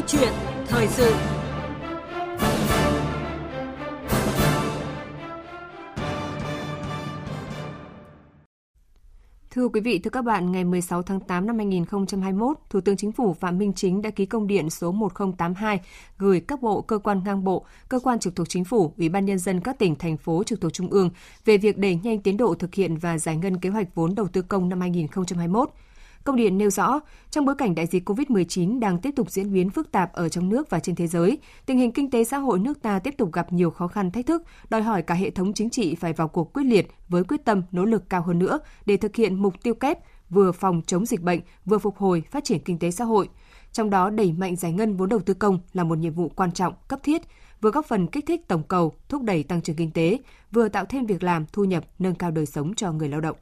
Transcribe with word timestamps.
Câu 0.00 0.08
chuyện 0.08 0.32
thời 0.66 0.88
sự. 0.88 1.14
Thưa 9.50 9.68
quý 9.68 9.80
vị, 9.80 9.98
thưa 9.98 10.10
các 10.10 10.24
bạn, 10.24 10.52
ngày 10.52 10.64
16 10.64 11.02
tháng 11.02 11.20
8 11.20 11.46
năm 11.46 11.56
2021, 11.56 12.56
Thủ 12.70 12.80
tướng 12.80 12.96
Chính 12.96 13.12
phủ 13.12 13.34
Phạm 13.34 13.58
Minh 13.58 13.72
Chính 13.76 14.02
đã 14.02 14.10
ký 14.10 14.26
công 14.26 14.46
điện 14.46 14.70
số 14.70 14.92
1082 14.92 15.80
gửi 16.18 16.40
các 16.40 16.62
bộ, 16.62 16.80
cơ 16.80 16.98
quan 16.98 17.20
ngang 17.24 17.44
bộ, 17.44 17.66
cơ 17.88 17.98
quan 17.98 18.18
trực 18.18 18.36
thuộc 18.36 18.48
Chính 18.48 18.64
phủ, 18.64 18.94
Ủy 18.98 19.08
ban 19.08 19.24
nhân 19.24 19.38
dân 19.38 19.60
các 19.60 19.78
tỉnh 19.78 19.94
thành 19.94 20.16
phố 20.16 20.42
trực 20.44 20.60
thuộc 20.60 20.72
Trung 20.72 20.90
ương 20.90 21.10
về 21.44 21.56
việc 21.56 21.78
đẩy 21.78 21.98
nhanh 22.02 22.18
tiến 22.18 22.36
độ 22.36 22.54
thực 22.54 22.74
hiện 22.74 22.96
và 22.96 23.18
giải 23.18 23.36
ngân 23.36 23.60
kế 23.60 23.68
hoạch 23.68 23.94
vốn 23.94 24.14
đầu 24.14 24.28
tư 24.32 24.42
công 24.42 24.68
năm 24.68 24.80
2021 24.80 25.70
Công 26.24 26.36
điện 26.36 26.58
nêu 26.58 26.70
rõ, 26.70 27.00
trong 27.30 27.44
bối 27.44 27.54
cảnh 27.58 27.74
đại 27.74 27.86
dịch 27.86 28.08
COVID-19 28.08 28.78
đang 28.80 28.98
tiếp 28.98 29.10
tục 29.16 29.30
diễn 29.30 29.52
biến 29.52 29.70
phức 29.70 29.92
tạp 29.92 30.12
ở 30.12 30.28
trong 30.28 30.48
nước 30.48 30.70
và 30.70 30.80
trên 30.80 30.94
thế 30.94 31.06
giới, 31.06 31.38
tình 31.66 31.78
hình 31.78 31.92
kinh 31.92 32.10
tế 32.10 32.24
xã 32.24 32.38
hội 32.38 32.58
nước 32.58 32.82
ta 32.82 32.98
tiếp 32.98 33.14
tục 33.18 33.32
gặp 33.32 33.52
nhiều 33.52 33.70
khó 33.70 33.88
khăn 33.88 34.10
thách 34.10 34.26
thức, 34.26 34.42
đòi 34.70 34.82
hỏi 34.82 35.02
cả 35.02 35.14
hệ 35.14 35.30
thống 35.30 35.52
chính 35.52 35.70
trị 35.70 35.94
phải 35.94 36.12
vào 36.12 36.28
cuộc 36.28 36.52
quyết 36.52 36.64
liệt 36.64 36.88
với 37.08 37.24
quyết 37.24 37.44
tâm 37.44 37.62
nỗ 37.72 37.84
lực 37.84 38.10
cao 38.10 38.22
hơn 38.22 38.38
nữa 38.38 38.58
để 38.86 38.96
thực 38.96 39.16
hiện 39.16 39.42
mục 39.42 39.54
tiêu 39.62 39.74
kép 39.74 39.98
vừa 40.30 40.52
phòng 40.52 40.82
chống 40.86 41.06
dịch 41.06 41.22
bệnh, 41.22 41.40
vừa 41.64 41.78
phục 41.78 41.96
hồi 41.96 42.22
phát 42.30 42.44
triển 42.44 42.58
kinh 42.64 42.78
tế 42.78 42.90
xã 42.90 43.04
hội. 43.04 43.28
Trong 43.72 43.90
đó 43.90 44.10
đẩy 44.10 44.32
mạnh 44.32 44.56
giải 44.56 44.72
ngân 44.72 44.96
vốn 44.96 45.08
đầu 45.08 45.20
tư 45.20 45.34
công 45.34 45.58
là 45.72 45.84
một 45.84 45.98
nhiệm 45.98 46.12
vụ 46.12 46.28
quan 46.28 46.52
trọng, 46.52 46.74
cấp 46.88 47.00
thiết, 47.02 47.22
vừa 47.60 47.70
góp 47.70 47.86
phần 47.86 48.06
kích 48.06 48.24
thích 48.26 48.48
tổng 48.48 48.62
cầu, 48.62 48.92
thúc 49.08 49.22
đẩy 49.22 49.42
tăng 49.42 49.62
trưởng 49.62 49.76
kinh 49.76 49.90
tế, 49.90 50.18
vừa 50.52 50.68
tạo 50.68 50.84
thêm 50.84 51.06
việc 51.06 51.22
làm, 51.22 51.46
thu 51.52 51.64
nhập, 51.64 51.84
nâng 51.98 52.14
cao 52.14 52.30
đời 52.30 52.46
sống 52.46 52.74
cho 52.74 52.92
người 52.92 53.08
lao 53.08 53.20
động. 53.20 53.36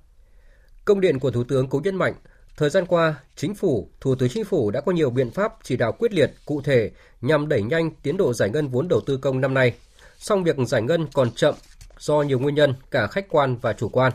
Công 0.85 1.01
điện 1.01 1.19
của 1.19 1.31
Thủ 1.31 1.45
tướng 1.45 1.69
cũng 1.69 1.83
nhấn 1.83 1.97
mạnh, 1.97 2.15
Thời 2.59 2.71
gian 2.71 2.87
qua, 2.87 3.15
Chính 3.37 3.55
phủ, 3.55 3.89
Thủ 4.01 4.15
tướng 4.15 4.29
Chính 4.29 4.45
phủ 4.45 4.71
đã 4.71 4.81
có 4.81 4.93
nhiều 4.93 5.11
biện 5.11 5.31
pháp 5.31 5.55
chỉ 5.63 5.77
đạo 5.77 5.93
quyết 5.93 6.13
liệt, 6.13 6.33
cụ 6.47 6.63
thể 6.63 6.91
nhằm 7.21 7.49
đẩy 7.49 7.63
nhanh 7.63 7.91
tiến 8.03 8.17
độ 8.17 8.33
giải 8.33 8.51
ngân 8.51 8.69
vốn 8.69 8.89
đầu 8.89 9.01
tư 9.07 9.17
công 9.17 9.41
năm 9.41 9.55
nay. 9.55 9.75
Song 10.17 10.45
việc 10.45 10.57
giải 10.67 10.83
ngân 10.83 11.07
còn 11.15 11.31
chậm 11.31 11.55
do 11.99 12.23
nhiều 12.23 12.39
nguyên 12.39 12.55
nhân 12.55 12.75
cả 12.91 13.07
khách 13.07 13.29
quan 13.29 13.57
và 13.57 13.73
chủ 13.73 13.89
quan. 13.89 14.13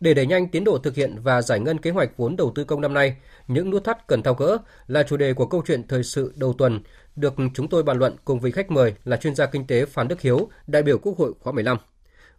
Để 0.00 0.14
đẩy 0.14 0.26
nhanh 0.26 0.48
tiến 0.48 0.64
độ 0.64 0.78
thực 0.78 0.94
hiện 0.94 1.16
và 1.22 1.42
giải 1.42 1.60
ngân 1.60 1.78
kế 1.78 1.90
hoạch 1.90 2.16
vốn 2.16 2.36
đầu 2.36 2.52
tư 2.54 2.64
công 2.64 2.80
năm 2.80 2.94
nay, 2.94 3.16
những 3.48 3.70
nút 3.70 3.84
thắt 3.84 4.06
cần 4.06 4.22
thao 4.22 4.34
gỡ 4.34 4.58
là 4.86 5.02
chủ 5.02 5.16
đề 5.16 5.34
của 5.34 5.46
câu 5.46 5.62
chuyện 5.66 5.88
thời 5.88 6.04
sự 6.04 6.32
đầu 6.36 6.52
tuần 6.58 6.80
được 7.16 7.34
chúng 7.54 7.68
tôi 7.68 7.82
bàn 7.82 7.98
luận 7.98 8.16
cùng 8.24 8.40
với 8.40 8.52
khách 8.52 8.70
mời 8.70 8.94
là 9.04 9.16
chuyên 9.16 9.34
gia 9.34 9.46
kinh 9.46 9.66
tế 9.66 9.84
Phan 9.84 10.08
Đức 10.08 10.20
Hiếu, 10.20 10.48
đại 10.66 10.82
biểu 10.82 10.98
Quốc 10.98 11.18
hội 11.18 11.32
khóa 11.40 11.52
15. 11.52 11.76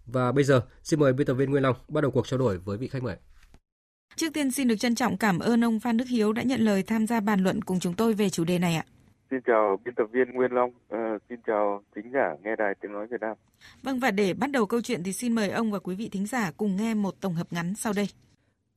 Và 0.06 0.31
bây 0.31 0.44
giờ, 0.44 0.62
xin 0.84 1.00
mời 1.00 1.14
biên 1.14 1.28
tập 1.28 1.34
viên 1.34 1.52
Nguyên 1.52 1.64
Long 1.64 1.75
bắt 1.88 2.02
đầu 2.02 2.12
cuộc 2.12 2.28
trao 2.28 2.38
đổi 2.38 2.58
với 2.58 2.78
vị 2.78 2.88
khách 2.88 3.03
mời. 3.03 3.16
Trước 4.16 4.34
tiên 4.34 4.52
xin 4.52 4.68
được 4.68 4.76
trân 4.76 4.96
trọng 4.96 5.18
cảm 5.18 5.40
ơn 5.40 5.64
ông 5.64 5.80
Phan 5.80 5.98
Đức 5.98 6.08
Hiếu 6.08 6.34
đã 6.34 6.44
nhận 6.44 6.62
lời 6.62 6.84
tham 6.84 7.08
gia 7.08 7.20
bàn 7.20 7.44
luận 7.44 7.62
cùng 7.62 7.80
chúng 7.80 7.94
tôi 7.94 8.14
về 8.14 8.30
chủ 8.30 8.44
đề 8.44 8.60
này 8.60 8.76
ạ. 8.76 8.86
Xin 9.32 9.40
chào 9.46 9.80
biên 9.86 9.96
tập 9.96 10.04
viên 10.12 10.32
Nguyên 10.34 10.52
Long, 10.52 10.70
uh, 10.70 11.22
xin 11.30 11.40
chào 11.48 11.84
thính 11.96 12.12
giả 12.14 12.36
nghe 12.44 12.56
đài 12.58 12.76
tiếng 12.82 12.92
nói 12.92 13.08
Việt 13.12 13.22
Nam. 13.22 13.38
Vâng 13.84 14.00
và 14.00 14.12
để 14.12 14.34
bắt 14.34 14.52
đầu 14.52 14.66
câu 14.66 14.82
chuyện 14.82 15.04
thì 15.04 15.14
xin 15.14 15.36
mời 15.36 15.50
ông 15.50 15.72
và 15.72 15.80
quý 15.80 15.96
vị 15.96 16.10
thính 16.10 16.26
giả 16.26 16.52
cùng 16.58 16.76
nghe 16.76 16.94
một 16.94 17.16
tổng 17.22 17.34
hợp 17.34 17.48
ngắn 17.52 17.76
sau 17.76 17.94
đây. 17.94 18.10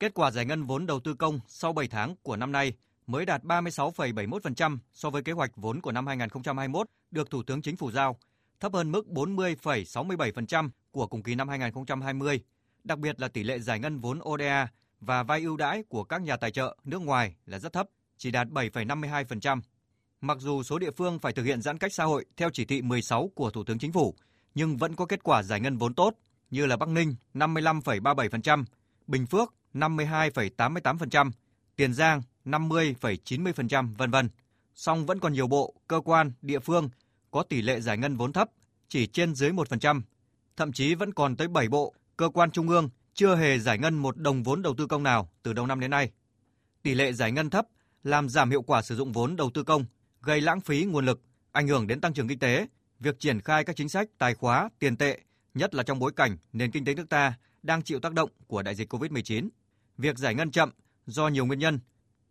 Kết 0.01 0.15
quả 0.15 0.31
giải 0.31 0.45
ngân 0.45 0.63
vốn 0.63 0.87
đầu 0.87 1.01
tư 1.01 1.15
công 1.15 1.41
sau 1.47 1.73
7 1.73 1.89
tháng 1.89 2.15
của 2.23 2.37
năm 2.37 2.53
nay 2.53 2.73
mới 3.07 3.27
đạt 3.27 3.45
36,71% 3.45 4.77
so 4.93 5.11
với 5.11 5.23
kế 5.23 5.33
hoạch 5.33 5.51
vốn 5.57 5.81
của 5.81 5.93
năm 5.93 6.07
2021 6.07 6.87
được 7.11 7.31
Thủ 7.31 7.43
tướng 7.43 7.63
Chính 7.63 7.77
phủ 7.77 7.91
giao, 7.91 8.17
thấp 8.61 8.73
hơn 8.73 8.93
mức 8.93 9.07
40,67% 9.09 10.69
của 10.91 11.07
cùng 11.07 11.23
kỳ 11.23 11.35
năm 11.35 11.49
2020. 11.49 12.41
Đặc 12.85 12.99
biệt 12.99 13.21
là 13.21 13.29
tỷ 13.29 13.43
lệ 13.43 13.59
giải 13.59 13.81
ngân 13.81 13.99
vốn 13.99 14.19
ODA 14.29 14.69
và 15.03 15.23
vay 15.23 15.41
ưu 15.41 15.57
đãi 15.57 15.83
của 15.89 16.05
các 16.05 16.23
nhà 16.23 16.37
tài 16.37 16.51
trợ 16.51 16.77
nước 16.85 17.03
ngoài 17.03 17.35
là 17.47 17.59
rất 17.59 17.73
thấp, 17.73 17.87
chỉ 18.19 18.31
đạt 18.31 18.49
7,52%. 18.49 19.61
Mặc 20.21 20.39
dù 20.41 20.63
số 20.63 20.79
địa 20.79 20.91
phương 20.91 21.19
phải 21.19 21.33
thực 21.33 21.43
hiện 21.43 21.63
giãn 21.63 21.79
cách 21.79 21.93
xã 21.95 22.05
hội 22.05 22.25
theo 22.37 22.51
chỉ 22.53 22.65
thị 22.65 22.83
16 22.83 23.31
của 23.35 23.51
Thủ 23.51 23.65
tướng 23.65 23.79
Chính 23.79 23.93
phủ, 23.93 24.15
nhưng 24.55 24.77
vẫn 24.77 24.97
có 24.97 25.07
kết 25.07 25.23
quả 25.23 25.43
giải 25.43 25.61
ngân 25.61 25.77
vốn 25.77 25.95
tốt 25.95 26.15
như 26.51 26.67
là 26.67 26.77
Bắc 26.77 26.89
Ninh 26.89 27.15
55,37%, 27.35 28.65
Bình 29.07 29.27
Phước 29.27 29.55
52,88%, 29.75 31.31
Tiền 31.77 31.95
Giang 31.95 32.23
50,90% 32.45 33.95
vân 33.95 34.11
vân. 34.11 34.29
Song 34.75 35.07
vẫn 35.07 35.21
còn 35.21 35.33
nhiều 35.33 35.47
bộ, 35.47 35.75
cơ 35.89 36.01
quan, 36.01 36.33
địa 36.43 36.59
phương 36.59 36.91
có 37.31 37.43
tỷ 37.43 37.63
lệ 37.63 37.81
giải 37.81 37.99
ngân 37.99 38.17
vốn 38.17 38.33
thấp, 38.33 38.49
chỉ 38.89 39.07
trên 39.07 39.35
dưới 39.35 39.51
1%. 39.51 40.01
Thậm 40.57 40.73
chí 40.73 40.95
vẫn 40.95 41.15
còn 41.15 41.37
tới 41.37 41.49
7 41.49 41.69
bộ, 41.69 41.95
cơ 42.17 42.29
quan 42.29 42.51
trung 42.51 42.69
ương 42.69 42.89
chưa 43.15 43.37
hề 43.37 43.59
giải 43.59 43.79
ngân 43.79 43.95
một 43.95 44.17
đồng 44.17 44.43
vốn 44.43 44.63
đầu 44.63 44.75
tư 44.79 44.87
công 44.87 45.03
nào 45.03 45.29
từ 45.43 45.53
đầu 45.53 45.67
năm 45.67 45.81
đến 45.81 45.91
nay. 45.91 46.11
Tỷ 46.83 46.95
lệ 46.95 47.13
giải 47.13 47.33
ngân 47.33 47.51
thấp 47.51 47.67
làm 48.05 48.29
giảm 48.29 48.51
hiệu 48.51 48.63
quả 48.63 48.83
sử 48.83 48.97
dụng 48.97 49.13
vốn 49.13 49.37
đầu 49.37 49.51
tư 49.55 49.63
công, 49.63 49.85
gây 50.23 50.41
lãng 50.41 50.61
phí 50.61 50.85
nguồn 50.85 51.07
lực, 51.07 51.21
ảnh 51.53 51.69
hưởng 51.69 51.87
đến 51.87 52.01
tăng 52.01 52.15
trưởng 52.15 52.29
kinh 52.29 52.39
tế, 52.39 52.67
việc 53.01 53.21
triển 53.21 53.41
khai 53.41 53.65
các 53.65 53.77
chính 53.77 53.89
sách 53.89 54.09
tài 54.19 54.35
khóa, 54.35 54.69
tiền 54.79 54.97
tệ, 54.97 55.21
nhất 55.55 55.75
là 55.75 55.83
trong 55.83 55.99
bối 55.99 56.13
cảnh 56.17 56.37
nền 56.53 56.71
kinh 56.71 56.85
tế 56.85 56.95
nước 56.95 57.09
ta 57.09 57.35
đang 57.63 57.83
chịu 57.83 58.01
tác 58.01 58.13
động 58.13 58.31
của 58.47 58.63
đại 58.63 58.75
dịch 58.75 58.95
COVID-19. 58.95 59.49
Việc 59.99 60.19
giải 60.19 60.35
ngân 60.35 60.51
chậm 60.51 60.71
do 61.07 61.29
nhiều 61.29 61.47
nguyên 61.47 61.59
nhân, 61.59 61.81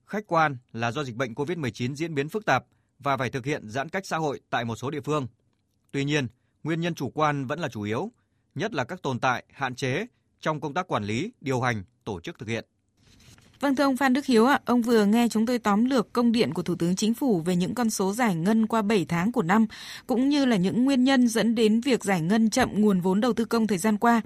khách 0.06 0.28
quan 0.28 0.58
là 0.74 0.92
do 0.92 1.04
dịch 1.04 1.16
bệnh 1.16 1.34
COVID-19 1.34 1.96
diễn 1.96 2.16
biến 2.16 2.30
phức 2.30 2.46
tạp 2.46 2.66
và 3.00 3.18
phải 3.18 3.30
thực 3.30 3.46
hiện 3.46 3.70
giãn 3.70 3.90
cách 3.90 4.06
xã 4.06 4.18
hội 4.18 4.42
tại 4.50 4.66
một 4.66 4.76
số 4.76 4.90
địa 4.90 5.02
phương. 5.02 5.28
Tuy 5.92 6.06
nhiên, 6.06 6.28
nguyên 6.64 6.82
nhân 6.82 6.96
chủ 6.96 7.10
quan 7.10 7.46
vẫn 7.46 7.60
là 7.60 7.70
chủ 7.70 7.82
yếu, 7.82 8.12
nhất 8.56 8.74
là 8.74 8.84
các 8.84 9.02
tồn 9.02 9.20
tại, 9.20 9.46
hạn 9.54 9.76
chế 9.76 10.06
trong 10.42 10.60
công 10.60 10.74
tác 10.74 10.88
quản 10.88 11.04
lý, 11.04 11.32
điều 11.42 11.62
hành, 11.62 11.84
tổ 12.04 12.20
chức 12.20 12.40
thực 12.40 12.50
hiện. 12.50 12.66
Vâng 13.62 13.76
thưa 13.76 13.84
ông 13.84 13.98
Phan 13.98 14.14
Đức 14.14 14.26
Hiếu 14.26 14.46
ạ, 14.46 14.60
ông 14.66 14.82
vừa 14.82 15.06
nghe 15.06 15.28
chúng 15.30 15.46
tôi 15.46 15.60
tóm 15.60 15.86
lược 15.86 16.14
công 16.14 16.32
điện 16.32 16.54
của 16.54 16.62
Thủ 16.62 16.76
tướng 16.76 16.96
Chính 16.96 17.14
phủ 17.14 17.42
về 17.46 17.56
những 17.56 17.76
con 17.76 17.90
số 17.90 18.14
giải 18.14 18.36
ngân 18.36 18.68
qua 18.68 18.82
7 18.82 19.06
tháng 19.10 19.32
của 19.32 19.42
năm, 19.42 19.66
cũng 20.08 20.30
như 20.30 20.46
là 20.46 20.56
những 20.56 20.86
nguyên 20.86 21.04
nhân 21.04 21.28
dẫn 21.28 21.56
đến 21.56 21.82
việc 21.82 22.04
giải 22.04 22.22
ngân 22.22 22.50
chậm 22.50 22.70
nguồn 22.74 23.00
vốn 23.00 23.22
đầu 23.22 23.34
tư 23.34 23.46
công 23.46 23.68
thời 23.68 23.78
gian 23.78 23.98
qua. 23.98 24.22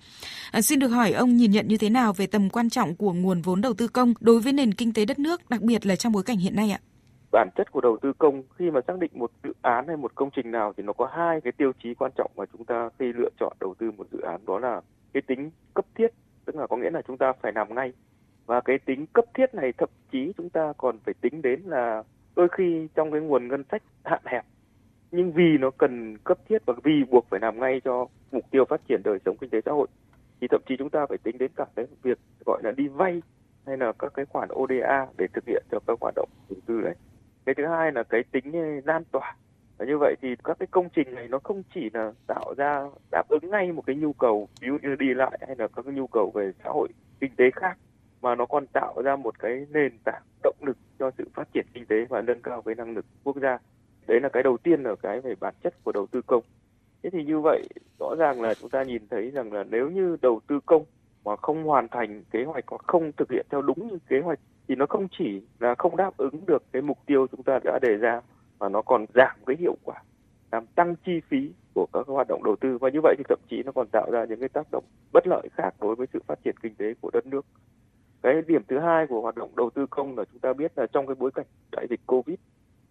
À, 0.52 0.62
xin 0.62 0.80
được 0.80 0.88
hỏi 0.88 1.12
ông 1.12 1.38
nhìn 1.38 1.52
nhận 1.52 1.68
như 1.68 1.78
thế 1.78 1.90
nào 1.90 2.14
về 2.14 2.28
tầm 2.28 2.50
quan 2.50 2.70
trọng 2.70 2.96
của 2.96 3.14
nguồn 3.14 3.42
vốn 3.42 3.62
đầu 3.62 3.74
tư 3.74 3.88
công 3.88 4.14
đối 4.20 4.40
với 4.40 4.54
nền 4.54 4.74
kinh 4.74 4.94
tế 4.94 5.06
đất 5.06 5.20
nước, 5.20 5.50
đặc 5.50 5.62
biệt 5.62 5.86
là 5.86 5.96
trong 5.96 6.14
bối 6.14 6.24
cảnh 6.24 6.38
hiện 6.38 6.56
nay 6.56 6.72
ạ? 6.72 6.80
Bản 7.32 7.50
chất 7.56 7.72
của 7.72 7.82
đầu 7.82 7.98
tư 8.02 8.14
công 8.18 8.44
khi 8.60 8.72
mà 8.72 8.80
xác 8.88 9.00
định 9.00 9.12
một 9.14 9.32
dự 9.44 9.54
án 9.62 9.88
hay 9.88 9.98
một 9.98 10.16
công 10.16 10.30
trình 10.36 10.52
nào 10.52 10.74
thì 10.78 10.84
nó 10.84 10.94
có 10.94 11.10
hai 11.18 11.42
cái 11.42 11.54
tiêu 11.58 11.72
chí 11.84 11.94
quan 11.94 12.12
trọng 12.18 12.32
mà 12.36 12.44
chúng 12.54 12.66
ta 12.66 12.90
khi 13.00 13.06
lựa 13.16 13.30
chọn 13.40 13.58
đầu 13.60 13.76
tư 13.80 13.92
một 13.92 14.08
dự 14.12 14.20
án 14.20 14.46
đó 14.46 14.60
là 14.60 14.82
cái 15.16 15.22
tính 15.22 15.52
cấp 15.74 15.86
thiết, 15.96 16.08
tức 16.46 16.56
là 16.56 16.68
có 16.68 16.78
nghĩa 16.78 16.90
là 16.90 17.02
chúng 17.02 17.18
ta 17.18 17.34
phải 17.42 17.52
làm 17.56 17.76
ngay. 17.76 17.94
Và 18.46 18.62
cái 18.62 18.80
tính 18.86 19.06
cấp 19.14 19.26
thiết 19.34 19.54
này 19.54 19.74
thậm 19.78 19.90
chí 20.12 20.34
chúng 20.38 20.50
ta 20.50 20.74
còn 20.78 21.00
phải 21.06 21.14
tính 21.22 21.42
đến 21.42 21.62
là 21.66 22.04
đôi 22.36 22.48
khi 22.52 22.88
trong 22.96 23.12
cái 23.12 23.22
nguồn 23.22 23.48
ngân 23.48 23.64
sách 23.72 23.84
hạn 24.04 24.22
hẹp. 24.26 24.46
Nhưng 25.12 25.32
vì 25.32 25.58
nó 25.58 25.72
cần 25.72 26.18
cấp 26.18 26.38
thiết 26.50 26.58
và 26.66 26.74
vì 26.84 27.04
buộc 27.12 27.26
phải 27.30 27.40
làm 27.40 27.60
ngay 27.60 27.82
cho 27.84 28.08
mục 28.32 28.44
tiêu 28.52 28.66
phát 28.66 28.82
triển 28.88 29.02
đời 29.04 29.20
sống 29.26 29.38
kinh 29.38 29.50
tế 29.50 29.62
xã 29.66 29.72
hội, 29.72 29.88
thì 30.42 30.48
thậm 30.48 30.62
chí 30.68 30.76
chúng 30.78 30.90
ta 30.90 31.06
phải 31.10 31.18
tính 31.18 31.38
đến 31.38 31.52
cả 31.56 31.66
cái 31.76 31.86
việc 32.04 32.20
gọi 32.46 32.62
là 32.64 32.72
đi 32.72 32.88
vay 32.88 33.22
hay 33.66 33.78
là 33.78 33.94
các 34.00 34.14
cái 34.14 34.26
khoản 34.26 34.50
ODA 34.54 35.08
để 35.18 35.28
thực 35.34 35.44
hiện 35.48 35.64
cho 35.72 35.80
các 35.88 35.98
hoạt 36.02 36.14
động 36.16 36.30
đầu 36.50 36.60
tư 36.66 36.82
đấy. 36.82 36.96
Cái 37.46 37.56
thứ 37.56 37.66
hai 37.66 37.92
là 37.92 38.04
cái 38.04 38.24
tính 38.32 38.52
lan 38.86 39.04
tỏa 39.12 39.36
và 39.78 39.86
như 39.86 39.98
vậy 39.98 40.16
thì 40.22 40.36
các 40.44 40.60
cái 40.60 40.68
công 40.72 40.90
trình 40.96 41.16
này 41.16 41.28
nó 41.28 41.40
không 41.44 41.64
chỉ 41.76 41.90
là 41.94 42.12
tạo 42.28 42.54
ra, 42.58 42.84
đáp 43.12 43.24
ứng 43.30 43.50
ngay 43.50 43.72
một 43.72 43.84
cái 43.86 43.96
nhu 43.96 44.14
cầu, 44.14 44.48
ví 44.62 44.68
dụ 44.68 44.78
như 44.82 44.96
đi 44.96 45.14
lại 45.14 45.40
hay 45.48 45.56
là 45.56 45.68
các 45.68 45.86
cái 45.86 45.94
nhu 45.94 46.08
cầu 46.08 46.32
về 46.36 46.52
xã 46.64 46.70
hội, 46.70 46.90
kinh 47.20 47.36
tế 47.36 47.46
khác, 47.56 47.78
mà 48.22 48.36
nó 48.36 48.46
còn 48.46 48.68
tạo 48.68 49.02
ra 49.04 49.16
một 49.16 49.40
cái 49.40 49.66
nền 49.70 49.98
tảng 50.04 50.22
động 50.44 50.56
lực 50.62 50.78
cho 51.00 51.12
sự 51.18 51.30
phát 51.34 51.48
triển 51.54 51.66
kinh 51.74 51.86
tế 51.86 52.06
và 52.10 52.22
nâng 52.22 52.42
cao 52.42 52.62
cái 52.62 52.76
năng 52.76 52.96
lực 52.96 53.06
quốc 53.24 53.36
gia. 53.42 53.58
Đấy 54.08 54.20
là 54.20 54.30
cái 54.30 54.44
đầu 54.44 54.58
tiên 54.58 54.84
ở 54.84 54.96
cái 54.96 55.22
về 55.22 55.36
bản 55.40 55.54
chất 55.64 55.84
của 55.84 55.92
đầu 55.92 56.08
tư 56.08 56.22
công. 56.22 56.44
Thế 57.04 57.10
thì 57.10 57.24
như 57.24 57.40
vậy, 57.40 57.64
rõ 58.00 58.16
ràng 58.20 58.42
là 58.42 58.54
chúng 58.54 58.70
ta 58.70 58.84
nhìn 58.84 59.08
thấy 59.08 59.32
rằng 59.32 59.54
là 59.54 59.64
nếu 59.64 59.90
như 59.90 60.18
đầu 60.22 60.40
tư 60.48 60.60
công 60.66 60.86
mà 61.26 61.36
không 61.36 61.64
hoàn 61.64 61.88
thành 61.88 62.24
kế 62.32 62.44
hoạch 62.44 62.64
hoặc 62.68 62.82
không 62.88 63.12
thực 63.18 63.32
hiện 63.32 63.46
theo 63.50 63.62
đúng 63.62 63.88
như 63.88 63.98
kế 64.10 64.20
hoạch, 64.20 64.40
thì 64.68 64.76
nó 64.76 64.86
không 64.86 65.08
chỉ 65.18 65.42
là 65.60 65.76
không 65.78 65.96
đáp 65.96 66.18
ứng 66.18 66.46
được 66.46 66.64
cái 66.72 66.82
mục 66.82 66.98
tiêu 67.06 67.28
chúng 67.32 67.44
ta 67.44 67.60
đã 67.64 67.80
đề 67.82 67.96
ra 67.98 68.22
mà 68.60 68.70
nó 68.70 68.82
còn 68.82 69.06
giảm 69.16 69.38
cái 69.46 69.56
hiệu 69.60 69.76
quả, 69.84 70.04
làm 70.52 70.66
tăng 70.66 70.96
chi 71.06 71.22
phí 71.30 71.52
của 71.74 71.88
các 71.94 72.08
hoạt 72.08 72.28
động 72.28 72.44
đầu 72.44 72.56
tư 72.56 72.78
và 72.78 72.90
như 72.90 73.00
vậy 73.04 73.16
thì 73.18 73.24
thậm 73.30 73.40
chí 73.50 73.64
nó 73.64 73.72
còn 73.72 73.88
tạo 73.88 74.12
ra 74.12 74.26
những 74.26 74.40
cái 74.40 74.50
tác 74.50 74.68
động 74.72 74.84
bất 75.14 75.28
lợi 75.28 75.50
khác 75.52 75.76
đối 75.82 75.96
với 75.96 76.08
sự 76.14 76.20
phát 76.28 76.40
triển 76.44 76.56
kinh 76.62 76.76
tế 76.76 76.94
của 77.02 77.10
đất 77.14 77.26
nước. 77.26 77.46
Cái 78.22 78.42
điểm 78.48 78.62
thứ 78.68 78.80
hai 78.80 79.08
của 79.08 79.22
hoạt 79.22 79.36
động 79.36 79.56
đầu 79.56 79.70
tư 79.70 79.86
công 79.90 80.18
là 80.18 80.24
chúng 80.32 80.40
ta 80.40 80.54
biết 80.54 80.72
là 80.76 80.88
trong 80.88 81.08
cái 81.08 81.16
bối 81.16 81.32
cảnh 81.32 81.46
đại 81.72 81.88
dịch 81.90 82.00
Covid, 82.08 82.38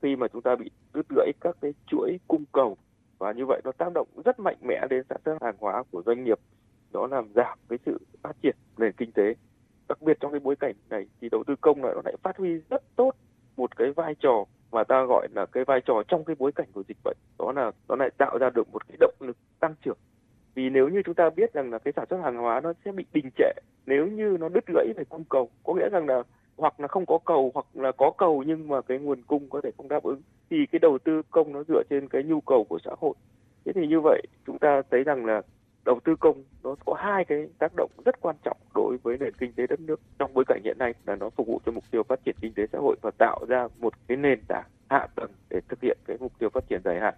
khi 0.03 0.17
mà 0.17 0.29
chúng 0.29 0.43
ta 0.43 0.57
bị 0.57 0.71
đứt 0.95 1.07
gãy 1.17 1.33
các 1.41 1.57
cái 1.61 1.75
chuỗi 1.87 2.19
cung 2.29 2.45
cầu, 2.53 2.77
và 3.19 3.33
như 3.33 3.47
vậy 3.47 3.61
nó 3.65 3.73
tác 3.73 3.93
động 3.95 4.09
rất 4.25 4.41
mạnh 4.41 4.57
mẽ 4.63 4.87
đến 4.91 5.05
sản 5.09 5.21
xuất 5.25 5.43
hàng 5.43 5.57
hóa 5.59 5.83
của 5.91 6.03
doanh 6.07 6.25
nghiệp 6.25 6.39
đó 6.93 7.07
làm 7.07 7.29
giảm 7.35 7.59
cái 7.69 7.79
sự 7.87 7.99
phát 8.23 8.37
triển 8.43 8.57
nền 8.79 8.93
kinh 8.93 9.13
tế 9.13 9.35
đặc 9.89 10.03
biệt 10.03 10.17
trong 10.21 10.31
cái 10.31 10.41
bối 10.41 10.57
cảnh 10.57 10.75
này 10.91 11.07
thì 11.21 11.29
đầu 11.29 11.45
tư 11.47 11.55
công 11.61 11.83
này 11.83 11.93
nó 11.95 12.01
lại 12.05 12.15
phát 12.23 12.37
huy 12.37 12.61
rất 12.71 12.83
tốt 12.97 13.13
một 13.57 13.77
cái 13.77 13.93
vai 13.93 14.15
trò 14.15 14.45
mà 14.75 14.85
ta 14.85 15.05
gọi 15.05 15.29
là 15.35 15.47
cái 15.47 15.65
vai 15.65 15.81
trò 15.81 16.03
trong 16.09 16.25
cái 16.25 16.37
bối 16.39 16.53
cảnh 16.53 16.67
của 16.73 16.83
dịch 16.89 16.97
bệnh, 17.05 17.17
đó 17.39 17.53
là, 17.57 17.71
nó 17.89 17.97
lại 17.97 18.11
tạo 18.19 18.39
ra 18.39 18.51
được 18.51 18.69
một 18.73 18.89
cái 18.89 18.97
động 19.01 19.15
lực 19.21 19.37
tăng 19.61 19.75
trưởng. 19.85 19.99
Vì 20.55 20.71
nếu 20.71 20.89
như 20.89 21.03
chúng 21.05 21.15
ta 21.15 21.31
biết 21.31 21.53
rằng 21.53 21.71
là 21.71 21.79
cái 21.79 21.93
sản 21.97 22.07
xuất 22.11 22.21
hàng 22.23 22.37
hóa 22.37 22.61
nó 22.61 22.73
sẽ 22.85 22.93
bị 22.93 23.05
đình 23.13 23.31
trệ, 23.37 23.53
nếu 23.87 24.07
như 24.07 24.37
nó 24.41 24.49
đứt 24.49 24.65
gãy 24.75 24.87
về 24.97 25.05
cung 25.09 25.25
cầu, 25.25 25.49
có 25.65 25.75
nghĩa 25.75 25.89
rằng 25.89 26.07
là 26.07 26.23
hoặc 26.57 26.81
là 26.81 26.89
không 26.89 27.07
có 27.07 27.19
cầu, 27.25 27.51
hoặc 27.55 27.67
là 27.75 27.93
có 27.93 28.11
cầu 28.19 28.43
nhưng 28.47 28.69
mà 28.69 28.81
cái 28.81 28.99
nguồn 28.99 29.23
cung 29.23 29.49
có 29.51 29.61
thể 29.61 29.71
không 29.77 29.89
đáp 29.89 30.03
ứng, 30.03 30.21
thì 30.51 30.57
cái 30.73 30.79
đầu 30.79 30.99
tư 30.99 31.23
công 31.31 31.53
nó 31.53 31.63
dựa 31.69 31.83
trên 31.91 32.09
cái 32.09 32.23
nhu 32.23 32.41
cầu 32.41 32.65
của 32.65 32.79
xã 32.85 32.91
hội. 32.99 33.15
Thế 33.65 33.73
thì 33.75 33.87
như 33.87 34.01
vậy, 34.01 34.23
chúng 34.47 34.59
ta 34.59 34.83
thấy 34.91 35.05
rằng 35.05 35.27
là 35.27 35.43
đầu 35.85 36.01
tư 36.05 36.17
công 36.17 36.45
nó 36.63 36.75
có 36.87 36.95
hai 36.95 37.25
cái 37.25 37.49
tác 37.59 37.73
động 37.77 37.91
rất 38.05 38.21
quan 38.21 38.37
trọng 38.45 38.57
đối 38.75 38.97
với 39.03 39.19
nền 39.19 39.35
kinh 39.35 39.53
tế 39.53 39.67
đất 39.67 39.81
nước. 39.81 40.01
Trong 40.19 40.35
bối 40.35 40.45
cảnh 40.49 40.61
hiện 40.65 40.79
nay 40.79 40.95
là 41.07 41.17
nó 41.17 41.31
phục 41.31 41.47
vụ 41.47 41.61
cho 41.67 41.73
mục 41.73 41.85
tiêu 41.91 42.03
phát 42.03 42.25
triển 42.25 42.37
kinh 42.41 42.53
tế 42.55 42.67
xã 42.73 42.79
hội 42.79 42.97
và 43.03 43.11
tạo 43.19 43.45
ra 43.49 43.69
một 43.79 43.95
cái 44.09 44.17
nền 44.17 44.41
tảng 44.49 44.65
hạ 44.91 45.07
tầng 45.15 45.31
để 45.51 45.61
thực 45.69 45.81
hiện 45.81 45.99
cái 46.07 46.17
mục 46.21 46.33
tiêu 46.39 46.51
phát 46.51 46.69
triển 46.69 46.81
dài 46.85 47.01
hạn 47.01 47.15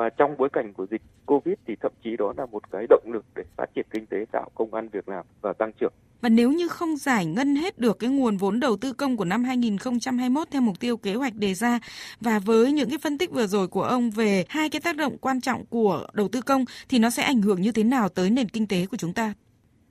và 0.00 0.10
trong 0.10 0.34
bối 0.38 0.48
cảnh 0.52 0.72
của 0.72 0.86
dịch 0.90 1.02
Covid 1.26 1.54
thì 1.66 1.76
thậm 1.80 1.92
chí 2.04 2.16
đó 2.16 2.32
là 2.36 2.46
một 2.46 2.70
cái 2.70 2.86
động 2.88 3.04
lực 3.12 3.24
để 3.36 3.42
phát 3.56 3.66
triển 3.74 3.86
kinh 3.90 4.06
tế, 4.06 4.24
tạo 4.32 4.50
công 4.54 4.74
ăn 4.74 4.88
việc 4.88 5.08
làm 5.08 5.24
và 5.40 5.52
tăng 5.52 5.72
trưởng. 5.80 5.92
Và 6.20 6.28
nếu 6.28 6.52
như 6.52 6.68
không 6.68 6.96
giải 6.96 7.26
ngân 7.26 7.56
hết 7.56 7.78
được 7.78 7.98
cái 7.98 8.10
nguồn 8.10 8.36
vốn 8.36 8.60
đầu 8.60 8.76
tư 8.76 8.92
công 8.92 9.16
của 9.16 9.24
năm 9.24 9.44
2021 9.44 10.48
theo 10.50 10.62
mục 10.62 10.80
tiêu 10.80 10.96
kế 10.96 11.14
hoạch 11.14 11.32
đề 11.36 11.54
ra 11.54 11.78
và 12.20 12.38
với 12.46 12.72
những 12.72 12.88
cái 12.88 12.98
phân 13.02 13.18
tích 13.18 13.30
vừa 13.30 13.46
rồi 13.46 13.68
của 13.68 13.82
ông 13.82 14.10
về 14.10 14.44
hai 14.48 14.70
cái 14.70 14.80
tác 14.80 14.96
động 14.96 15.16
quan 15.20 15.40
trọng 15.40 15.64
của 15.70 16.06
đầu 16.12 16.28
tư 16.28 16.40
công 16.46 16.64
thì 16.88 16.98
nó 16.98 17.10
sẽ 17.10 17.22
ảnh 17.22 17.42
hưởng 17.42 17.60
như 17.60 17.72
thế 17.72 17.84
nào 17.84 18.08
tới 18.08 18.30
nền 18.30 18.48
kinh 18.48 18.66
tế 18.66 18.86
của 18.90 18.96
chúng 18.96 19.12
ta? 19.12 19.34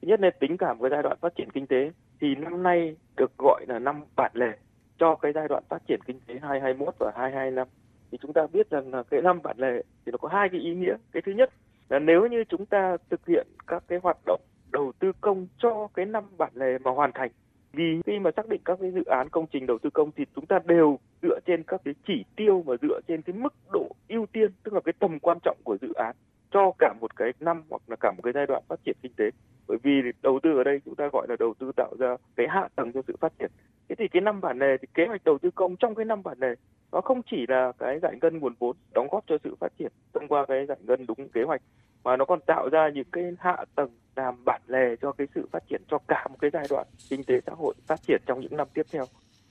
Thứ 0.01 0.07
nhất 0.07 0.19
là 0.19 0.29
tính 0.39 0.57
cả 0.57 0.73
với 0.79 0.89
giai 0.89 1.03
đoạn 1.03 1.17
phát 1.21 1.35
triển 1.35 1.49
kinh 1.51 1.67
tế 1.67 1.91
thì 2.21 2.27
năm 2.35 2.63
nay 2.63 2.95
được 3.17 3.31
gọi 3.37 3.65
là 3.67 3.79
năm 3.79 4.03
bản 4.15 4.31
lề 4.33 4.51
cho 4.99 5.15
cái 5.15 5.31
giai 5.35 5.47
đoạn 5.47 5.63
phát 5.69 5.81
triển 5.87 5.99
kinh 6.07 6.19
tế 6.27 6.33
2021 6.41 6.95
và 6.99 7.11
2025 7.15 7.67
thì 8.11 8.17
chúng 8.21 8.33
ta 8.33 8.47
biết 8.53 8.69
rằng 8.69 8.93
là 8.93 9.03
cái 9.03 9.21
năm 9.21 9.39
bản 9.43 9.57
lề 9.57 9.83
thì 10.05 10.11
nó 10.11 10.17
có 10.17 10.27
hai 10.27 10.49
cái 10.49 10.59
ý 10.59 10.75
nghĩa. 10.75 10.95
Cái 11.11 11.21
thứ 11.25 11.31
nhất 11.31 11.49
là 11.89 11.99
nếu 11.99 12.27
như 12.27 12.43
chúng 12.49 12.65
ta 12.65 12.97
thực 13.09 13.27
hiện 13.27 13.47
các 13.67 13.83
cái 13.87 13.99
hoạt 14.03 14.17
động 14.25 14.41
đầu 14.71 14.91
tư 14.99 15.11
công 15.21 15.47
cho 15.57 15.87
cái 15.93 16.05
năm 16.05 16.23
bản 16.37 16.51
lề 16.53 16.77
mà 16.77 16.91
hoàn 16.91 17.11
thành, 17.13 17.31
vì 17.73 18.01
khi 18.05 18.19
mà 18.19 18.31
xác 18.35 18.47
định 18.47 18.61
các 18.65 18.77
cái 18.81 18.91
dự 18.91 19.03
án 19.05 19.29
công 19.29 19.45
trình 19.51 19.65
đầu 19.65 19.77
tư 19.77 19.89
công 19.89 20.11
thì 20.15 20.25
chúng 20.35 20.45
ta 20.45 20.59
đều 20.65 20.99
dựa 21.21 21.39
trên 21.45 21.63
các 21.63 21.81
cái 21.85 21.93
chỉ 22.07 22.23
tiêu 22.35 22.63
mà 22.67 22.73
dựa 22.81 22.99
trên 23.07 23.21
cái 23.21 23.35
mức 23.35 23.53
độ 23.71 23.89
ưu 24.09 24.25
tiên, 24.25 24.51
tức 24.63 24.73
là 24.73 24.81
cái 24.85 24.93
tầm 24.99 25.19
quan 25.19 25.37
trọng 25.43 25.57
của 25.63 25.77
dự 25.81 25.93
án 25.93 26.15
cho 26.51 26.71
cả 26.79 26.93
một 27.01 27.15
cái 27.15 27.31
năm 27.39 27.63
hoặc 27.69 27.81
là 27.87 27.95
cả 27.95 28.11
một 28.11 28.21
cái 28.23 28.33
giai 28.33 28.45
đoạn 28.45 28.63
phát 28.67 28.79
triển 28.85 28.95
kinh 29.01 29.13
tế. 29.17 29.29
Bởi 29.67 29.77
vì 29.83 29.91
đầu 30.21 30.39
tư 30.43 30.57
ở 30.57 30.63
đây 30.63 30.81
chúng 30.85 30.95
ta 30.95 31.09
gọi 31.13 31.27
là 31.29 31.35
đầu 31.39 31.53
tư 31.59 31.71
tạo 31.75 31.95
ra 31.99 32.17
cái 32.35 32.47
hạ 32.49 32.67
tầng 32.75 32.91
cho 32.93 33.01
sự 33.07 33.15
phát 33.19 33.33
triển. 33.39 33.51
Thế 33.89 33.95
thì 33.95 34.07
cái 34.07 34.21
năm 34.21 34.41
bản 34.41 34.59
lề 34.59 34.77
thì 34.81 34.87
kế 34.93 35.05
hoạch 35.05 35.23
đầu 35.23 35.37
tư 35.37 35.49
công 35.55 35.75
trong 35.75 35.95
cái 35.95 36.05
năm 36.05 36.23
bản 36.23 36.37
lề 36.39 36.55
nó 36.91 37.01
không 37.01 37.21
chỉ 37.31 37.45
là 37.47 37.71
cái 37.79 37.99
giải 37.99 38.15
ngân 38.21 38.39
nguồn 38.39 38.53
vốn 38.59 38.75
đóng 38.93 39.07
góp 39.11 39.23
cho 39.27 39.37
sự 39.43 39.55
phát 39.59 39.73
triển 39.79 39.91
thông 40.13 40.27
qua 40.27 40.45
cái 40.45 40.65
giải 40.65 40.77
ngân 40.81 41.05
đúng 41.05 41.29
kế 41.29 41.43
hoạch, 41.43 41.61
mà 42.03 42.17
nó 42.17 42.25
còn 42.25 42.39
tạo 42.47 42.69
ra 42.69 42.89
những 42.89 43.07
cái 43.11 43.23
hạ 43.39 43.65
tầng 43.75 43.89
làm 44.15 44.45
bản 44.45 44.61
lề 44.67 44.95
cho 45.01 45.11
cái 45.11 45.27
sự 45.35 45.47
phát 45.51 45.63
triển 45.69 45.81
cho 45.87 45.97
cả 46.07 46.27
một 46.27 46.35
cái 46.39 46.49
giai 46.53 46.65
đoạn 46.69 46.87
kinh 47.09 47.23
tế 47.23 47.41
xã 47.45 47.51
hội 47.57 47.75
phát 47.87 48.01
triển 48.01 48.21
trong 48.25 48.39
những 48.39 48.57
năm 48.57 48.67
tiếp 48.73 48.85
theo 48.93 49.05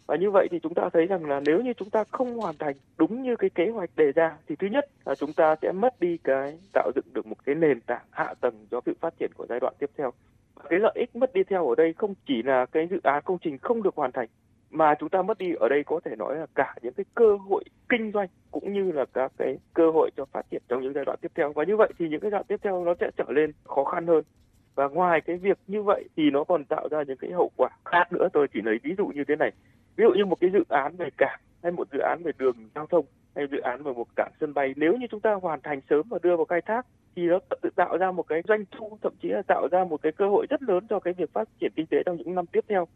và 0.09 0.17
như 0.17 0.31
vậy 0.31 0.49
thì 0.51 0.59
chúng 0.63 0.75
ta 0.75 0.89
thấy 0.93 1.07
rằng 1.07 1.25
là 1.25 1.41
nếu 1.47 1.61
như 1.61 1.73
chúng 1.73 1.91
ta 1.91 2.05
không 2.11 2.37
hoàn 2.37 2.57
thành 2.59 2.77
đúng 2.99 3.23
như 3.23 3.37
cái 3.37 3.51
kế 3.51 3.69
hoạch 3.69 3.91
đề 3.97 4.13
ra 4.13 4.37
thì 4.49 4.57
thứ 4.57 4.67
nhất 4.67 4.85
là 5.05 5.15
chúng 5.15 5.33
ta 5.33 5.57
sẽ 5.63 5.73
mất 5.73 6.01
đi 6.01 6.19
cái 6.25 6.59
tạo 6.73 6.91
dựng 6.95 7.05
được 7.13 7.27
một 7.27 7.37
cái 7.45 7.55
nền 7.55 7.81
tảng 7.81 8.05
hạ 8.11 8.35
tầng 8.41 8.67
cho 8.71 8.81
sự 8.87 8.93
phát 9.01 9.15
triển 9.19 9.31
của 9.37 9.47
giai 9.49 9.61
đoạn 9.61 9.75
tiếp 9.79 9.91
theo. 9.99 10.13
Cái 10.69 10.79
lợi 10.79 10.93
ích 10.95 11.17
mất 11.17 11.33
đi 11.33 11.45
theo 11.45 11.69
ở 11.69 11.75
đây 11.75 11.93
không 11.93 12.15
chỉ 12.27 12.43
là 12.43 12.67
cái 12.67 12.89
dự 12.91 13.01
án 13.03 13.23
công 13.25 13.39
trình 13.39 13.59
không 13.59 13.83
được 13.83 13.95
hoàn 13.95 14.13
thành, 14.13 14.29
mà 14.71 14.95
chúng 14.95 15.09
ta 15.09 15.23
mất 15.23 15.39
đi 15.39 15.53
ở 15.61 15.69
đây 15.69 15.83
có 15.87 16.01
thể 16.05 16.17
nói 16.17 16.37
là 16.37 16.47
cả 16.55 16.75
những 16.83 16.95
cái 16.95 17.05
cơ 17.15 17.37
hội 17.37 17.65
kinh 17.89 18.13
doanh 18.13 18.29
cũng 18.51 18.73
như 18.73 18.93
là 18.93 19.05
các 19.13 19.33
cái 19.39 19.59
cơ 19.75 19.91
hội 19.91 20.11
cho 20.17 20.25
phát 20.25 20.51
triển 20.51 20.63
trong 20.69 20.83
những 20.83 20.93
giai 20.93 21.05
đoạn 21.05 21.19
tiếp 21.23 21.33
theo. 21.35 21.53
Và 21.53 21.65
như 21.65 21.77
vậy 21.77 21.93
thì 21.99 22.09
những 22.09 22.21
cái 22.21 22.31
giai 22.31 22.39
đoạn 22.39 22.45
tiếp 22.49 22.61
theo 22.63 22.85
nó 22.85 22.95
sẽ 23.01 23.11
trở 23.17 23.25
lên 23.29 23.53
khó 23.65 23.85
khăn 23.85 24.07
hơn. 24.07 24.25
Và 24.75 24.89
ngoài 24.89 25.21
cái 25.21 25.37
việc 25.37 25.59
như 25.67 25.83
vậy 25.83 26.05
thì 26.17 26.31
nó 26.31 26.45
còn 26.45 26.65
tạo 26.65 26.89
ra 26.91 27.03
những 27.03 27.17
cái 27.17 27.31
hậu 27.33 27.51
quả 27.57 27.69
khác 27.85 28.13
nữa. 28.13 28.29
Tôi 28.33 28.47
chỉ 28.55 28.61
lấy 28.63 28.79
ví 28.83 28.95
dụ 28.99 29.07
như 29.07 29.25
thế 29.29 29.37
này 29.37 29.53
ví 29.99 30.05
dụ 30.05 30.11
như 30.17 30.25
một 30.25 30.41
cái 30.41 30.51
dự 30.51 30.65
án 30.69 30.97
về 30.97 31.09
cảng, 31.17 31.41
hay 31.63 31.73
một 31.73 31.89
dự 31.93 31.99
án 31.99 32.23
về 32.25 32.33
đường 32.39 32.57
giao 32.75 32.87
thông, 32.87 33.05
hay 33.37 33.47
dự 33.51 33.59
án 33.59 33.83
về 33.83 33.93
một 33.93 34.07
cảng 34.17 34.33
sân 34.41 34.55
bay, 34.55 34.75
nếu 34.77 34.97
như 34.97 35.07
chúng 35.11 35.21
ta 35.21 35.35
hoàn 35.35 35.61
thành 35.63 35.81
sớm 35.91 36.03
và 36.09 36.19
đưa 36.23 36.37
vào 36.37 36.45
khai 36.45 36.61
thác, 36.61 36.87
thì 37.17 37.23
nó 37.27 37.39
tự 37.63 37.71
tạo 37.77 37.97
ra 37.99 38.11
một 38.11 38.23
cái 38.23 38.43
doanh 38.49 38.65
thu, 38.71 38.99
thậm 39.03 39.13
chí 39.23 39.29
là 39.29 39.43
tạo 39.47 39.69
ra 39.73 39.85
một 39.85 40.03
cái 40.03 40.13
cơ 40.13 40.29
hội 40.29 40.47
rất 40.51 40.63
lớn 40.63 40.87
cho 40.91 41.01
cái 41.01 41.15
việc 41.15 41.33
phát 41.33 41.49
triển 41.61 41.73
kinh 41.77 41.87
tế 41.87 42.03
trong 42.07 42.17
những 42.17 42.35
năm 42.35 42.47
tiếp 42.47 42.65
theo. 42.69 42.87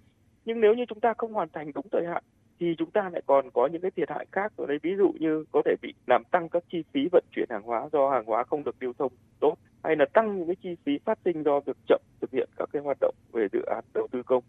Nhưng 0.45 0.61
nếu 0.61 0.75
như 0.75 0.85
chúng 0.89 1.01
ta 1.01 1.15
không 1.19 1.33
hoàn 1.33 1.49
thành 1.49 1.73
đúng 1.75 1.87
thời 1.93 2.07
hạn, 2.07 2.23
thì 2.61 2.75
chúng 2.79 2.91
ta 2.91 3.11
lại 3.13 3.23
còn 3.27 3.51
có 3.51 3.69
những 3.73 3.83
cái 3.83 3.91
thiệt 3.91 4.11
hại 4.11 4.27
khác. 4.33 4.53
Ở 4.57 4.67
đây 4.67 4.79
ví 4.83 4.95
dụ 4.99 5.13
như 5.21 5.45
có 5.53 5.63
thể 5.65 5.75
bị 5.83 5.95
làm 6.07 6.23
tăng 6.31 6.49
các 6.49 6.63
chi 6.73 6.83
phí 6.93 7.09
vận 7.13 7.25
chuyển 7.37 7.47
hàng 7.51 7.63
hóa 7.63 7.89
do 7.93 8.11
hàng 8.11 8.25
hóa 8.25 8.45
không 8.45 8.65
được 8.65 8.77
lưu 8.81 8.93
thông 8.99 9.13
tốt, 9.41 9.55
hay 9.85 9.97
là 9.97 10.05
tăng 10.13 10.39
những 10.39 10.47
cái 10.47 10.57
chi 10.63 10.77
phí 10.85 10.99
phát 11.05 11.19
sinh 11.25 11.43
do 11.43 11.61
việc 11.61 11.77
chậm 11.89 12.01
thực 12.21 12.31
hiện 12.31 12.49
các 12.57 12.69
cái 12.73 12.83
hoạt 12.83 12.99
động 13.01 13.15
về 13.33 13.47
dự 13.53 13.63
án 13.63 13.85
đầu 13.95 14.09
tư 14.13 14.23
công 14.23 14.43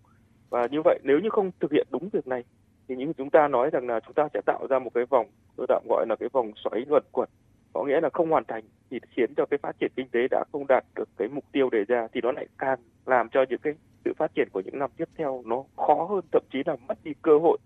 và 0.54 0.68
như 0.72 0.82
vậy, 0.82 1.00
nếu 1.04 1.20
như 1.20 1.30
không 1.30 1.52
thực 1.60 1.72
hiện 1.72 1.88
đúng 1.92 2.10
việc 2.10 2.28
này, 2.28 2.44
thì 2.88 2.96
những 2.96 3.14
chúng 3.14 3.30
ta 3.30 3.48
nói 3.48 3.70
rằng 3.70 3.88
là 3.88 4.00
chúng 4.00 4.14
ta 4.14 4.28
sẽ 4.34 4.42
tạo 4.46 4.68
ra 4.70 4.80
một 4.80 4.90
cái 4.94 5.06
vòng, 5.10 5.28
tôi 5.58 5.66
tạm 5.70 5.84
gọi 5.90 6.06
là 6.10 6.16
cái 6.16 6.30
vòng 6.34 6.52
xoáy 6.56 6.82
luẩn 6.88 7.04
quẩn. 7.12 7.30
Có 7.74 7.84
nghĩa 7.84 8.02
là 8.02 8.10
không 8.14 8.30
hoàn 8.30 8.44
thành 8.48 8.64
thì 8.90 9.00
khiến 9.16 9.34
cho 9.38 9.46
cái 9.46 9.58
phát 9.58 9.80
triển 9.80 9.92
kinh 9.96 10.08
tế 10.12 10.20
đã 10.32 10.44
không 10.52 10.66
đạt 10.68 10.84
được 10.96 11.10
cái 11.18 11.28
mục 11.28 11.44
tiêu 11.52 11.70
đề 11.70 11.84
ra 11.88 12.08
thì 12.14 12.22
nó 12.24 12.32
lại 12.32 12.48
càng 12.58 12.80
làm 13.06 13.30
cho 13.30 13.46
những 13.50 13.60
cái 13.60 13.74
sự 14.06 14.14
phát 14.18 14.32
triển 14.36 14.48
của 14.52 14.62
những 14.66 14.80
năm 14.80 14.90
tiếp 14.98 15.10
theo 15.18 15.42
nó 15.46 15.64
khó 15.78 16.08
hơn, 16.10 16.22
thậm 16.32 16.44
chí 16.54 16.60
là 16.66 16.76
mất 16.88 16.98
đi 17.04 17.12
cơ 17.22 17.38
hội 17.38 17.58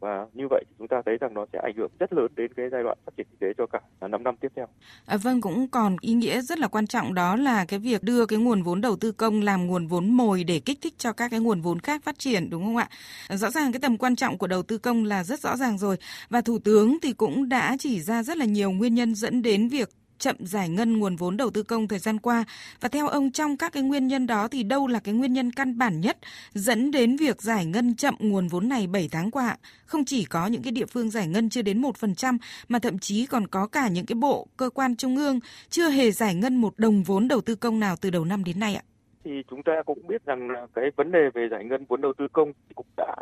và 0.00 0.26
như 0.34 0.44
vậy 0.50 0.64
chúng 0.78 0.88
ta 0.88 1.02
thấy 1.06 1.16
rằng 1.20 1.34
nó 1.34 1.46
sẽ 1.52 1.58
ảnh 1.62 1.76
hưởng 1.76 1.90
rất 1.98 2.12
lớn 2.12 2.26
đến 2.36 2.52
cái 2.56 2.66
giai 2.72 2.82
đoạn 2.82 2.98
phát 3.06 3.12
triển 3.16 3.26
kinh 3.30 3.38
tế 3.40 3.46
cho 3.58 3.66
cả 3.66 3.80
5 4.08 4.22
năm 4.22 4.36
tiếp 4.40 4.48
theo. 4.56 4.66
À, 5.06 5.16
vâng 5.16 5.40
cũng 5.40 5.68
còn 5.68 5.96
ý 6.00 6.12
nghĩa 6.12 6.40
rất 6.40 6.58
là 6.58 6.68
quan 6.68 6.86
trọng 6.86 7.14
đó 7.14 7.36
là 7.36 7.64
cái 7.64 7.78
việc 7.78 8.02
đưa 8.02 8.26
cái 8.26 8.38
nguồn 8.38 8.62
vốn 8.62 8.80
đầu 8.80 8.96
tư 8.96 9.12
công 9.12 9.42
làm 9.42 9.66
nguồn 9.66 9.86
vốn 9.86 10.10
mồi 10.10 10.44
để 10.44 10.60
kích 10.60 10.78
thích 10.82 10.94
cho 10.98 11.12
các 11.12 11.30
cái 11.30 11.40
nguồn 11.40 11.60
vốn 11.60 11.80
khác 11.80 12.04
phát 12.04 12.18
triển 12.18 12.50
đúng 12.50 12.64
không 12.64 12.76
ạ? 12.76 12.88
Rõ 13.30 13.50
ràng 13.50 13.72
cái 13.72 13.80
tầm 13.80 13.96
quan 13.96 14.16
trọng 14.16 14.38
của 14.38 14.46
đầu 14.46 14.62
tư 14.62 14.78
công 14.78 15.04
là 15.04 15.24
rất 15.24 15.40
rõ 15.40 15.56
ràng 15.56 15.78
rồi 15.78 15.96
và 16.30 16.40
thủ 16.40 16.58
tướng 16.58 16.98
thì 17.02 17.12
cũng 17.12 17.48
đã 17.48 17.76
chỉ 17.78 18.00
ra 18.00 18.22
rất 18.22 18.36
là 18.36 18.44
nhiều 18.44 18.70
nguyên 18.70 18.94
nhân 18.94 19.14
dẫn 19.14 19.42
đến 19.42 19.68
việc 19.68 19.88
chậm 20.18 20.36
giải 20.40 20.68
ngân 20.68 20.98
nguồn 20.98 21.16
vốn 21.16 21.36
đầu 21.36 21.50
tư 21.50 21.62
công 21.62 21.88
thời 21.88 21.98
gian 21.98 22.18
qua. 22.18 22.44
Và 22.80 22.88
theo 22.88 23.08
ông, 23.08 23.30
trong 23.30 23.56
các 23.56 23.72
cái 23.72 23.82
nguyên 23.82 24.06
nhân 24.06 24.26
đó 24.26 24.48
thì 24.48 24.62
đâu 24.62 24.86
là 24.86 25.00
cái 25.00 25.14
nguyên 25.14 25.32
nhân 25.32 25.52
căn 25.52 25.78
bản 25.78 26.00
nhất 26.00 26.18
dẫn 26.52 26.90
đến 26.90 27.16
việc 27.16 27.42
giải 27.42 27.66
ngân 27.66 27.96
chậm 27.96 28.14
nguồn 28.18 28.48
vốn 28.48 28.68
này 28.68 28.86
7 28.86 29.08
tháng 29.12 29.30
qua 29.30 29.56
không 29.88 30.04
chỉ 30.04 30.24
có 30.24 30.46
những 30.46 30.62
cái 30.62 30.72
địa 30.72 30.86
phương 30.86 31.10
giải 31.10 31.26
ngân 31.26 31.50
chưa 31.50 31.62
đến 31.62 31.82
1% 31.82 32.38
mà 32.68 32.78
thậm 32.78 32.98
chí 32.98 33.26
còn 33.26 33.46
có 33.46 33.66
cả 33.66 33.88
những 33.88 34.06
cái 34.06 34.14
bộ, 34.14 34.46
cơ 34.56 34.70
quan 34.70 34.96
trung 34.96 35.16
ương 35.16 35.40
chưa 35.68 35.88
hề 35.88 36.10
giải 36.10 36.34
ngân 36.34 36.56
một 36.56 36.74
đồng 36.76 37.02
vốn 37.02 37.28
đầu 37.28 37.40
tư 37.40 37.54
công 37.54 37.80
nào 37.80 37.96
từ 38.00 38.10
đầu 38.10 38.24
năm 38.24 38.44
đến 38.44 38.60
nay 38.60 38.74
ạ. 38.74 38.82
Thì 39.24 39.30
chúng 39.50 39.62
ta 39.62 39.72
cũng 39.86 40.06
biết 40.06 40.24
rằng 40.24 40.50
là 40.50 40.66
cái 40.74 40.84
vấn 40.96 41.12
đề 41.12 41.20
về 41.34 41.48
giải 41.50 41.64
ngân 41.64 41.84
vốn 41.88 42.00
đầu 42.00 42.12
tư 42.18 42.26
công 42.32 42.52
cũng 42.74 42.86
đã 42.96 43.16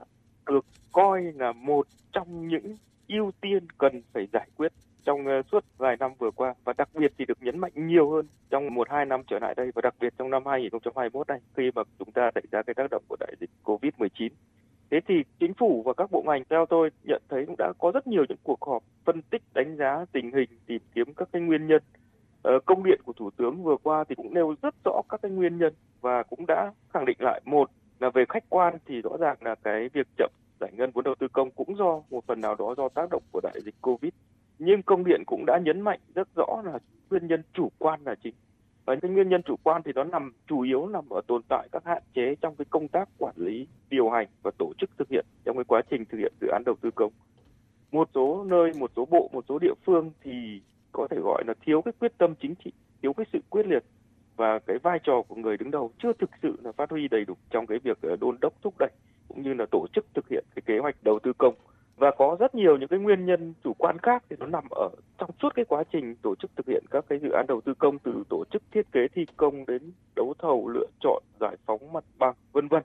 được 0.47 0.67
coi 0.93 1.23
là 1.35 1.53
một 1.53 1.87
trong 2.13 2.49
những 2.49 2.77
ưu 3.09 3.33
tiên 3.41 3.67
cần 3.79 4.03
phải 4.13 4.27
giải 4.33 4.49
quyết 4.57 4.73
trong 5.07 5.27
ờ, 5.27 5.43
suốt 5.53 5.65
vài 5.79 5.97
năm 6.01 6.13
vừa 6.19 6.31
qua 6.31 6.55
và 6.65 6.73
đặc 6.79 6.89
biệt 6.95 7.13
thì 7.19 7.25
được 7.25 7.39
nhấn 7.43 7.59
mạnh 7.59 7.73
nhiều 7.75 8.11
hơn 8.11 8.27
trong 8.51 8.75
một, 8.75 8.91
hai 8.91 9.05
năm 9.05 9.23
trở 9.27 9.39
lại 9.39 9.55
đây 9.55 9.71
và 9.75 9.83
đặc 9.83 9.95
biệt 10.01 10.15
trong 10.19 10.31
năm 10.31 10.47
2021 10.47 11.29
này, 11.29 11.39
khi 11.57 11.71
mà 11.75 11.83
chúng 11.99 12.13
ta 12.13 12.31
xảy 12.35 12.43
ra 12.51 12.63
cái 12.63 12.75
tác 12.75 12.91
động 12.91 13.03
của 13.09 13.17
đại 13.21 13.35
dịch 13.41 13.51
Covid-19. 13.65 14.29
Thế 14.91 15.01
thì 15.09 15.15
chính 15.41 15.55
phủ 15.55 15.83
và 15.87 15.93
các 15.93 16.11
bộ 16.11 16.23
ngành 16.27 16.43
theo 16.51 16.67
tôi 16.67 16.91
nhận 17.05 17.23
thấy 17.29 17.47
cũng 17.47 17.55
đã 17.59 17.73
có 17.79 17.91
rất 17.95 18.07
nhiều 18.07 18.25
những 18.29 18.39
cuộc 18.43 18.65
họp 18.65 18.83
phân 19.05 19.23
tích, 19.23 19.43
đánh 19.55 19.77
giá 19.77 20.05
tình 20.13 20.33
hình, 20.33 20.49
tìm 20.67 20.83
kiếm 20.95 21.15
các 21.15 21.29
cái 21.33 21.43
nguyên 21.43 21.67
nhân. 21.67 21.83
Ờ, 22.43 22.59
công 22.67 22.85
điện 22.85 23.01
của 23.05 23.13
Thủ 23.13 23.31
tướng 23.31 23.63
vừa 23.63 23.77
qua 23.83 24.05
thì 24.09 24.15
cũng 24.15 24.35
nêu 24.35 24.55
rất 24.63 24.75
rõ 24.85 25.03
các 25.09 25.23
cái 25.23 25.31
nguyên 25.31 25.59
nhân 25.59 25.73
và 26.01 26.23
cũng 26.23 26.47
đã 26.47 26.73
khẳng 26.95 27.05
định 27.05 27.17
lại 27.21 27.41
một 27.45 27.71
là 28.01 28.11
về 28.11 28.25
khách 28.29 28.45
quan 28.49 28.79
thì 28.87 29.01
rõ 29.03 29.11
ràng 29.21 29.37
là 29.41 29.55
cái 29.55 29.89
việc 29.93 30.07
chậm 30.17 30.31
giải 30.61 30.71
ngân 30.73 30.91
vốn 30.91 31.05
đầu 31.05 31.15
tư 31.15 31.29
công 31.33 31.51
cũng 31.51 31.77
do 31.77 32.03
một 32.11 32.27
phần 32.27 32.41
nào 32.41 32.55
đó 32.55 32.75
do 32.77 32.89
tác 32.89 33.11
động 33.11 33.23
của 33.33 33.41
đại 33.43 33.61
dịch 33.65 33.75
Covid 33.81 34.13
nhưng 34.59 34.83
công 34.83 35.05
điện 35.05 35.23
cũng 35.27 35.45
đã 35.47 35.59
nhấn 35.65 35.81
mạnh 35.81 36.01
rất 36.15 36.29
rõ 36.37 36.63
là 36.65 36.79
nguyên 37.11 37.27
nhân 37.27 37.43
chủ 37.53 37.69
quan 37.79 38.01
là 38.05 38.15
chính. 38.15 38.35
Và 38.87 38.97
cái 39.03 39.11
nguyên 39.11 39.29
nhân 39.29 39.43
chủ 39.43 39.57
quan 39.63 39.83
thì 39.83 39.93
nó 39.95 40.05
nằm, 40.05 40.33
chủ 40.47 40.61
yếu 40.61 40.87
nằm 40.87 41.09
ở 41.09 41.21
tồn 41.27 41.43
tại 41.49 41.69
các 41.73 41.85
hạn 41.85 42.03
chế 42.15 42.35
trong 42.41 42.57
cái 42.57 42.65
công 42.71 42.89
tác 42.89 43.09
quản 43.19 43.35
lý, 43.37 43.67
điều 43.91 44.11
hành 44.11 44.27
và 44.43 44.51
tổ 44.59 44.73
chức 44.79 44.91
thực 44.99 45.09
hiện 45.09 45.27
trong 45.45 45.57
cái 45.57 45.65
quá 45.65 45.83
trình 45.91 46.05
thực 46.05 46.19
hiện 46.19 46.33
dự 46.41 46.49
án 46.53 46.63
đầu 46.67 46.75
tư 46.81 46.91
công. 46.91 47.13
Một 47.93 48.09
số 48.15 48.45
nơi, 48.45 48.73
một 48.79 48.91
số 48.97 49.05
bộ, 49.11 49.31
một 49.33 49.45
số 49.49 49.59
địa 49.59 49.75
phương 49.87 50.11
thì 50.25 50.61
có 50.93 51.09
thể 51.11 51.17
gọi 51.25 51.43
là 51.47 51.55
thiếu 51.67 51.83
cái 51.83 51.93
quyết 52.01 52.19
tâm 52.19 52.35
chính 52.41 52.55
trị, 52.65 52.73
thiếu 53.03 53.13
cái 53.13 53.27
sự 53.33 53.39
quyết 53.51 53.67
liệt 53.67 53.85
và 54.37 54.59
cái 54.59 54.79
vai 54.79 54.99
trò 55.03 55.23
của 55.29 55.35
người 55.35 55.57
đứng 55.57 55.71
đầu 55.71 55.91
chưa 56.03 56.13
thực 56.13 56.31
sự 56.43 56.57
là 56.63 56.73
phát 56.73 56.91
huy 56.91 57.09
đầy 57.09 57.25
đủ 57.25 57.35
trong 57.51 57.67
cái 57.67 57.79
việc 57.79 57.99
ờ, 58.03 58.17
đôn 58.21 58.37
đốc 58.41 58.63
thúc 58.63 58.75
đẩy 58.79 58.91
cũng 59.29 59.43
như 59.43 59.55
là 59.55 59.67
tổ 59.71 59.87
chức 59.95 60.07
thực 60.15 60.29
hiện 60.29 60.45
cái 60.55 60.63
kế 60.67 60.79
hoạch 60.79 60.97
đầu 61.03 61.19
tư 61.19 61.33
công 61.39 61.55
và 61.97 62.11
có 62.11 62.37
rất 62.41 62.55
nhiều 62.55 62.77
những 62.77 62.89
cái 62.89 62.99
nguyên 62.99 63.27
nhân 63.27 63.55
chủ 63.65 63.73
quan 63.79 63.99
khác 63.99 64.25
thì 64.31 64.37
nó 64.39 64.47
nằm 64.47 64.65
ở 64.71 64.89
trong 65.19 65.31
suốt 65.43 65.55
cái 65.55 65.65
quá 65.65 65.85
trình 65.93 66.15
tổ 66.23 66.35
chức 66.35 66.51
thực 66.57 66.67
hiện 66.67 66.85
các 66.91 67.05
cái 67.09 67.19
dự 67.23 67.31
án 67.31 67.47
đầu 67.49 67.61
tư 67.61 67.75
công 67.75 67.99
từ 67.99 68.25
tổ 68.29 68.45
chức 68.53 68.63
thiết 68.73 68.93
kế 68.93 69.09
thi 69.15 69.27
công 69.37 69.67
đến 69.67 69.93
đấu 70.17 70.35
thầu 70.39 70.69
lựa 70.69 70.87
chọn 71.01 71.23
giải 71.41 71.57
phóng 71.67 71.93
mặt 71.93 72.05
bằng 72.19 72.35
vân 72.53 72.69
vân 72.69 72.83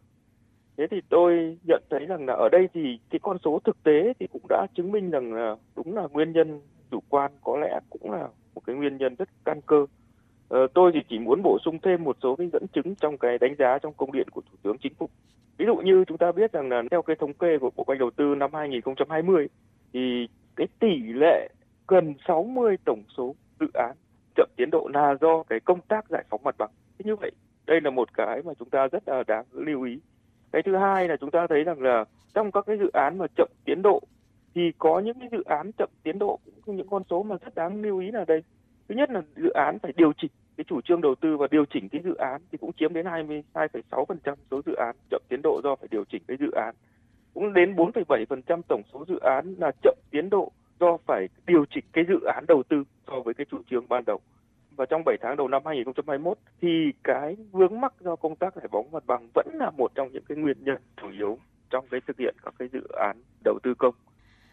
thế 0.77 0.87
thì 0.91 1.01
tôi 1.09 1.57
nhận 1.67 1.83
thấy 1.89 2.05
rằng 2.05 2.25
là 2.25 2.33
ở 2.33 2.49
đây 2.49 2.69
thì 2.73 2.99
cái 3.09 3.19
con 3.23 3.37
số 3.45 3.59
thực 3.63 3.83
tế 3.83 4.13
thì 4.19 4.27
cũng 4.33 4.45
đã 4.49 4.67
chứng 4.75 4.91
minh 4.91 5.09
rằng 5.09 5.33
là 5.33 5.55
đúng 5.75 5.95
là 5.95 6.07
nguyên 6.11 6.31
nhân 6.31 6.61
chủ 6.91 6.99
quan 7.09 7.31
có 7.43 7.57
lẽ 7.57 7.79
cũng 7.89 8.11
là 8.11 8.27
một 8.55 8.61
cái 8.65 8.75
nguyên 8.75 8.97
nhân 8.97 9.15
rất 9.15 9.29
căn 9.45 9.61
cơ 9.65 9.85
Ờ, 10.51 10.67
tôi 10.73 10.91
thì 10.93 10.99
chỉ 11.09 11.19
muốn 11.19 11.41
bổ 11.43 11.57
sung 11.65 11.79
thêm 11.83 12.03
một 12.03 12.17
số 12.23 12.35
cái 12.35 12.49
dẫn 12.53 12.67
chứng 12.67 12.95
trong 12.95 13.17
cái 13.17 13.37
đánh 13.37 13.55
giá 13.59 13.77
trong 13.81 13.93
công 13.93 14.11
điện 14.11 14.27
của 14.31 14.41
Thủ 14.41 14.57
tướng 14.63 14.77
Chính 14.77 14.93
phủ. 14.93 15.09
Ví 15.61 15.67
dụ 15.67 15.75
như 15.75 16.03
chúng 16.07 16.17
ta 16.17 16.31
biết 16.31 16.51
rằng 16.51 16.69
là 16.69 16.83
theo 16.91 17.01
cái 17.01 17.15
thống 17.15 17.33
kê 17.33 17.57
của 17.57 17.69
Bộ 17.75 17.83
Quanh 17.83 17.85
hoạch 17.87 17.99
Đầu 17.99 18.11
tư 18.11 18.35
năm 18.35 18.53
2020 18.53 19.47
thì 19.93 20.27
cái 20.55 20.67
tỷ 20.79 20.97
lệ 21.13 21.49
gần 21.87 22.13
60 22.27 22.77
tổng 22.85 23.03
số 23.17 23.35
dự 23.59 23.67
án 23.73 23.91
chậm 24.35 24.49
tiến 24.55 24.69
độ 24.71 24.89
là 24.93 25.15
do 25.21 25.43
cái 25.43 25.59
công 25.59 25.81
tác 25.81 26.09
giải 26.09 26.23
phóng 26.29 26.43
mặt 26.43 26.55
bằng. 26.57 26.69
Thế 26.97 27.03
như 27.05 27.15
vậy, 27.15 27.31
đây 27.65 27.81
là 27.81 27.89
một 27.89 28.13
cái 28.13 28.41
mà 28.45 28.53
chúng 28.59 28.69
ta 28.69 28.87
rất 28.87 29.07
là 29.07 29.23
đáng 29.27 29.45
lưu 29.51 29.83
ý. 29.83 29.99
Cái 30.51 30.61
thứ 30.65 30.75
hai 30.75 31.07
là 31.07 31.15
chúng 31.17 31.31
ta 31.31 31.47
thấy 31.47 31.63
rằng 31.63 31.81
là 31.81 32.05
trong 32.33 32.51
các 32.51 32.63
cái 32.67 32.77
dự 32.77 32.89
án 32.93 33.17
mà 33.17 33.25
chậm 33.37 33.49
tiến 33.65 33.81
độ 33.81 34.01
thì 34.55 34.71
có 34.77 34.99
những 34.99 35.19
cái 35.19 35.29
dự 35.31 35.43
án 35.43 35.71
chậm 35.77 35.89
tiến 36.03 36.19
độ 36.19 36.39
cũng 36.65 36.75
những 36.75 36.89
con 36.89 37.03
số 37.09 37.23
mà 37.23 37.35
rất 37.45 37.55
đáng 37.55 37.81
lưu 37.81 37.99
ý 37.99 38.11
là 38.11 38.25
đây. 38.27 38.43
Thứ 38.89 38.95
nhất 38.95 39.09
là 39.09 39.21
dự 39.35 39.49
án 39.49 39.79
phải 39.79 39.93
điều 39.95 40.13
chỉnh 40.17 40.31
cái 40.61 40.65
chủ 40.69 40.81
trương 40.81 41.01
đầu 41.01 41.15
tư 41.15 41.37
và 41.37 41.47
điều 41.51 41.65
chỉnh 41.65 41.89
cái 41.89 42.01
dự 42.03 42.13
án 42.13 42.41
thì 42.51 42.57
cũng 42.57 42.71
chiếm 42.73 42.93
đến 42.93 43.05
22,6% 43.05 44.35
số 44.51 44.61
dự 44.65 44.73
án 44.73 44.95
chậm 45.09 45.21
tiến 45.29 45.41
độ 45.43 45.61
do 45.63 45.75
phải 45.75 45.87
điều 45.91 46.03
chỉnh 46.05 46.21
cái 46.27 46.37
dự 46.39 46.51
án. 46.51 46.75
Cũng 47.33 47.53
đến 47.53 47.75
4,7% 47.75 48.61
tổng 48.67 48.81
số 48.93 49.05
dự 49.07 49.19
án 49.19 49.55
là 49.57 49.71
chậm 49.83 49.95
tiến 50.11 50.29
độ 50.29 50.51
do 50.79 50.97
phải 51.05 51.27
điều 51.47 51.65
chỉnh 51.65 51.83
cái 51.93 52.05
dự 52.07 52.19
án 52.35 52.45
đầu 52.47 52.63
tư 52.63 52.83
so 53.07 53.19
với 53.25 53.33
cái 53.33 53.45
chủ 53.51 53.57
trương 53.69 53.87
ban 53.89 54.03
đầu. 54.05 54.19
Và 54.75 54.85
trong 54.85 55.03
7 55.05 55.17
tháng 55.21 55.37
đầu 55.37 55.47
năm 55.47 55.61
2021 55.65 56.37
thì 56.61 56.91
cái 57.03 57.35
vướng 57.51 57.81
mắc 57.81 57.93
do 57.99 58.15
công 58.15 58.35
tác 58.35 58.55
giải 58.55 58.67
phóng 58.71 58.91
mặt 58.91 59.03
bằng 59.07 59.27
vẫn 59.33 59.47
là 59.53 59.71
một 59.77 59.91
trong 59.95 60.09
những 60.11 60.23
cái 60.29 60.37
nguyên 60.37 60.57
nhân 60.63 60.77
chủ 61.01 61.09
yếu 61.11 61.37
trong 61.69 61.85
cái 61.91 62.01
thực 62.07 62.17
hiện 62.17 62.35
các 62.43 62.53
cái 62.59 62.67
dự 62.73 62.87
án 62.99 63.17
đầu 63.43 63.59
tư 63.63 63.73
công. 63.73 63.95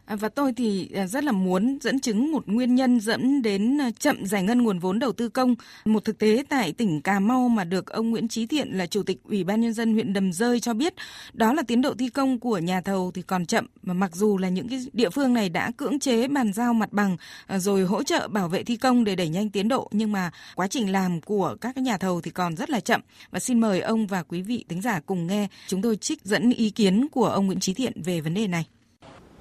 À, 0.08 0.16
và 0.16 0.28
tôi 0.28 0.52
thì 0.52 0.88
à, 0.94 1.06
rất 1.06 1.24
là 1.24 1.32
muốn 1.32 1.78
dẫn 1.80 2.00
chứng 2.00 2.32
một 2.32 2.42
nguyên 2.46 2.74
nhân 2.74 3.00
dẫn 3.00 3.42
đến 3.42 3.80
à, 3.80 3.90
chậm 3.98 4.26
giải 4.26 4.42
ngân 4.42 4.62
nguồn 4.62 4.78
vốn 4.78 4.98
đầu 4.98 5.12
tư 5.12 5.28
công. 5.28 5.54
Một 5.84 6.04
thực 6.04 6.18
tế 6.18 6.44
tại 6.48 6.72
tỉnh 6.72 7.00
Cà 7.00 7.20
Mau 7.20 7.48
mà 7.48 7.64
được 7.64 7.86
ông 7.86 8.10
Nguyễn 8.10 8.28
Trí 8.28 8.46
Thiện 8.46 8.68
là 8.68 8.86
Chủ 8.86 9.02
tịch 9.02 9.18
Ủy 9.24 9.44
ban 9.44 9.60
Nhân 9.60 9.72
dân 9.72 9.92
huyện 9.92 10.12
Đầm 10.12 10.32
Rơi 10.32 10.60
cho 10.60 10.74
biết, 10.74 10.94
đó 11.32 11.52
là 11.52 11.62
tiến 11.62 11.82
độ 11.82 11.94
thi 11.94 12.08
công 12.08 12.38
của 12.38 12.58
nhà 12.58 12.80
thầu 12.80 13.10
thì 13.14 13.22
còn 13.22 13.46
chậm. 13.46 13.66
Mà 13.82 13.94
mặc 13.94 14.16
dù 14.16 14.38
là 14.38 14.48
những 14.48 14.68
cái 14.68 14.86
địa 14.92 15.10
phương 15.10 15.34
này 15.34 15.48
đã 15.48 15.70
cưỡng 15.76 15.98
chế 15.98 16.28
bàn 16.28 16.52
giao 16.52 16.74
mặt 16.74 16.92
bằng 16.92 17.16
rồi 17.48 17.84
hỗ 17.84 18.02
trợ 18.02 18.28
bảo 18.28 18.48
vệ 18.48 18.62
thi 18.62 18.76
công 18.76 19.04
để 19.04 19.16
đẩy 19.16 19.28
nhanh 19.28 19.50
tiến 19.50 19.68
độ, 19.68 19.88
nhưng 19.92 20.12
mà 20.12 20.30
quá 20.54 20.66
trình 20.66 20.92
làm 20.92 21.20
của 21.20 21.56
các 21.60 21.76
nhà 21.76 21.98
thầu 21.98 22.20
thì 22.20 22.30
còn 22.30 22.56
rất 22.56 22.70
là 22.70 22.80
chậm. 22.80 23.00
Và 23.30 23.40
xin 23.40 23.60
mời 23.60 23.80
ông 23.80 24.06
và 24.06 24.22
quý 24.22 24.42
vị 24.42 24.64
thính 24.68 24.82
giả 24.82 25.00
cùng 25.00 25.26
nghe 25.26 25.48
chúng 25.66 25.82
tôi 25.82 25.96
trích 25.96 26.24
dẫn 26.24 26.50
ý 26.50 26.70
kiến 26.70 27.08
của 27.12 27.26
ông 27.26 27.46
Nguyễn 27.46 27.60
Trí 27.60 27.74
Thiện 27.74 28.02
về 28.02 28.20
vấn 28.20 28.34
đề 28.34 28.46
này 28.46 28.66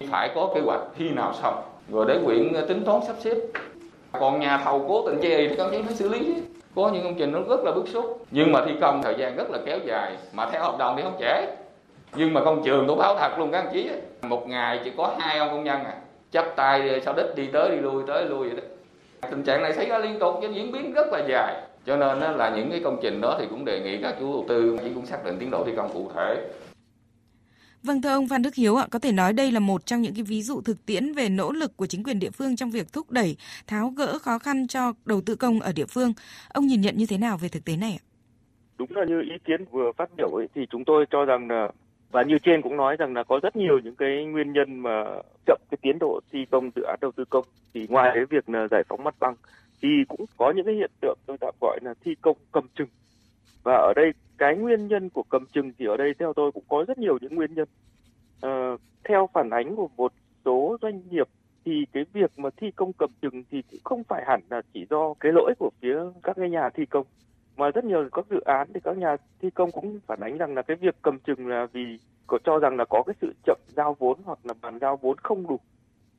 phải 0.06 0.32
có 0.36 0.50
kế 0.56 0.62
hoạch 0.62 0.82
khi 0.96 1.10
nào 1.10 1.34
xong. 1.42 1.62
Rồi 1.92 2.06
để 2.08 2.20
quyện 2.26 2.54
ờ, 2.54 2.66
tính 2.66 2.84
toán 2.86 3.02
sắp 3.08 3.16
xếp. 3.20 3.36
Còn 4.12 4.40
nhà 4.40 4.58
thầu 4.58 4.86
cố 4.88 5.10
tình 5.10 5.20
chê 5.22 5.48
thì 5.48 5.56
công 5.56 5.72
chí 5.72 5.82
phải 5.82 5.94
xử 5.94 6.10
lý. 6.10 6.36
Có 6.76 6.90
những 6.94 7.04
công 7.04 7.16
trình 7.16 7.32
nó 7.32 7.40
rất 7.50 7.64
là 7.64 7.72
bức 7.72 7.88
xúc. 7.88 8.26
Nhưng 8.32 8.52
mà 8.52 8.66
thi 8.66 8.72
công 8.82 9.04
thời 9.04 9.16
gian 9.18 9.36
rất 9.36 9.52
là 9.52 9.60
kéo 9.66 9.80
dài, 9.86 10.16
mà 10.34 10.50
theo 10.52 10.64
hợp 10.64 10.78
đồng 10.80 10.98
thì 10.98 11.04
không 11.04 11.18
trễ. 11.20 11.46
Nhưng 12.16 12.34
mà 12.34 12.44
công 12.44 12.64
trường 12.64 12.88
tôi 12.88 12.96
báo 12.96 13.16
thật 13.20 13.40
luôn 13.40 13.52
các 13.52 13.58
anh 13.58 13.74
chí 13.74 13.90
một 14.22 14.48
ngày 14.48 14.80
chỉ 14.84 14.92
có 14.98 15.16
hai 15.20 15.38
ông 15.38 15.50
công 15.50 15.64
nhân 15.64 15.84
à. 15.84 15.94
Chắp 16.32 16.56
tay 16.56 16.90
ờ, 16.90 17.00
sau 17.00 17.14
đích 17.14 17.36
đi 17.36 17.48
tới 17.48 17.70
đi 17.72 17.78
lui, 17.78 18.04
tới 18.08 18.26
lui 18.26 18.50
vậy 18.50 18.58
đó. 18.58 18.64
Tình 19.30 19.44
trạng 19.44 19.64
này 19.64 19.74
xảy 19.74 19.86
ra 19.86 19.98
liên 19.98 20.20
tục 20.20 20.40
cho 20.42 20.48
diễn 20.48 20.72
biến 20.72 20.94
rất 20.94 21.08
là 21.12 21.20
dài. 21.28 21.56
Cho 21.86 21.98
nên 21.98 22.34
là 22.34 22.50
những 22.56 22.72
cái 22.72 22.82
công 22.84 22.98
trình 23.02 23.22
đó 23.22 23.36
thì 23.40 23.46
cũng 23.50 23.66
đề 23.66 23.80
nghị 23.80 23.98
các 24.02 24.16
chủ 24.20 24.34
đầu 24.34 24.46
tư 24.48 24.78
chỉ 24.84 24.90
cũng 24.96 25.06
xác 25.06 25.26
định 25.26 25.38
tiến 25.40 25.52
độ 25.52 25.64
thi 25.66 25.72
công 25.78 25.90
cụ 25.94 26.12
thể. 26.16 26.38
Vâng 27.84 28.02
thưa 28.02 28.10
ông 28.10 28.28
Phan 28.28 28.42
Đức 28.42 28.56
Hiếu 28.56 28.76
ạ, 28.76 28.88
có 28.92 29.00
thể 29.00 29.12
nói 29.12 29.34
đây 29.34 29.52
là 29.52 29.60
một 29.60 29.86
trong 29.86 30.02
những 30.02 30.14
cái 30.14 30.24
ví 30.24 30.42
dụ 30.42 30.62
thực 30.62 30.86
tiễn 30.86 31.14
về 31.14 31.30
nỗ 31.30 31.52
lực 31.52 31.78
của 31.78 31.86
chính 31.86 32.04
quyền 32.04 32.20
địa 32.20 32.30
phương 32.30 32.56
trong 32.56 32.72
việc 32.72 32.94
thúc 32.94 33.12
đẩy, 33.12 33.38
tháo 33.68 33.90
gỡ 33.90 34.20
khó 34.20 34.40
khăn 34.40 34.68
cho 34.68 34.94
đầu 35.06 35.22
tư 35.22 35.36
công 35.36 35.60
ở 35.60 35.72
địa 35.72 35.86
phương. 35.86 36.14
Ông 36.50 36.68
nhìn 36.68 36.82
nhận 36.82 36.98
như 36.98 37.06
thế 37.06 37.18
nào 37.18 37.38
về 37.38 37.50
thực 37.50 37.66
tế 37.66 37.78
này 37.78 38.00
ạ? 38.02 38.04
Đúng 38.78 38.90
là 38.92 39.06
như 39.06 39.22
ý 39.22 39.38
kiến 39.46 39.66
vừa 39.72 39.92
phát 39.98 40.10
biểu 40.18 40.30
ấy, 40.30 40.48
thì 40.56 40.62
chúng 40.70 40.86
tôi 40.86 41.06
cho 41.10 41.26
rằng 41.26 41.48
là 41.50 41.72
và 42.12 42.24
như 42.24 42.38
trên 42.44 42.62
cũng 42.62 42.78
nói 42.78 42.96
rằng 42.96 43.14
là 43.14 43.24
có 43.24 43.40
rất 43.44 43.56
nhiều 43.56 43.80
những 43.84 43.96
cái 43.96 44.26
nguyên 44.26 44.54
nhân 44.54 44.80
mà 44.80 45.04
chậm 45.46 45.60
cái 45.72 45.78
tiến 45.82 46.00
độ 46.00 46.20
thi 46.32 46.46
công 46.52 46.72
dự 46.76 46.82
án 46.82 47.00
đầu 47.02 47.12
tư 47.12 47.26
công 47.30 47.46
thì 47.74 47.88
ngoài 47.90 48.12
cái 48.14 48.26
việc 48.30 48.50
là 48.50 48.68
giải 48.72 48.84
phóng 48.90 49.04
mặt 49.04 49.16
bằng 49.20 49.36
thì 49.82 49.88
cũng 50.08 50.26
có 50.38 50.54
những 50.56 50.66
cái 50.66 50.76
hiện 50.76 50.92
tượng 51.02 51.18
tôi 51.26 51.38
tạm 51.38 51.54
gọi 51.62 51.80
là 51.82 51.94
thi 52.06 52.16
công 52.22 52.38
cầm 52.52 52.68
chừng 52.76 52.88
và 53.68 53.76
ở 53.76 53.94
đây 53.96 54.14
cái 54.38 54.56
nguyên 54.56 54.88
nhân 54.88 55.10
của 55.10 55.24
cầm 55.24 55.46
chừng 55.54 55.72
thì 55.80 55.86
ở 55.86 55.98
đây 55.98 56.14
theo 56.20 56.34
tôi 56.34 56.52
cũng 56.52 56.64
có 56.68 56.86
rất 56.88 56.98
nhiều 56.98 57.18
những 57.22 57.36
nguyên 57.36 57.54
nhân. 57.54 57.68
À, 58.42 58.72
theo 59.04 59.30
phản 59.34 59.50
ánh 59.50 59.76
của 59.76 59.90
một 59.98 60.14
số 60.46 60.78
doanh 60.82 61.02
nghiệp 61.10 61.28
thì 61.66 61.86
cái 61.94 62.06
việc 62.14 62.32
mà 62.38 62.50
thi 62.58 62.72
công 62.72 62.94
cầm 62.94 63.10
chừng 63.22 63.44
thì 63.52 63.62
cũng 63.72 63.80
không 63.84 64.04
phải 64.04 64.24
hẳn 64.28 64.42
là 64.50 64.62
chỉ 64.74 64.86
do 64.90 65.14
cái 65.20 65.32
lỗi 65.32 65.54
của 65.60 65.70
phía 65.82 65.98
các 66.24 66.36
cái 66.36 66.50
nhà 66.50 66.70
thi 66.70 66.86
công 66.86 67.06
mà 67.58 67.70
rất 67.70 67.86
nhiều 67.86 68.10
các 68.12 68.26
dự 68.30 68.40
án 68.40 68.68
thì 68.74 68.80
các 68.84 68.98
nhà 68.98 69.16
thi 69.42 69.50
công 69.50 69.72
cũng 69.72 70.00
phản 70.08 70.20
ánh 70.20 70.38
rằng 70.38 70.54
là 70.56 70.62
cái 70.62 70.78
việc 70.78 70.96
cầm 71.02 71.20
chừng 71.20 71.48
là 71.48 71.68
vì 71.74 72.00
có 72.28 72.38
cho 72.44 72.60
rằng 72.60 72.78
là 72.78 72.86
có 72.90 73.04
cái 73.06 73.16
sự 73.22 73.34
chậm 73.44 73.58
giao 73.68 73.96
vốn 74.00 74.20
hoặc 74.26 74.40
là 74.44 74.54
bàn 74.62 74.80
giao 74.80 74.98
vốn 74.98 75.18
không 75.18 75.48
đủ. 75.48 75.60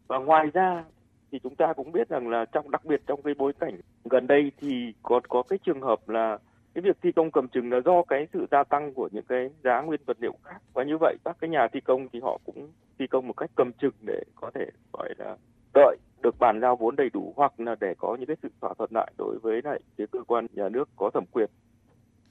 Và 0.07 0.19
ngoài 0.19 0.47
ra 0.53 0.85
thì 1.33 1.39
chúng 1.43 1.55
ta 1.55 1.73
cũng 1.77 1.93
biết 1.93 2.09
rằng 2.09 2.29
là 2.29 2.45
trong 2.53 2.71
đặc 2.71 2.85
biệt 2.85 3.03
trong 3.07 3.23
cái 3.23 3.35
bối 3.39 3.53
cảnh 3.61 3.81
gần 4.05 4.27
đây 4.27 4.53
thì 4.61 4.93
còn 5.03 5.23
có 5.29 5.43
cái 5.43 5.59
trường 5.59 5.83
hợp 5.83 6.09
là 6.09 6.39
cái 6.75 6.83
việc 6.83 6.97
thi 7.03 7.13
công 7.13 7.31
cầm 7.31 7.49
chừng 7.49 7.73
là 7.73 7.81
do 7.85 8.03
cái 8.03 8.27
sự 8.33 8.47
gia 8.51 8.65
tăng 8.65 8.95
của 8.95 9.09
những 9.13 9.25
cái 9.29 9.51
giá 9.65 9.81
nguyên 9.81 10.01
vật 10.07 10.17
liệu 10.21 10.35
khác 10.45 10.59
và 10.73 10.85
như 10.85 10.99
vậy 11.01 11.17
các 11.25 11.37
cái 11.41 11.51
nhà 11.51 11.69
thi 11.73 11.81
công 11.81 12.09
thì 12.13 12.21
họ 12.21 12.39
cũng 12.45 12.73
thi 12.99 13.07
công 13.07 13.27
một 13.27 13.37
cách 13.37 13.51
cầm 13.55 13.73
chừng 13.73 13.95
để 14.07 14.23
có 14.35 14.51
thể 14.55 14.67
gọi 14.93 15.15
là 15.19 15.37
đợi 15.75 15.97
được 16.23 16.39
bàn 16.39 16.59
giao 16.61 16.77
vốn 16.77 16.97
đầy 16.97 17.11
đủ 17.13 17.33
hoặc 17.37 17.61
là 17.61 17.77
để 17.81 17.95
có 17.99 18.17
những 18.17 18.27
cái 18.27 18.37
sự 18.43 18.49
thỏa 18.61 18.75
thuận 18.79 18.91
lại 18.95 19.13
đối 19.19 19.39
với 19.43 19.61
lại 19.65 19.81
cái 19.97 20.07
cơ 20.07 20.19
quan 20.27 20.47
nhà 20.53 20.69
nước 20.69 20.89
có 20.97 21.11
thẩm 21.15 21.25
quyền. 21.33 21.51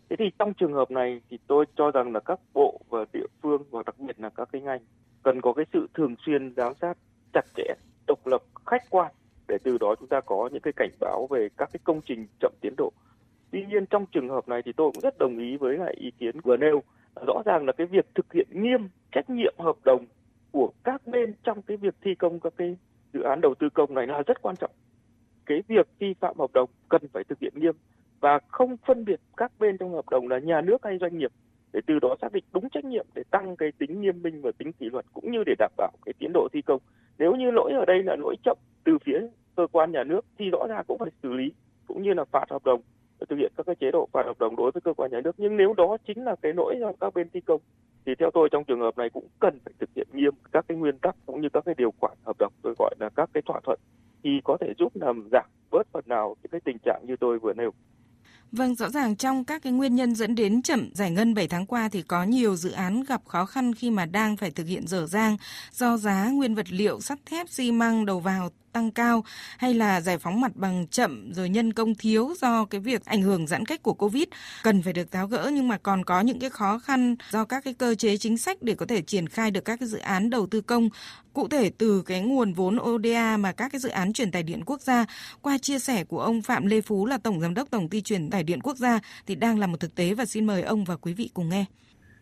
Thế 0.10 0.15
thì 0.20 0.25
trong 0.39 0.53
trường 0.53 0.74
hợp 0.74 0.91
này 0.91 1.22
thì 1.29 1.39
tôi 1.48 1.65
cho 1.75 1.91
rằng 1.91 2.13
là 2.13 2.20
các 2.20 2.39
bộ 2.53 2.79
và 2.89 3.06
địa 3.13 3.27
phương 3.41 3.63
và 3.72 3.84
đặc 3.86 3.96
biệt 4.00 4.20
là 4.20 4.29
các 4.29 4.50
cái 4.51 4.62
ngành 4.62 4.82
cần 5.24 5.41
có 5.41 5.53
cái 5.53 5.65
sự 5.74 5.88
thường 5.94 6.15
xuyên 6.25 6.53
giám 6.56 6.74
sát 6.82 6.98
chặt 7.34 7.46
chẽ, 7.56 7.74
độc 8.08 8.27
lập, 8.27 8.41
khách 8.65 8.84
quan 8.89 9.12
để 9.48 9.58
từ 9.63 9.77
đó 9.77 9.96
chúng 10.00 10.10
ta 10.10 10.22
có 10.22 10.50
những 10.51 10.62
cái 10.62 10.74
cảnh 10.75 10.91
báo 11.00 11.27
về 11.29 11.48
các 11.58 11.70
cái 11.74 11.79
công 11.84 12.01
trình 12.06 12.27
chậm 12.39 12.51
tiến 12.62 12.74
độ 12.77 12.91
Tuy 13.51 13.66
nhiên 13.66 13.86
trong 13.86 14.06
trường 14.06 14.30
hợp 14.30 14.48
này 14.48 14.62
thì 14.66 14.72
tôi 14.72 14.92
cũng 14.94 15.01
rất 15.01 15.18
đồng 15.18 15.39
ý 15.39 15.58
với 15.58 15.77
lại 15.77 15.94
ý 15.98 16.12
kiến 16.20 16.42
vừa 16.42 16.58
nêu. 16.58 16.84
Rõ 17.27 17.42
ràng 17.46 17.66
là 17.66 17.74
cái 17.74 17.88
việc 17.88 18.06
thực 18.16 18.34
hiện 18.34 18.48
nghiêm 18.51 18.89
trách 19.12 19.30
nhiệm 19.30 19.54
hợp 19.58 19.75
đồng 19.86 20.06
của 20.51 20.72
các 20.84 21.08
bên 21.08 21.34
trong 21.44 21.62
cái 21.62 21.77
việc 21.77 21.96
thi 22.01 22.16
công 22.16 22.39
các 22.39 22.54
cái 22.58 22.77
dự 23.13 23.22
án 23.22 23.42
đầu 23.42 23.56
tư 23.60 23.70
công 23.70 23.94
này 23.94 24.08
là 24.08 24.24
rất 24.27 24.42
quan 24.42 24.56
trọng. 24.56 24.72
Cái 25.46 25.63
việc 25.68 25.88
vi 26.00 26.13
phạm 26.20 26.38
hợp 26.39 26.54
đồng 26.54 26.70
cần 26.89 27.01
phải 27.13 27.24
thực 27.24 27.39
hiện 27.39 27.54
nghiêm 27.56 27.75
và 28.20 28.39
không 28.48 28.77
phân 28.77 29.06
biệt 29.06 29.20
các 29.38 29.51
bên 29.60 29.77
trong 29.77 29.94
hợp 29.94 30.10
đồng 30.10 30.27
là 30.27 30.39
nhà 30.39 30.62
nước 30.62 30.77
hay 30.84 30.98
doanh 30.98 31.18
nghiệp 31.18 31.32
để 31.74 31.80
từ 31.88 32.00
đó 32.00 32.16
xác 32.22 32.32
định 32.32 32.44
đúng 32.54 32.70
trách 32.70 32.86
nhiệm 32.86 33.06
để 33.16 33.24
tăng 33.32 33.56
cái 33.56 33.72
tính 33.77 34.01
nghiêm 34.01 34.22
minh 34.22 34.42
và 34.42 34.51
tính 34.58 34.74
kỷ 34.74 34.89
luật 34.89 35.06
cũng 35.13 35.32
như 35.32 35.44
để 35.46 35.54
đảm 35.60 35.72
bảo 35.77 35.92
cái 36.06 36.13
tiến 36.20 36.32
độ 36.34 36.48
thi 36.54 36.62
công. 36.62 36.82
Nếu 37.18 37.36
như 37.36 37.51
lỗi 37.51 37.72
ở 37.72 37.86
đây 37.86 38.04
là 38.04 38.16
lỗi 38.20 38.36
chậm 38.44 38.58
từ 38.84 38.98
phía 39.06 39.20
cơ 39.56 39.68
quan 39.72 39.92
nhà 39.92 40.04
nước 40.04 40.25
thì 40.38 40.50
rõ 40.50 40.68
ràng 40.70 40.86
cũng 40.88 40.98
phải 40.98 41.12
xử 41.24 41.34
lý 41.34 41.51
cũng 41.88 42.04
như 42.04 42.13
là 42.13 42.25
phạt 42.25 42.46
hợp 42.50 42.63
đồng 42.66 42.82
thực 43.29 43.39
hiện 43.39 43.51
các 43.57 43.65
cái 43.65 43.75
chế 43.75 43.91
độ 43.91 44.07
và 44.12 44.24
hợp 44.25 44.39
đồng 44.39 44.55
đối 44.55 44.71
với 44.71 44.81
cơ 44.81 44.93
quan 44.93 45.12
nhà 45.12 45.21
nước 45.24 45.36
nhưng 45.38 45.57
nếu 45.57 45.74
đó 45.74 45.97
chính 46.07 46.24
là 46.24 46.36
cái 46.41 46.53
lỗi 46.53 46.75
do 46.79 46.91
các 47.00 47.13
bên 47.13 47.29
thi 47.33 47.41
công 47.41 47.62
thì 48.05 48.15
theo 48.19 48.31
tôi 48.33 48.50
trong 48.51 48.63
trường 48.63 48.79
hợp 48.79 48.97
này 48.97 49.09
cũng 49.09 49.27
cần 49.39 49.59
phải 49.65 49.74
thực 49.79 49.89
hiện 49.95 50.07
nghiêm 50.13 50.33
các 50.51 50.65
cái 50.67 50.77
nguyên 50.77 50.97
tắc 50.97 51.15
cũng 51.25 51.41
như 51.41 51.50
các 51.53 51.65
cái 51.65 51.75
điều 51.77 51.93
khoản 52.00 52.17
hợp 52.25 52.36
đồng 52.39 52.53
tôi 52.62 52.74
gọi 52.79 52.95
là 53.00 53.09
các 53.15 53.29
cái 53.33 53.43
thỏa 53.45 53.59
thuận 53.63 53.79
thì 54.24 54.29
có 54.43 54.57
thể 54.62 54.74
giúp 54.77 54.95
làm 54.95 55.29
giảm 55.31 55.45
bớt 55.71 55.88
phần 55.91 56.03
nào 56.07 56.36
những 56.43 56.51
cái 56.51 56.62
tình 56.65 56.77
trạng 56.86 57.01
như 57.07 57.15
tôi 57.19 57.39
vừa 57.39 57.53
nêu. 57.53 57.71
Vâng, 58.51 58.75
rõ 58.75 58.89
ràng 58.89 59.15
trong 59.15 59.45
các 59.45 59.62
cái 59.63 59.74
nguyên 59.74 59.95
nhân 59.95 60.15
dẫn 60.15 60.36
đến 60.36 60.62
chậm 60.62 60.89
giải 60.93 61.12
ngân 61.12 61.33
7 61.33 61.47
tháng 61.47 61.65
qua 61.65 61.89
thì 61.91 62.01
có 62.01 62.24
nhiều 62.24 62.55
dự 62.55 62.71
án 62.71 63.03
gặp 63.03 63.21
khó 63.25 63.45
khăn 63.45 63.74
khi 63.74 63.91
mà 63.91 64.05
đang 64.05 64.38
phải 64.38 64.51
thực 64.51 64.67
hiện 64.67 64.88
dở 64.88 65.05
dang 65.05 65.38
do 65.71 65.97
giá 65.97 66.29
nguyên 66.29 66.55
vật 66.55 66.65
liệu 66.69 67.00
sắt 67.00 67.19
thép, 67.25 67.50
xi 67.50 67.71
măng 67.71 68.05
đầu 68.05 68.19
vào 68.19 68.50
tăng 68.77 68.91
cao 68.91 69.24
hay 69.57 69.74
là 69.74 70.01
giải 70.01 70.17
phóng 70.17 70.41
mặt 70.41 70.51
bằng 70.55 70.88
chậm 70.88 71.34
rồi 71.34 71.50
nhân 71.50 71.74
công 71.74 71.96
thiếu 71.96 72.34
do 72.41 72.65
cái 72.65 72.81
việc 72.81 73.05
ảnh 73.05 73.22
hưởng 73.22 73.48
giãn 73.48 73.65
cách 73.65 73.84
của 73.84 73.93
Covid 73.93 74.24
cần 74.63 74.81
phải 74.81 74.93
được 74.93 75.12
tháo 75.12 75.27
gỡ 75.27 75.51
nhưng 75.53 75.67
mà 75.67 75.77
còn 75.77 76.03
có 76.05 76.22
những 76.22 76.39
cái 76.39 76.50
khó 76.50 76.79
khăn 76.79 77.15
do 77.31 77.46
các 77.46 77.63
cái 77.63 77.74
cơ 77.74 77.96
chế 77.96 78.17
chính 78.17 78.38
sách 78.38 78.57
để 78.62 78.75
có 78.75 78.86
thể 78.86 79.01
triển 79.01 79.27
khai 79.27 79.51
được 79.51 79.65
các 79.65 79.79
cái 79.79 79.88
dự 79.88 79.98
án 79.98 80.29
đầu 80.29 80.48
tư 80.48 80.62
công 80.62 80.89
cụ 81.34 81.48
thể 81.48 81.72
từ 81.77 82.01
cái 82.01 82.22
nguồn 82.22 82.53
vốn 82.53 82.77
ODA 82.81 83.38
mà 83.38 83.51
các 83.51 83.72
cái 83.72 83.79
dự 83.79 83.89
án 83.89 84.13
truyền 84.13 84.31
tải 84.31 84.43
điện 84.43 84.62
quốc 84.65 84.81
gia, 84.81 85.05
qua 85.41 85.57
chia 85.57 85.79
sẻ 85.79 86.03
của 86.03 86.19
ông 86.19 86.41
Phạm 86.41 86.65
Lê 86.65 86.81
Phú 86.81 87.05
là 87.05 87.17
tổng 87.17 87.39
giám 87.41 87.53
đốc 87.53 87.69
tổng 87.72 87.89
ty 87.89 88.01
truyền 88.01 88.29
tải 88.29 88.43
điện 88.43 88.60
quốc 88.62 88.77
gia 88.77 89.00
thì 89.27 89.36
đang 89.36 89.60
là 89.60 89.67
một 89.67 89.79
thực 89.79 89.96
tế 89.96 90.13
và 90.13 90.25
xin 90.25 90.46
mời 90.46 90.62
ông 90.62 90.84
và 90.84 90.96
quý 90.96 91.13
vị 91.13 91.29
cùng 91.34 91.50
nghe. 91.50 91.65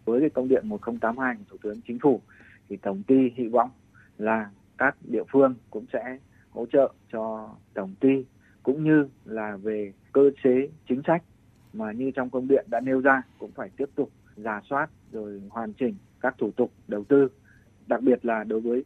Với 0.05 0.19
cái 0.19 0.29
công 0.29 0.47
điện 0.47 0.69
1082 0.69 1.35
của 1.35 1.43
Thủ 1.49 1.57
tướng 1.63 1.81
Chính 1.87 1.99
phủ 1.99 2.21
thì 2.69 2.77
tổng 2.77 3.03
ty 3.07 3.15
hy 3.35 3.47
vọng 3.47 3.69
là 4.17 4.49
các 4.77 4.95
địa 5.11 5.23
phương 5.31 5.55
cũng 5.69 5.85
sẽ 5.93 6.17
hỗ 6.55 6.65
trợ 6.65 6.93
cho 7.11 7.49
tổng 7.73 7.95
ty, 7.99 8.25
cũng 8.63 8.83
như 8.83 9.07
là 9.25 9.57
về 9.57 9.93
cơ 10.13 10.29
chế 10.43 10.67
chính 10.89 11.01
sách 11.07 11.23
mà 11.73 11.91
như 11.91 12.11
trong 12.11 12.29
công 12.29 12.47
điện 12.47 12.65
đã 12.69 12.79
nêu 12.79 13.01
ra, 13.01 13.21
cũng 13.39 13.51
phải 13.51 13.69
tiếp 13.77 13.89
tục 13.95 14.09
giả 14.35 14.61
soát 14.69 14.89
rồi 15.11 15.41
hoàn 15.49 15.73
chỉnh 15.73 15.95
các 16.21 16.35
thủ 16.37 16.51
tục 16.51 16.71
đầu 16.87 17.03
tư. 17.03 17.27
Đặc 17.87 18.01
biệt 18.01 18.25
là 18.25 18.43
đối 18.43 18.61
với 18.61 18.83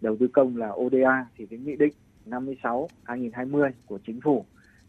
đầu 0.00 0.16
tư 0.20 0.28
công 0.28 0.56
là 0.56 0.68
ODA 0.68 1.26
thì 1.36 1.46
cái 1.46 1.58
nghị 1.58 1.76
định 1.76 1.92
56 2.26 2.88
2020 3.04 3.70
của 3.86 3.98
chính 4.06 4.20
phủ 4.20 4.44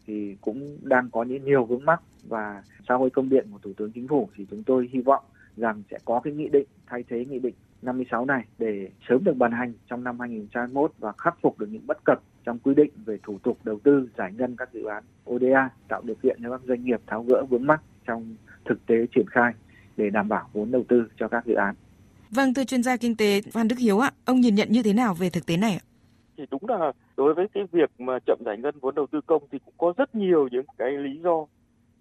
thì 0.06 0.36
cũng 0.40 0.78
đang 0.82 1.10
có 1.10 1.22
những 1.22 1.44
nhiều 1.44 1.64
vướng 1.64 1.84
mắc. 1.84 2.02
Và 2.28 2.62
sau 2.88 3.04
khi 3.04 3.10
công 3.10 3.28
điện 3.28 3.46
của 3.52 3.58
Thủ 3.62 3.72
tướng 3.76 3.92
Chính 3.92 4.08
phủ 4.08 4.28
thì 4.36 4.46
chúng 4.50 4.62
tôi 4.62 4.88
hy 4.92 5.00
vọng 5.00 5.24
rằng 5.56 5.82
sẽ 5.90 5.98
có 6.04 6.20
cái 6.24 6.32
nghị 6.32 6.48
định, 6.48 6.66
thay 6.86 7.04
thế 7.08 7.24
nghị 7.24 7.38
định 7.38 7.54
56 7.84 8.24
này 8.24 8.44
để 8.58 8.88
sớm 9.08 9.24
được 9.24 9.36
ban 9.36 9.52
hành 9.52 9.72
trong 9.90 10.04
năm 10.04 10.20
2021 10.20 10.92
và 10.98 11.12
khắc 11.18 11.36
phục 11.42 11.58
được 11.58 11.66
những 11.70 11.86
bất 11.86 12.04
cập 12.04 12.22
trong 12.44 12.58
quy 12.58 12.74
định 12.74 12.90
về 13.04 13.18
thủ 13.22 13.38
tục 13.42 13.58
đầu 13.64 13.78
tư 13.84 14.08
giải 14.18 14.32
ngân 14.32 14.56
các 14.56 14.72
dự 14.72 14.84
án 14.84 15.04
ODA 15.30 15.70
tạo 15.88 16.02
điều 16.04 16.16
kiện 16.22 16.38
cho 16.42 16.50
các 16.50 16.60
doanh 16.64 16.84
nghiệp 16.84 17.00
tháo 17.06 17.22
gỡ 17.22 17.44
vướng 17.50 17.66
mắc 17.66 17.80
trong 18.06 18.36
thực 18.64 18.86
tế 18.86 18.94
triển 19.14 19.26
khai 19.30 19.52
để 19.96 20.10
đảm 20.10 20.28
bảo 20.28 20.48
vốn 20.52 20.70
đầu 20.70 20.84
tư 20.88 21.08
cho 21.16 21.28
các 21.28 21.46
dự 21.46 21.54
án. 21.54 21.74
Vâng, 22.30 22.54
thưa 22.54 22.64
chuyên 22.64 22.82
gia 22.82 22.96
kinh 22.96 23.16
tế 23.16 23.40
Phan 23.52 23.68
Đức 23.68 23.78
Hiếu 23.78 23.98
ạ, 23.98 24.12
ông 24.24 24.40
nhìn 24.40 24.54
nhận 24.54 24.68
như 24.70 24.82
thế 24.82 24.92
nào 24.92 25.14
về 25.14 25.30
thực 25.30 25.46
tế 25.46 25.56
này 25.56 25.72
ạ? 25.72 25.84
Thì 26.36 26.44
đúng 26.50 26.68
là 26.68 26.92
đối 27.16 27.34
với 27.34 27.46
cái 27.54 27.64
việc 27.72 27.90
mà 27.98 28.18
chậm 28.26 28.38
giải 28.46 28.58
ngân 28.58 28.74
vốn 28.80 28.94
đầu 28.94 29.06
tư 29.06 29.20
công 29.26 29.42
thì 29.52 29.58
cũng 29.64 29.74
có 29.78 29.92
rất 29.96 30.14
nhiều 30.14 30.48
những 30.52 30.66
cái 30.78 30.90
lý 30.90 31.20
do 31.22 31.46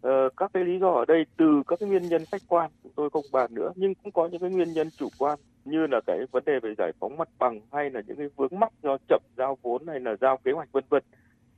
Ờ, 0.04 0.30
các 0.38 0.52
cái 0.54 0.64
lý 0.66 0.80
do 0.80 0.90
ở 0.90 1.06
đây 1.08 1.26
từ 1.38 1.64
các 1.68 1.80
cái 1.80 1.90
nguyên 1.90 2.04
nhân 2.04 2.22
khách 2.32 2.42
quan 2.48 2.72
chúng 2.84 2.92
tôi 2.96 3.10
không 3.10 3.26
bàn 3.32 3.54
nữa 3.54 3.72
nhưng 3.76 3.96
cũng 3.96 4.12
có 4.12 4.28
những 4.28 4.42
cái 4.42 4.50
nguyên 4.50 4.74
nhân 4.74 4.90
chủ 4.98 5.08
quan 5.18 5.40
như 5.66 5.88
là 5.92 6.02
cái 6.08 6.20
vấn 6.32 6.44
đề 6.46 6.60
về 6.60 6.74
giải 6.78 6.92
phóng 7.00 7.18
mặt 7.18 7.30
bằng 7.40 7.60
hay 7.72 7.90
là 7.90 8.02
những 8.08 8.18
cái 8.18 8.28
vướng 8.36 8.60
mắc 8.60 8.74
do 8.84 8.98
chậm 9.08 9.22
giao 9.38 9.58
vốn 9.62 9.88
hay 9.88 10.00
là 10.00 10.16
giao 10.22 10.38
kế 10.44 10.52
hoạch 10.52 10.72
vân 10.72 10.84
vân. 10.90 11.04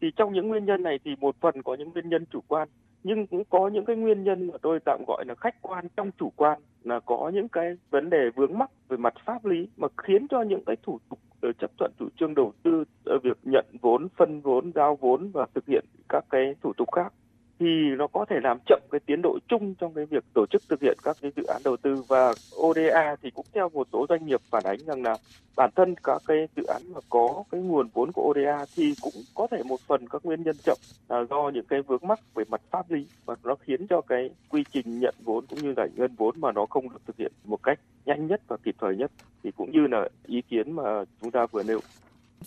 Thì 0.01 0.07
trong 0.15 0.33
những 0.33 0.47
nguyên 0.47 0.65
nhân 0.65 0.83
này 0.83 0.99
thì 1.05 1.11
một 1.19 1.35
phần 1.41 1.61
có 1.63 1.75
những 1.75 1.89
nguyên 1.93 2.09
nhân 2.09 2.25
chủ 2.31 2.39
quan 2.47 2.67
nhưng 3.03 3.27
cũng 3.27 3.43
có 3.49 3.67
những 3.67 3.85
cái 3.85 3.95
nguyên 3.95 4.23
nhân 4.23 4.47
mà 4.47 4.57
tôi 4.61 4.79
tạm 4.85 5.03
gọi 5.07 5.25
là 5.27 5.35
khách 5.35 5.61
quan 5.61 5.87
trong 5.97 6.11
chủ 6.19 6.31
quan 6.35 6.59
là 6.83 6.99
có 6.99 7.31
những 7.33 7.47
cái 7.47 7.77
vấn 7.89 8.09
đề 8.09 8.29
vướng 8.35 8.57
mắc 8.57 8.71
về 8.87 8.97
mặt 8.97 9.13
pháp 9.25 9.45
lý 9.45 9.67
mà 9.77 9.87
khiến 9.97 10.27
cho 10.27 10.41
những 10.41 10.63
cái 10.65 10.75
thủ 10.83 10.99
tục 11.09 11.19
ờ, 11.41 11.49
chấp 11.59 11.71
thuận 11.77 11.91
chủ 11.99 12.05
trương 12.19 12.35
đầu 12.35 12.53
tư 12.63 12.83
ờ, 13.05 13.17
việc 13.23 13.37
nhận 13.43 13.65
vốn 13.81 14.07
phân 14.17 14.41
vốn 14.41 14.71
giao 14.75 14.95
vốn 14.95 15.31
và 15.33 15.45
thực 15.55 15.65
hiện 15.67 15.85
các 16.09 16.25
cái 16.29 16.55
thủ 16.61 16.73
tục 16.77 16.91
khác 16.91 17.13
thì 17.59 17.65
nó 17.97 18.07
có 18.07 18.25
thể 18.29 18.39
làm 18.43 18.57
chậm 18.65 18.79
cái 18.91 18.99
tiến 19.05 19.21
độ 19.21 19.37
chung 19.47 19.75
trong 19.75 19.93
cái 19.93 20.05
việc 20.05 20.23
tổ 20.33 20.45
chức 20.45 20.61
thực 20.69 20.81
hiện 20.81 20.97
các 21.03 21.17
cái 21.21 21.31
dự 21.35 21.43
án 21.43 21.61
đầu 21.63 21.77
tư. 21.77 22.03
Và 22.07 22.33
ODA 22.55 23.15
thì 23.21 23.31
cũng 23.31 23.45
theo 23.53 23.69
một 23.69 23.87
số 23.93 24.05
doanh 24.09 24.25
nghiệp 24.25 24.41
phản 24.49 24.63
ánh 24.63 24.79
rằng 24.85 25.03
là 25.03 25.17
bản 25.55 25.69
thân 25.75 25.95
các 26.03 26.21
cái 26.27 26.47
dự 26.55 26.63
án 26.63 26.81
mà 26.93 26.99
có 27.09 27.43
cái 27.51 27.61
nguồn 27.61 27.89
vốn 27.93 28.11
của 28.11 28.21
ODA 28.21 28.65
thì 28.75 28.93
cũng 29.01 29.13
có 29.35 29.47
thể 29.51 29.63
một 29.63 29.79
phần 29.87 30.09
các 30.09 30.25
nguyên 30.25 30.43
nhân 30.43 30.55
chậm 30.63 30.77
là 31.09 31.23
do 31.29 31.51
những 31.53 31.65
cái 31.65 31.81
vướng 31.81 32.07
mắc 32.07 32.19
về 32.35 32.43
mặt 32.49 32.61
pháp 32.71 32.91
lý. 32.91 33.07
Và 33.25 33.35
nó 33.43 33.55
khiến 33.55 33.87
cho 33.87 34.01
cái 34.01 34.29
quy 34.49 34.63
trình 34.71 34.99
nhận 34.99 35.15
vốn 35.23 35.45
cũng 35.49 35.59
như 35.59 35.73
giải 35.77 35.89
ngân 35.95 36.15
vốn 36.17 36.35
mà 36.37 36.51
nó 36.51 36.65
không 36.69 36.89
được 36.89 37.01
thực 37.07 37.17
hiện 37.17 37.31
một 37.43 37.63
cách 37.63 37.79
nhanh 38.05 38.27
nhất 38.27 38.41
và 38.47 38.57
kịp 38.63 38.75
thời 38.79 38.95
nhất. 38.95 39.11
Thì 39.43 39.51
cũng 39.51 39.71
như 39.71 39.87
là 39.87 40.09
ý 40.25 40.41
kiến 40.41 40.71
mà 40.71 41.03
chúng 41.21 41.31
ta 41.31 41.45
vừa 41.45 41.63
nêu. 41.63 41.79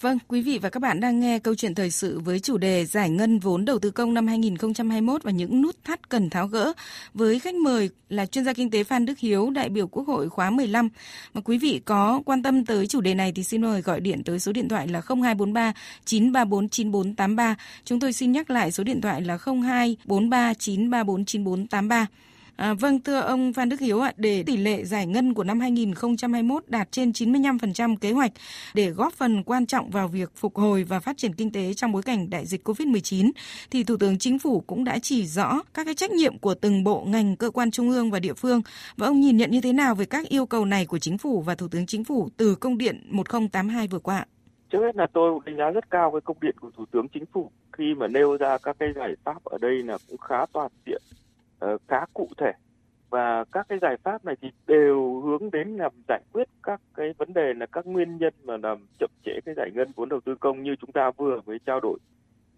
Vâng, 0.00 0.18
quý 0.28 0.42
vị 0.42 0.58
và 0.58 0.70
các 0.70 0.80
bạn 0.80 1.00
đang 1.00 1.20
nghe 1.20 1.38
câu 1.38 1.54
chuyện 1.54 1.74
thời 1.74 1.90
sự 1.90 2.20
với 2.20 2.40
chủ 2.40 2.58
đề 2.58 2.84
giải 2.84 3.10
ngân 3.10 3.38
vốn 3.38 3.64
đầu 3.64 3.78
tư 3.78 3.90
công 3.90 4.14
năm 4.14 4.26
2021 4.26 5.22
và 5.22 5.30
những 5.30 5.62
nút 5.62 5.76
thắt 5.84 6.08
cần 6.08 6.30
tháo 6.30 6.46
gỡ 6.46 6.72
với 7.14 7.38
khách 7.38 7.54
mời 7.54 7.90
là 8.08 8.26
chuyên 8.26 8.44
gia 8.44 8.52
kinh 8.52 8.70
tế 8.70 8.84
Phan 8.84 9.06
Đức 9.06 9.18
Hiếu, 9.18 9.50
đại 9.50 9.68
biểu 9.68 9.86
Quốc 9.86 10.06
hội 10.06 10.28
khóa 10.28 10.50
15. 10.50 10.88
Mà 11.34 11.40
quý 11.44 11.58
vị 11.58 11.80
có 11.84 12.22
quan 12.26 12.42
tâm 12.42 12.64
tới 12.64 12.86
chủ 12.86 13.00
đề 13.00 13.14
này 13.14 13.32
thì 13.32 13.44
xin 13.44 13.62
mời 13.62 13.82
gọi 13.82 14.00
điện 14.00 14.22
tới 14.24 14.40
số 14.40 14.52
điện 14.52 14.68
thoại 14.68 14.88
là 14.88 15.00
0243 15.00 15.72
934 16.04 16.68
9483. 16.68 17.56
Chúng 17.84 18.00
tôi 18.00 18.12
xin 18.12 18.32
nhắc 18.32 18.50
lại 18.50 18.72
số 18.72 18.84
điện 18.84 19.00
thoại 19.00 19.20
là 19.22 19.38
0243 19.44 20.54
934 20.54 21.24
9483. 21.24 22.06
À, 22.58 22.74
vâng, 22.74 23.00
thưa 23.00 23.20
ông 23.20 23.52
Phan 23.52 23.68
Đức 23.68 23.80
Hiếu 23.80 24.00
ạ, 24.00 24.12
để 24.16 24.42
tỷ 24.46 24.56
lệ 24.56 24.84
giải 24.84 25.06
ngân 25.06 25.34
của 25.34 25.44
năm 25.44 25.60
2021 25.60 26.62
đạt 26.66 26.92
trên 26.92 27.10
95% 27.10 27.96
kế 27.96 28.12
hoạch 28.12 28.32
để 28.74 28.90
góp 28.90 29.12
phần 29.12 29.42
quan 29.42 29.66
trọng 29.66 29.90
vào 29.90 30.08
việc 30.08 30.30
phục 30.34 30.56
hồi 30.56 30.84
và 30.84 31.00
phát 31.00 31.16
triển 31.16 31.34
kinh 31.34 31.52
tế 31.52 31.74
trong 31.74 31.92
bối 31.92 32.02
cảnh 32.02 32.30
đại 32.30 32.46
dịch 32.46 32.68
COVID-19, 32.68 33.30
thì 33.70 33.84
Thủ 33.84 33.96
tướng 33.96 34.18
Chính 34.18 34.38
phủ 34.38 34.60
cũng 34.66 34.84
đã 34.84 34.98
chỉ 35.02 35.26
rõ 35.26 35.62
các 35.74 35.84
cái 35.84 35.94
trách 35.94 36.10
nhiệm 36.10 36.38
của 36.38 36.54
từng 36.54 36.84
bộ 36.84 37.04
ngành, 37.06 37.36
cơ 37.36 37.50
quan 37.50 37.70
trung 37.70 37.90
ương 37.90 38.10
và 38.10 38.18
địa 38.18 38.34
phương. 38.34 38.62
Và 38.96 39.06
ông 39.06 39.20
nhìn 39.20 39.36
nhận 39.36 39.50
như 39.50 39.60
thế 39.60 39.72
nào 39.72 39.94
về 39.94 40.04
các 40.04 40.28
yêu 40.28 40.46
cầu 40.46 40.64
này 40.64 40.86
của 40.86 40.98
Chính 40.98 41.18
phủ 41.18 41.40
và 41.40 41.54
Thủ 41.54 41.68
tướng 41.68 41.86
Chính 41.86 42.04
phủ 42.04 42.28
từ 42.36 42.54
công 42.54 42.78
điện 42.78 43.00
1082 43.10 43.88
vừa 43.88 43.98
qua? 43.98 44.26
Trước 44.70 44.78
hết 44.82 44.96
là 44.96 45.06
tôi 45.12 45.40
đánh 45.46 45.56
giá 45.56 45.70
rất 45.70 45.90
cao 45.90 46.10
cái 46.10 46.20
công 46.20 46.36
điện 46.40 46.56
của 46.60 46.70
Thủ 46.76 46.84
tướng 46.92 47.08
Chính 47.08 47.24
phủ 47.32 47.50
khi 47.72 47.94
mà 47.96 48.06
nêu 48.08 48.36
ra 48.36 48.58
các 48.58 48.76
cái 48.78 48.88
giải 48.96 49.14
pháp 49.24 49.44
ở 49.44 49.58
đây 49.58 49.82
là 49.82 49.98
cũng 50.08 50.18
khá 50.18 50.46
toàn 50.52 50.70
diện 50.86 51.02
uh, 51.64 51.80
khá 51.88 52.04
cụ 52.14 52.28
thể. 52.36 52.52
Và 53.10 53.44
các 53.52 53.66
cái 53.68 53.78
giải 53.82 53.96
pháp 54.02 54.24
này 54.24 54.36
thì 54.42 54.50
đều 54.66 55.20
hướng 55.20 55.50
đến 55.50 55.76
làm 55.76 55.92
giải 56.08 56.22
quyết 56.32 56.48
các 56.62 56.80
cái 56.94 57.12
vấn 57.18 57.32
đề 57.32 57.54
là 57.54 57.66
các 57.66 57.86
nguyên 57.86 58.16
nhân 58.16 58.34
mà 58.44 58.56
làm 58.56 58.86
chậm 58.98 59.10
trễ 59.24 59.40
cái 59.44 59.54
giải 59.54 59.70
ngân 59.74 59.88
vốn 59.96 60.08
đầu 60.08 60.20
tư 60.20 60.34
công 60.34 60.62
như 60.62 60.76
chúng 60.80 60.92
ta 60.92 61.10
vừa 61.16 61.40
mới 61.46 61.58
trao 61.66 61.80
đổi. 61.80 61.98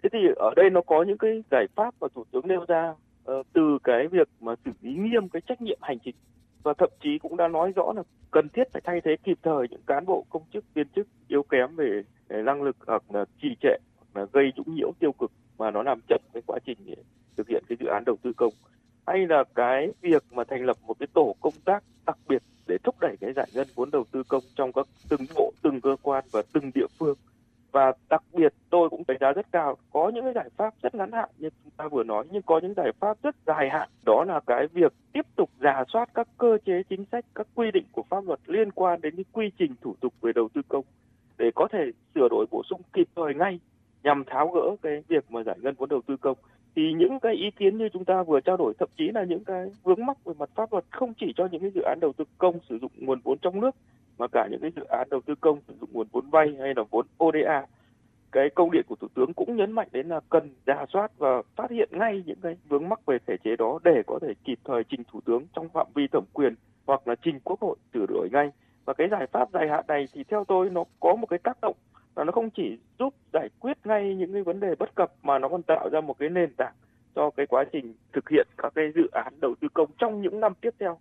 Thế 0.02 0.08
thì 0.12 0.18
ở 0.36 0.50
đây 0.56 0.70
nó 0.70 0.80
có 0.80 1.02
những 1.02 1.18
cái 1.18 1.42
giải 1.50 1.66
pháp 1.74 1.94
mà 2.00 2.08
thủ 2.14 2.24
tướng 2.30 2.48
nêu 2.48 2.64
ra 2.68 2.94
uh, 3.30 3.46
từ 3.52 3.78
cái 3.84 4.08
việc 4.08 4.28
mà 4.40 4.54
xử 4.64 4.70
lý 4.80 4.94
nghiêm 4.94 5.28
cái 5.28 5.42
trách 5.46 5.62
nhiệm 5.62 5.78
hành 5.82 5.98
chính. 5.98 6.14
Và 6.62 6.74
thậm 6.78 6.90
chí 7.02 7.18
cũng 7.18 7.36
đã 7.36 7.48
nói 7.48 7.72
rõ 7.76 7.92
là 7.96 8.02
cần 8.30 8.48
thiết 8.48 8.72
phải 8.72 8.82
thay 8.84 9.00
thế 9.04 9.16
kịp 9.24 9.38
thời 9.42 9.66
những 9.70 9.82
cán 9.86 10.06
bộ 10.06 10.24
công 10.30 10.42
chức 10.52 10.64
viên 10.74 10.88
chức 10.88 11.06
yếu 11.28 11.42
kém 11.42 11.76
về, 11.76 12.02
về 12.28 12.42
năng 12.42 12.62
lực 12.62 12.76
hoặc 12.86 13.02
là 13.08 13.24
trì 13.42 13.48
trệ 13.60 13.76
hoặc 13.96 14.20
là 14.20 14.26
gây 14.32 14.52
nhũng 14.56 14.74
nhiễu 14.74 14.92
tiêu 14.98 15.12
cực 15.12 15.30
mà 15.58 15.70
nó 15.70 15.82
làm 15.82 16.00
chậm 16.08 16.20
cái 16.32 16.42
quá 16.46 16.58
trình 16.64 16.78
thực 17.36 17.48
hiện 17.48 17.64
cái 17.68 17.78
dự 17.80 17.86
án 17.86 18.04
đầu 18.06 18.16
tư 18.22 18.32
công 18.36 18.52
hay 19.10 19.26
là 19.26 19.44
cái 19.54 19.88
việc 20.00 20.24
mà 20.30 20.44
thành 20.44 20.64
lập 20.64 20.76
một 20.86 20.98
cái 20.98 21.06
tổ 21.14 21.34
công 21.40 21.52
tác 21.64 21.82
đặc 22.06 22.18
biệt 22.28 22.42
để 22.66 22.78
thúc 22.84 22.94
đẩy 23.00 23.16
cái 23.20 23.32
giải 23.32 23.46
ngân 23.54 23.66
vốn 23.74 23.90
đầu 23.90 24.04
tư 24.12 24.22
công 24.28 24.42
trong 24.56 24.72
các 24.72 24.86
từng 25.08 25.20
bộ, 25.34 25.52
từng 25.62 25.80
cơ 25.80 25.96
quan 26.02 26.24
và 26.32 26.42
từng 26.52 26.70
địa 26.74 26.86
phương. 26.98 27.16
Và 27.72 27.92
đặc 28.08 28.22
biệt 28.32 28.54
tôi 28.70 28.88
cũng 28.90 29.02
đánh 29.08 29.16
giá 29.20 29.32
rất 29.32 29.46
cao, 29.52 29.76
có 29.92 30.10
những 30.14 30.24
cái 30.24 30.32
giải 30.32 30.48
pháp 30.56 30.74
rất 30.82 30.94
ngắn 30.94 31.12
hạn 31.12 31.28
như 31.38 31.48
chúng 31.64 31.72
ta 31.76 31.88
vừa 31.88 32.04
nói, 32.04 32.24
nhưng 32.30 32.42
có 32.42 32.60
những 32.62 32.74
giải 32.76 32.92
pháp 33.00 33.16
rất 33.22 33.36
dài 33.46 33.68
hạn. 33.70 33.88
Đó 34.06 34.24
là 34.24 34.40
cái 34.46 34.66
việc 34.66 34.92
tiếp 35.12 35.26
tục 35.36 35.50
giả 35.60 35.84
soát 35.92 36.08
các 36.14 36.28
cơ 36.38 36.58
chế 36.66 36.82
chính 36.88 37.04
sách, 37.12 37.24
các 37.34 37.46
quy 37.54 37.70
định 37.70 37.84
của 37.92 38.02
pháp 38.10 38.24
luật 38.26 38.40
liên 38.46 38.70
quan 38.70 39.00
đến 39.00 39.16
cái 39.16 39.24
quy 39.32 39.50
trình 39.58 39.74
thủ 39.80 39.94
tục 40.00 40.14
về 40.20 40.32
đầu 40.34 40.48
tư 40.54 40.60
công 40.68 40.84
để 41.38 41.50
có 41.54 41.68
thể 41.72 41.90
sửa 42.14 42.28
đổi 42.30 42.46
bổ 42.50 42.62
sung 42.70 42.80
kịp 42.92 43.08
thời 43.16 43.34
ngay 43.34 43.60
nhằm 44.02 44.24
tháo 44.24 44.48
gỡ 44.48 44.76
cái 44.82 45.02
việc 45.08 45.30
mà 45.30 45.42
giải 45.42 45.56
ngân 45.60 45.74
vốn 45.78 45.88
đầu 45.88 46.00
tư 46.06 46.16
công 46.16 46.36
thì 46.76 46.92
những 46.92 47.20
cái 47.20 47.34
ý 47.34 47.50
kiến 47.50 47.78
như 47.78 47.88
chúng 47.88 48.04
ta 48.04 48.22
vừa 48.22 48.40
trao 48.40 48.56
đổi, 48.56 48.72
thậm 48.78 48.88
chí 48.98 49.08
là 49.14 49.24
những 49.24 49.44
cái 49.44 49.70
vướng 49.82 50.06
mắc 50.06 50.24
về 50.24 50.34
mặt 50.38 50.50
pháp 50.54 50.72
luật 50.72 50.84
không 50.90 51.12
chỉ 51.20 51.32
cho 51.36 51.48
những 51.52 51.60
cái 51.60 51.70
dự 51.74 51.82
án 51.82 51.98
đầu 52.00 52.12
tư 52.12 52.24
công 52.38 52.58
sử 52.68 52.78
dụng 52.78 52.92
nguồn 52.96 53.20
vốn 53.24 53.38
trong 53.38 53.60
nước, 53.60 53.76
mà 54.18 54.26
cả 54.32 54.48
những 54.50 54.60
cái 54.60 54.70
dự 54.76 54.84
án 54.84 55.08
đầu 55.10 55.20
tư 55.20 55.34
công 55.40 55.58
sử 55.68 55.74
dụng 55.80 55.90
nguồn 55.92 56.06
vốn 56.12 56.30
vay 56.30 56.56
hay 56.60 56.74
là 56.76 56.82
vốn 56.90 57.06
ODA 57.24 57.66
cái 58.32 58.50
công 58.54 58.70
điện 58.70 58.84
của 58.88 58.96
thủ 58.96 59.08
tướng 59.14 59.34
cũng 59.34 59.56
nhấn 59.56 59.72
mạnh 59.72 59.88
đến 59.92 60.08
là 60.08 60.20
cần 60.30 60.50
giả 60.66 60.84
soát 60.92 61.12
và 61.18 61.42
phát 61.56 61.70
hiện 61.70 61.88
ngay 61.92 62.22
những 62.26 62.38
cái 62.42 62.56
vướng 62.68 62.88
mắc 62.88 63.06
về 63.06 63.18
thể 63.26 63.36
chế 63.44 63.56
đó 63.56 63.78
để 63.84 64.02
có 64.06 64.18
thể 64.22 64.34
kịp 64.44 64.58
thời 64.64 64.84
trình 64.84 65.02
thủ 65.12 65.20
tướng 65.20 65.46
trong 65.54 65.68
phạm 65.68 65.86
vi 65.94 66.06
thẩm 66.12 66.24
quyền 66.32 66.54
hoặc 66.86 67.08
là 67.08 67.14
trình 67.22 67.40
quốc 67.44 67.60
hội 67.60 67.76
sửa 67.94 68.06
đổi 68.08 68.28
ngay. 68.32 68.50
Và 68.84 68.94
cái 68.94 69.08
giải 69.10 69.26
pháp 69.32 69.48
dài 69.52 69.68
hạn 69.68 69.84
này 69.88 70.08
thì 70.12 70.24
theo 70.24 70.44
tôi 70.48 70.70
nó 70.70 70.84
có 71.00 71.14
một 71.14 71.26
cái 71.26 71.38
tác 71.38 71.58
động 71.62 71.76
là 72.16 72.24
nó 72.24 72.32
không 72.32 72.50
chỉ 72.50 72.78
giúp 72.98 73.14
giải 73.32 73.48
quyết 73.58 73.78
ngay 73.84 74.14
những 74.14 74.32
cái 74.32 74.42
vấn 74.42 74.60
đề 74.60 74.74
bất 74.78 74.94
cập 74.94 75.12
mà 75.22 75.38
nó 75.38 75.48
còn 75.48 75.62
tạo 75.62 75.88
ra 75.92 76.00
một 76.00 76.18
cái 76.18 76.28
nền 76.28 76.54
tảng 76.56 76.74
cho 77.14 77.30
cái 77.36 77.46
quá 77.46 77.64
trình 77.72 77.94
thực 78.12 78.28
hiện 78.28 78.46
các 78.58 78.72
cái 78.74 78.84
dự 78.94 79.08
án 79.12 79.40
đầu 79.40 79.54
tư 79.60 79.68
công 79.74 79.90
trong 79.98 80.22
những 80.22 80.40
năm 80.40 80.52
tiếp 80.60 80.70
theo. 80.80 80.98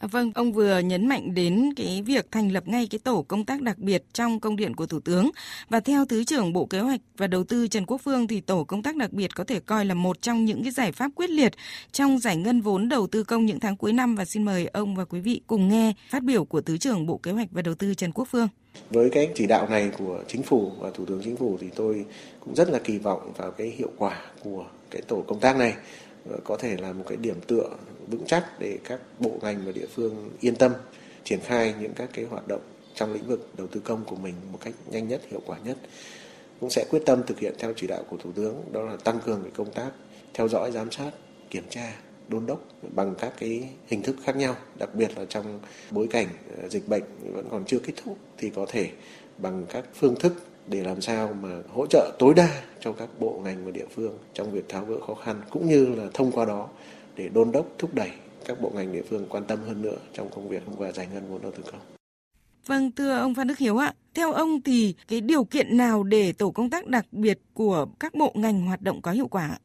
À, 0.00 0.08
vâng, 0.10 0.32
ông 0.34 0.52
vừa 0.52 0.78
nhấn 0.78 1.08
mạnh 1.08 1.34
đến 1.34 1.72
cái 1.76 2.02
việc 2.06 2.26
thành 2.30 2.52
lập 2.52 2.68
ngay 2.68 2.86
cái 2.90 2.98
tổ 3.04 3.22
công 3.28 3.44
tác 3.44 3.62
đặc 3.62 3.78
biệt 3.78 4.02
trong 4.12 4.40
công 4.40 4.56
điện 4.56 4.76
của 4.76 4.86
Thủ 4.86 5.00
tướng 5.00 5.30
và 5.68 5.80
theo 5.80 6.04
Thứ 6.04 6.24
trưởng 6.24 6.52
Bộ 6.52 6.66
Kế 6.66 6.80
hoạch 6.80 7.00
và 7.16 7.26
Đầu 7.26 7.44
tư 7.44 7.68
Trần 7.68 7.86
Quốc 7.86 7.98
Phương 7.98 8.26
thì 8.26 8.40
tổ 8.40 8.64
công 8.64 8.82
tác 8.82 8.96
đặc 8.96 9.12
biệt 9.12 9.34
có 9.34 9.44
thể 9.44 9.60
coi 9.60 9.84
là 9.84 9.94
một 9.94 10.22
trong 10.22 10.44
những 10.44 10.62
cái 10.62 10.72
giải 10.72 10.92
pháp 10.92 11.10
quyết 11.14 11.30
liệt 11.30 11.52
trong 11.92 12.18
giải 12.18 12.36
ngân 12.36 12.60
vốn 12.60 12.88
đầu 12.88 13.06
tư 13.06 13.24
công 13.24 13.46
những 13.46 13.60
tháng 13.60 13.76
cuối 13.76 13.92
năm 13.92 14.14
và 14.14 14.24
xin 14.24 14.44
mời 14.44 14.66
ông 14.66 14.96
và 14.96 15.04
quý 15.04 15.20
vị 15.20 15.40
cùng 15.46 15.68
nghe 15.68 15.92
phát 16.10 16.22
biểu 16.22 16.44
của 16.44 16.60
Thứ 16.60 16.78
trưởng 16.78 17.06
Bộ 17.06 17.18
Kế 17.18 17.32
hoạch 17.32 17.48
và 17.50 17.62
Đầu 17.62 17.74
tư 17.74 17.94
Trần 17.94 18.12
Quốc 18.12 18.28
Phương. 18.30 18.48
Với 18.90 19.10
cái 19.10 19.30
chỉ 19.34 19.46
đạo 19.46 19.68
này 19.68 19.90
của 19.98 20.22
chính 20.28 20.42
phủ 20.42 20.72
và 20.78 20.90
thủ 20.90 21.04
tướng 21.06 21.20
chính 21.24 21.36
phủ 21.36 21.58
thì 21.60 21.68
tôi 21.74 22.04
cũng 22.40 22.54
rất 22.54 22.70
là 22.70 22.78
kỳ 22.78 22.98
vọng 22.98 23.32
vào 23.36 23.50
cái 23.50 23.66
hiệu 23.66 23.90
quả 23.98 24.22
của 24.44 24.64
cái 24.90 25.02
tổ 25.02 25.24
công 25.26 25.40
tác 25.40 25.56
này 25.56 25.74
có 26.44 26.56
thể 26.56 26.76
là 26.76 26.92
một 26.92 27.04
cái 27.08 27.16
điểm 27.16 27.40
tựa 27.46 27.68
vững 28.06 28.24
chắc 28.26 28.60
để 28.60 28.78
các 28.84 29.00
bộ 29.18 29.30
ngành 29.42 29.62
và 29.66 29.72
địa 29.72 29.86
phương 29.94 30.30
yên 30.40 30.56
tâm 30.56 30.72
triển 31.24 31.40
khai 31.40 31.74
những 31.80 31.92
các 31.94 32.10
cái 32.12 32.24
hoạt 32.24 32.48
động 32.48 32.60
trong 32.94 33.12
lĩnh 33.12 33.26
vực 33.26 33.48
đầu 33.58 33.66
tư 33.66 33.80
công 33.84 34.04
của 34.04 34.16
mình 34.16 34.34
một 34.52 34.58
cách 34.64 34.74
nhanh 34.90 35.08
nhất, 35.08 35.20
hiệu 35.30 35.40
quả 35.46 35.58
nhất. 35.64 35.76
Cũng 36.60 36.70
sẽ 36.70 36.84
quyết 36.90 37.02
tâm 37.06 37.22
thực 37.26 37.38
hiện 37.38 37.54
theo 37.58 37.72
chỉ 37.76 37.86
đạo 37.86 38.02
của 38.10 38.16
Thủ 38.16 38.32
tướng 38.32 38.64
đó 38.72 38.82
là 38.82 38.96
tăng 38.96 39.20
cường 39.20 39.42
cái 39.42 39.52
công 39.56 39.72
tác 39.72 39.90
theo 40.34 40.48
dõi, 40.48 40.72
giám 40.72 40.90
sát, 40.90 41.10
kiểm 41.50 41.64
tra 41.70 41.92
đôn 42.28 42.46
đốc 42.46 42.60
bằng 42.94 43.14
các 43.18 43.32
cái 43.38 43.68
hình 43.86 44.02
thức 44.02 44.16
khác 44.22 44.36
nhau 44.36 44.54
đặc 44.78 44.94
biệt 44.94 45.18
là 45.18 45.24
trong 45.24 45.60
bối 45.90 46.06
cảnh 46.10 46.26
ờ, 46.56 46.68
dịch 46.68 46.88
bệnh 46.88 47.02
vẫn 47.32 47.46
còn 47.50 47.64
chưa 47.64 47.78
kết 47.78 47.92
thúc 48.04 48.18
thì 48.38 48.50
có 48.50 48.66
thể 48.68 48.90
bằng 49.38 49.66
các 49.68 49.84
phương 49.94 50.14
thức 50.14 50.32
để 50.68 50.84
làm 50.84 51.00
sao 51.00 51.36
mà 51.42 51.48
hỗ 51.68 51.86
trợ 51.86 52.16
tối 52.18 52.34
đa 52.36 52.62
cho 52.80 52.92
các 52.92 53.08
bộ 53.20 53.40
ngành 53.44 53.64
và 53.64 53.70
địa 53.70 53.86
phương 53.94 54.18
trong 54.32 54.50
việc 54.50 54.68
tháo 54.68 54.84
gỡ 54.84 55.00
khó 55.06 55.14
khăn 55.14 55.36
cũng 55.50 55.66
như 55.66 55.86
là 55.86 56.06
thông 56.14 56.32
qua 56.32 56.44
đó 56.44 56.68
để 57.16 57.28
đôn 57.28 57.52
đốc 57.52 57.66
thúc 57.78 57.94
đẩy 57.94 58.10
các 58.46 58.60
bộ 58.60 58.72
ngành 58.74 58.92
địa 58.92 59.02
phương 59.02 59.26
quan 59.28 59.44
tâm 59.44 59.58
hơn 59.66 59.82
nữa 59.82 59.96
trong 60.12 60.28
công 60.34 60.48
việc 60.48 60.62
và 60.78 60.92
giải 60.92 61.08
ngân 61.14 61.22
vốn 61.28 61.42
đầu 61.42 61.52
tư 61.52 61.62
công. 61.72 61.80
Vâng, 62.66 62.90
thưa 62.96 63.18
ông 63.18 63.34
Phan 63.34 63.48
Đức 63.48 63.58
Hiếu 63.58 63.76
ạ, 63.76 63.92
theo 64.14 64.32
ông 64.32 64.62
thì 64.62 64.94
cái 65.08 65.20
điều 65.20 65.44
kiện 65.44 65.76
nào 65.76 66.02
để 66.02 66.32
tổ 66.32 66.50
công 66.50 66.70
tác 66.70 66.86
đặc 66.86 67.06
biệt 67.12 67.38
của 67.54 67.86
các 68.00 68.14
bộ 68.14 68.32
ngành 68.34 68.66
hoạt 68.66 68.82
động 68.82 69.02
có 69.02 69.12
hiệu 69.12 69.28
quả? 69.28 69.58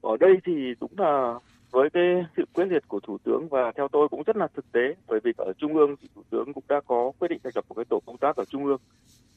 Ở 0.00 0.16
đây 0.20 0.30
thì 0.46 0.52
đúng 0.80 0.90
là 0.96 1.34
với 1.72 1.90
cái 1.90 2.24
sự 2.36 2.44
quyết 2.52 2.64
liệt 2.64 2.88
của 2.88 3.00
thủ 3.00 3.18
tướng 3.24 3.48
và 3.48 3.72
theo 3.76 3.88
tôi 3.88 4.08
cũng 4.08 4.22
rất 4.22 4.36
là 4.36 4.48
thực 4.54 4.72
tế, 4.72 4.94
bởi 5.08 5.20
vì 5.24 5.32
ở 5.36 5.52
trung 5.52 5.76
ương 5.76 5.96
thì 6.02 6.08
thủ 6.14 6.22
tướng 6.30 6.52
cũng 6.52 6.64
đã 6.68 6.80
có 6.86 7.12
quyết 7.18 7.28
định 7.28 7.38
thành 7.44 7.52
lập 7.54 7.64
một 7.68 7.74
cái 7.74 7.84
tổ 7.90 8.00
công 8.06 8.16
tác 8.16 8.36
ở 8.36 8.44
trung 8.44 8.64
ương. 8.64 8.80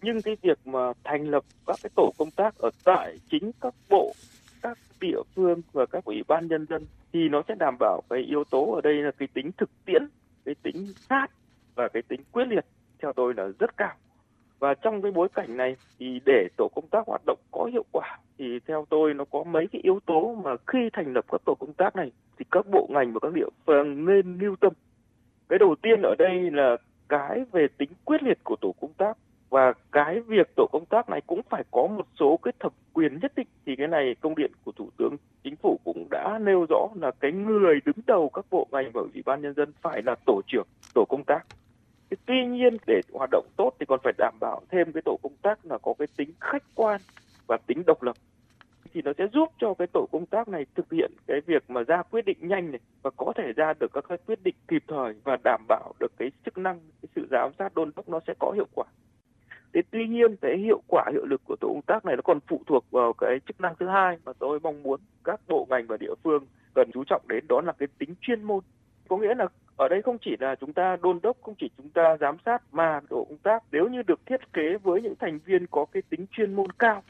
Nhưng 0.02 0.22
cái 0.22 0.38
việc 0.42 0.60
mà 0.66 0.94
thành 1.04 1.30
lập 1.30 1.44
các 1.68 1.76
cái 1.84 1.90
tổ 1.96 2.12
công 2.18 2.32
tác 2.32 2.58
ở 2.58 2.70
tại 2.84 3.18
chính 3.32 3.52
các 3.62 3.74
bộ, 3.90 4.14
các 4.62 4.78
địa 5.02 5.22
phương 5.36 5.62
và 5.74 5.86
các 5.86 6.06
ủy 6.06 6.24
ban 6.28 6.48
nhân 6.48 6.66
dân 6.70 6.86
thì 7.14 7.30
nó 7.30 7.42
sẽ 7.48 7.56
đảm 7.60 7.76
bảo 7.80 8.02
cái 8.10 8.20
yếu 8.20 8.44
tố 8.44 8.76
ở 8.76 8.82
đây 8.82 8.94
là 8.94 9.12
cái 9.12 9.28
tính 9.34 9.52
thực 9.58 9.70
tiễn, 9.86 10.08
cái 10.46 10.56
tính 10.64 10.88
sát 11.10 11.28
và 11.76 11.88
cái 11.88 12.02
tính 12.08 12.22
quyết 12.32 12.46
liệt, 12.48 12.66
theo 13.02 13.14
tôi 13.14 13.34
là 13.38 13.48
rất 13.60 13.78
cao 13.78 13.94
và 14.66 14.74
trong 14.74 15.02
cái 15.02 15.12
bối 15.12 15.28
cảnh 15.34 15.58
này 15.58 15.76
thì 16.00 16.20
để 16.26 16.48
tổ 16.58 16.68
công 16.76 16.88
tác 16.88 17.08
hoạt 17.08 17.22
động 17.26 17.40
có 17.52 17.66
hiệu 17.66 17.86
quả 17.92 18.20
thì 18.38 18.60
theo 18.68 18.86
tôi 18.90 19.14
nó 19.14 19.26
có 19.32 19.44
mấy 19.44 19.68
cái 19.72 19.82
yếu 19.84 20.00
tố 20.06 20.36
mà 20.44 20.52
khi 20.68 20.90
thành 20.94 21.14
lập 21.14 21.26
các 21.32 21.42
tổ 21.46 21.56
công 21.60 21.74
tác 21.74 21.96
này 21.96 22.12
thì 22.40 22.46
các 22.52 22.66
bộ 22.72 22.88
ngành 22.92 23.14
và 23.14 23.20
các 23.22 23.34
địa 23.34 23.48
phương 23.66 24.06
nên 24.06 24.38
lưu 24.42 24.56
tâm. 24.56 24.74
Cái 25.50 25.60
đầu 25.60 25.76
tiên 25.82 26.02
ở 26.02 26.16
đây 26.20 26.52
là 26.52 26.78
cái 27.10 27.46
về 27.52 27.68
tính 27.78 27.90
quyết 28.06 28.24
liệt 28.24 28.38
của 28.44 28.56
tổ 28.62 28.76
công 28.82 28.94
tác. 28.94 29.18
Và 29.50 29.74
cái 29.92 30.20
việc 30.20 30.56
tổ 30.56 30.68
công 30.72 30.86
tác 30.86 31.10
này 31.10 31.22
cũng 31.28 31.42
phải 31.50 31.64
có 31.72 31.88
một 31.88 32.08
số 32.20 32.40
cái 32.44 32.54
thẩm 32.60 32.72
quyền 32.94 33.20
nhất 33.22 33.32
định. 33.36 33.48
Thì 33.66 33.76
cái 33.76 33.88
này 33.88 34.16
công 34.22 34.36
điện 34.36 34.52
của 34.64 34.72
thủ 34.72 34.90
tướng 34.98 35.16
chính 35.44 35.56
phủ 35.56 35.80
cũng 35.84 36.08
đã 36.12 36.40
nêu 36.42 36.66
rõ 36.70 36.88
là 37.02 37.12
cái 37.20 37.32
người 37.32 37.80
đứng 37.86 38.00
đầu 38.08 38.30
các 38.34 38.46
bộ 38.52 38.68
ngành 38.72 38.92
và 38.94 39.02
ủy 39.02 39.24
ban 39.26 39.42
nhân 39.42 39.54
dân 39.54 39.72
phải 39.82 40.02
là 40.06 40.16
tổ 40.26 40.42
trưởng, 40.48 40.68
tổ 40.94 41.06
công 41.10 41.24
tác 41.24 41.46
tuy 42.26 42.46
nhiên 42.46 42.78
để 42.88 43.02
hoạt 43.14 43.30
động 43.32 43.46
tốt 43.58 43.72
thì 43.80 43.86
còn 43.86 44.00
phải 44.04 44.14
đảm 44.18 44.34
bảo 44.40 44.62
thêm 44.72 44.92
cái 44.94 45.02
tổ 45.06 45.20
công 45.24 45.36
tác 45.42 45.66
là 45.66 45.78
có 45.78 45.94
cái 46.00 46.08
tính 46.18 46.32
khách 46.40 46.64
quan 46.76 47.02
và 47.48 47.58
tính 47.68 47.84
độc 47.86 48.04
lập 48.04 48.16
thì 48.96 49.02
nó 49.02 49.12
sẽ 49.18 49.28
giúp 49.34 49.50
cho 49.58 49.74
cái 49.74 49.88
tổ 49.94 50.08
công 50.12 50.26
tác 50.26 50.48
này 50.48 50.66
thực 50.76 50.92
hiện 50.92 51.12
cái 51.28 51.42
việc 51.46 51.70
mà 51.70 51.84
ra 51.84 52.04
quyết 52.04 52.26
định 52.26 52.38
nhanh 52.42 52.72
này 52.72 52.80
và 53.02 53.12
có 53.18 53.34
thể 53.36 53.52
ra 53.56 53.74
được 53.80 53.92
các 53.94 54.06
cái 54.10 54.18
quyết 54.26 54.40
định 54.44 54.56
kịp 54.68 54.84
thời 54.88 55.14
và 55.24 55.38
đảm 55.44 55.66
bảo 55.68 55.94
được 56.00 56.12
cái 56.18 56.32
chức 56.46 56.58
năng, 56.58 56.80
cái 57.02 57.10
sự 57.16 57.28
giám 57.32 57.52
sát 57.60 57.76
đôn 57.76 57.92
đốc 57.96 58.10
nó 58.10 58.20
sẽ 58.28 58.34
có 58.40 58.52
hiệu 58.56 58.68
quả. 58.76 58.86
Thế 59.74 59.82
tuy 59.92 60.08
nhiên 60.08 60.36
cái 60.42 60.58
hiệu 60.58 60.82
quả, 60.88 61.04
hiệu 61.12 61.26
lực 61.26 61.42
của 61.46 61.56
tổ 61.62 61.68
công 61.68 61.82
tác 61.82 62.06
này 62.06 62.16
nó 62.16 62.22
còn 62.22 62.40
phụ 62.48 62.62
thuộc 62.68 62.92
vào 62.92 63.14
cái 63.14 63.40
chức 63.48 63.62
năng 63.62 63.76
thứ 63.80 63.88
hai 63.88 64.18
mà 64.26 64.34
tôi 64.40 64.60
mong 64.60 64.84
muốn 64.84 65.00
các 65.24 65.42
bộ 65.48 65.68
ngành 65.70 65.88
và 65.88 65.98
địa 65.98 66.16
phương 66.24 66.46
cần 66.76 66.90
chú 66.94 67.04
trọng 67.04 67.28
đến, 67.28 67.46
đó 67.48 67.62
là 67.62 67.72
cái 67.72 67.88
tính 67.98 68.16
chuyên 68.22 68.44
môn. 68.44 68.64
Có 69.08 69.18
nghĩa 69.18 69.36
là 69.36 69.48
ở 69.78 69.88
đây 69.88 70.02
không 70.02 70.18
chỉ 70.22 70.36
là 70.40 70.56
chúng 70.56 70.74
ta 70.74 70.98
đôn 71.02 71.20
đốc, 71.24 71.38
không 71.42 71.56
chỉ 71.60 71.70
chúng 71.78 71.90
ta 71.90 72.18
giám 72.20 72.38
sát, 72.46 72.62
mà 72.72 73.00
tổ 73.10 73.26
công 73.30 73.38
tác 73.38 73.64
nếu 73.72 73.88
như 73.88 74.02
được 74.02 74.26
thiết 74.26 74.54
kế 74.54 74.78
với 74.84 75.02
những 75.02 75.16
thành 75.20 75.40
viên 75.46 75.68
có 75.68 75.86
cái 75.92 76.04
tính 76.10 76.26
chuyên 76.32 76.54
môn 76.54 76.72
cao, 76.80 77.04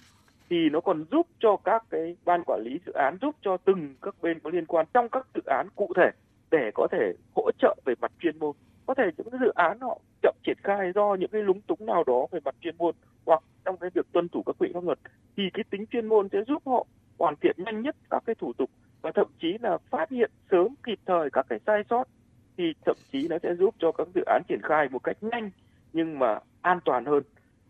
thì 0.50 0.70
nó 0.70 0.82
còn 0.82 1.06
giúp 1.12 1.28
cho 1.40 1.58
các 1.64 1.84
cái 1.90 2.16
ban 2.26 2.44
quản 2.44 2.62
lý 2.64 2.80
dự 2.86 2.92
án, 2.94 3.18
giúp 3.22 3.36
cho 3.42 3.58
từng 3.58 3.96
các 4.02 4.16
bên 4.22 4.40
có 4.40 4.50
liên 4.50 4.66
quan 4.66 4.86
trong 4.94 5.10
các 5.10 5.28
dự 5.36 5.42
án 5.46 5.68
cụ 5.76 5.92
thể 5.96 6.10
để 6.52 6.72
có 6.74 6.88
thể 6.92 7.14
hỗ 7.36 7.52
trợ 7.60 7.76
về 7.86 7.94
mặt 8.02 8.12
chuyên 8.20 8.40
môn. 8.40 8.56
Có 8.86 8.94
thể 8.94 9.04
những 9.18 9.30
cái 9.30 9.40
dự 9.42 9.52
án 9.56 9.80
họ 9.80 10.00
chậm 10.22 10.36
triển 10.44 10.58
khai 10.64 10.92
do 10.96 11.16
những 11.20 11.30
cái 11.32 11.42
lúng 11.42 11.62
túng 11.62 11.86
nào 11.86 12.04
đó 12.08 12.28
về 12.32 12.40
mặt 12.46 12.56
chuyên 12.62 12.76
môn 12.78 12.96
hoặc 13.26 13.44
trong 13.66 13.78
cái 13.78 13.90
việc 13.94 14.06
tuân 14.12 14.30
thủ 14.30 14.44
các 14.46 14.56
quy 14.60 14.68
định 14.68 14.74
pháp 14.74 14.84
luật, 14.84 15.00
thì 15.38 15.44
cái 15.54 15.64
tính 15.70 15.86
chuyên 15.86 16.08
môn 16.08 16.30
sẽ 16.32 16.40
giúp 16.48 16.64
họ 16.66 16.86
hoàn 17.20 17.36
thiện 17.36 17.56
nhanh 17.58 17.82
nhất 17.82 17.96
các 18.10 18.24
cái 18.26 18.36
thủ 18.36 18.54
tục 18.54 18.70
và 19.02 19.12
thậm 19.16 19.28
chí 19.40 19.58
là 19.62 19.78
phát 19.90 20.10
hiện 20.10 20.32
sớm 20.52 20.68
kịp 20.84 21.00
thời 21.06 21.30
các 21.34 21.46
cái 21.50 21.60
sai 21.66 21.84
sót 21.90 22.04
thì 22.58 22.74
thậm 22.86 22.96
chí 23.12 23.28
nó 23.28 23.38
sẽ 23.44 23.56
giúp 23.56 23.76
cho 23.80 23.92
các 23.92 24.08
dự 24.16 24.22
án 24.26 24.42
triển 24.48 24.62
khai 24.64 24.90
một 24.92 25.04
cách 25.04 25.18
nhanh, 25.22 25.50
nhưng 25.94 26.20
mà 26.20 26.40
an 26.62 26.80
toàn 26.86 27.06
hơn. 27.06 27.24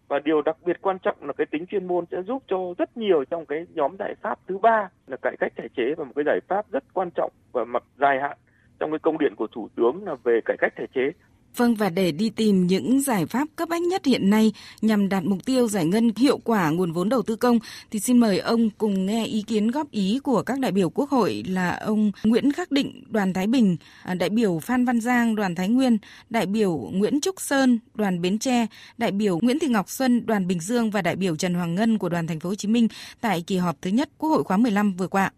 Và 0.07 0.19
điều 0.19 0.41
đặc 0.41 0.57
biệt 0.65 0.77
quan 0.81 0.99
trọng 0.99 1.17
là 1.21 1.33
cái 1.33 1.45
tính 1.45 1.65
chuyên 1.65 1.87
môn 1.87 2.05
sẽ 2.11 2.21
giúp 2.21 2.43
cho 2.47 2.57
rất 2.77 2.97
nhiều 2.97 3.25
trong 3.25 3.45
cái 3.45 3.65
nhóm 3.73 3.95
giải 3.99 4.15
pháp 4.21 4.39
thứ 4.47 4.57
ba 4.57 4.89
là 5.07 5.17
cải 5.21 5.35
cách 5.39 5.53
thể 5.55 5.67
chế 5.77 5.93
và 5.97 6.03
một 6.03 6.11
cái 6.15 6.25
giải 6.25 6.39
pháp 6.47 6.71
rất 6.71 6.83
quan 6.93 7.09
trọng 7.11 7.31
và 7.51 7.65
mặt 7.65 7.83
dài 7.99 8.19
hạn 8.21 8.37
trong 8.79 8.91
cái 8.91 8.99
công 8.99 9.17
điện 9.17 9.33
của 9.35 9.47
thủ 9.47 9.69
tướng 9.75 10.07
là 10.07 10.15
về 10.23 10.39
cải 10.45 10.57
cách 10.59 10.73
thể 10.75 10.85
chế. 10.93 11.11
Vâng 11.55 11.75
và 11.75 11.89
để 11.89 12.11
đi 12.11 12.29
tìm 12.29 12.67
những 12.67 13.01
giải 13.01 13.25
pháp 13.25 13.47
cấp 13.55 13.69
bách 13.69 13.81
nhất 13.81 14.05
hiện 14.05 14.29
nay 14.29 14.53
nhằm 14.81 15.09
đạt 15.09 15.23
mục 15.23 15.45
tiêu 15.45 15.67
giải 15.67 15.85
ngân 15.85 16.11
hiệu 16.17 16.37
quả 16.37 16.69
nguồn 16.69 16.91
vốn 16.91 17.09
đầu 17.09 17.21
tư 17.21 17.35
công 17.35 17.59
thì 17.91 17.99
xin 17.99 18.17
mời 18.17 18.39
ông 18.39 18.69
cùng 18.77 19.05
nghe 19.05 19.25
ý 19.25 19.41
kiến 19.47 19.71
góp 19.71 19.91
ý 19.91 20.19
của 20.23 20.43
các 20.43 20.59
đại 20.59 20.71
biểu 20.71 20.89
Quốc 20.89 21.09
hội 21.09 21.43
là 21.47 21.75
ông 21.75 22.11
Nguyễn 22.23 22.51
Khắc 22.51 22.71
Định, 22.71 23.03
đoàn 23.07 23.33
Thái 23.33 23.47
Bình, 23.47 23.77
à, 24.03 24.13
đại 24.13 24.29
biểu 24.29 24.59
Phan 24.59 24.85
Văn 24.85 25.01
Giang, 25.01 25.35
đoàn 25.35 25.55
Thái 25.55 25.69
Nguyên, 25.69 25.97
đại 26.29 26.45
biểu 26.45 26.89
Nguyễn 26.91 27.21
Trúc 27.21 27.41
Sơn, 27.41 27.79
đoàn 27.93 28.21
Bến 28.21 28.39
Tre, 28.39 28.67
đại 28.97 29.11
biểu 29.11 29.39
Nguyễn 29.41 29.59
Thị 29.59 29.67
Ngọc 29.67 29.89
Xuân, 29.89 30.25
đoàn 30.25 30.47
Bình 30.47 30.59
Dương 30.59 30.91
và 30.91 31.01
đại 31.01 31.15
biểu 31.15 31.35
Trần 31.35 31.53
Hoàng 31.53 31.75
Ngân 31.75 31.97
của 31.97 32.09
đoàn 32.09 32.27
Thành 32.27 32.39
phố 32.39 32.49
Hồ 32.49 32.55
Chí 32.55 32.67
Minh 32.67 32.87
tại 33.21 33.43
kỳ 33.47 33.57
họp 33.57 33.81
thứ 33.81 33.89
nhất 33.89 34.09
Quốc 34.17 34.29
hội 34.29 34.43
khóa 34.43 34.57
15 34.57 34.93
vừa 34.93 35.07
qua. 35.07 35.31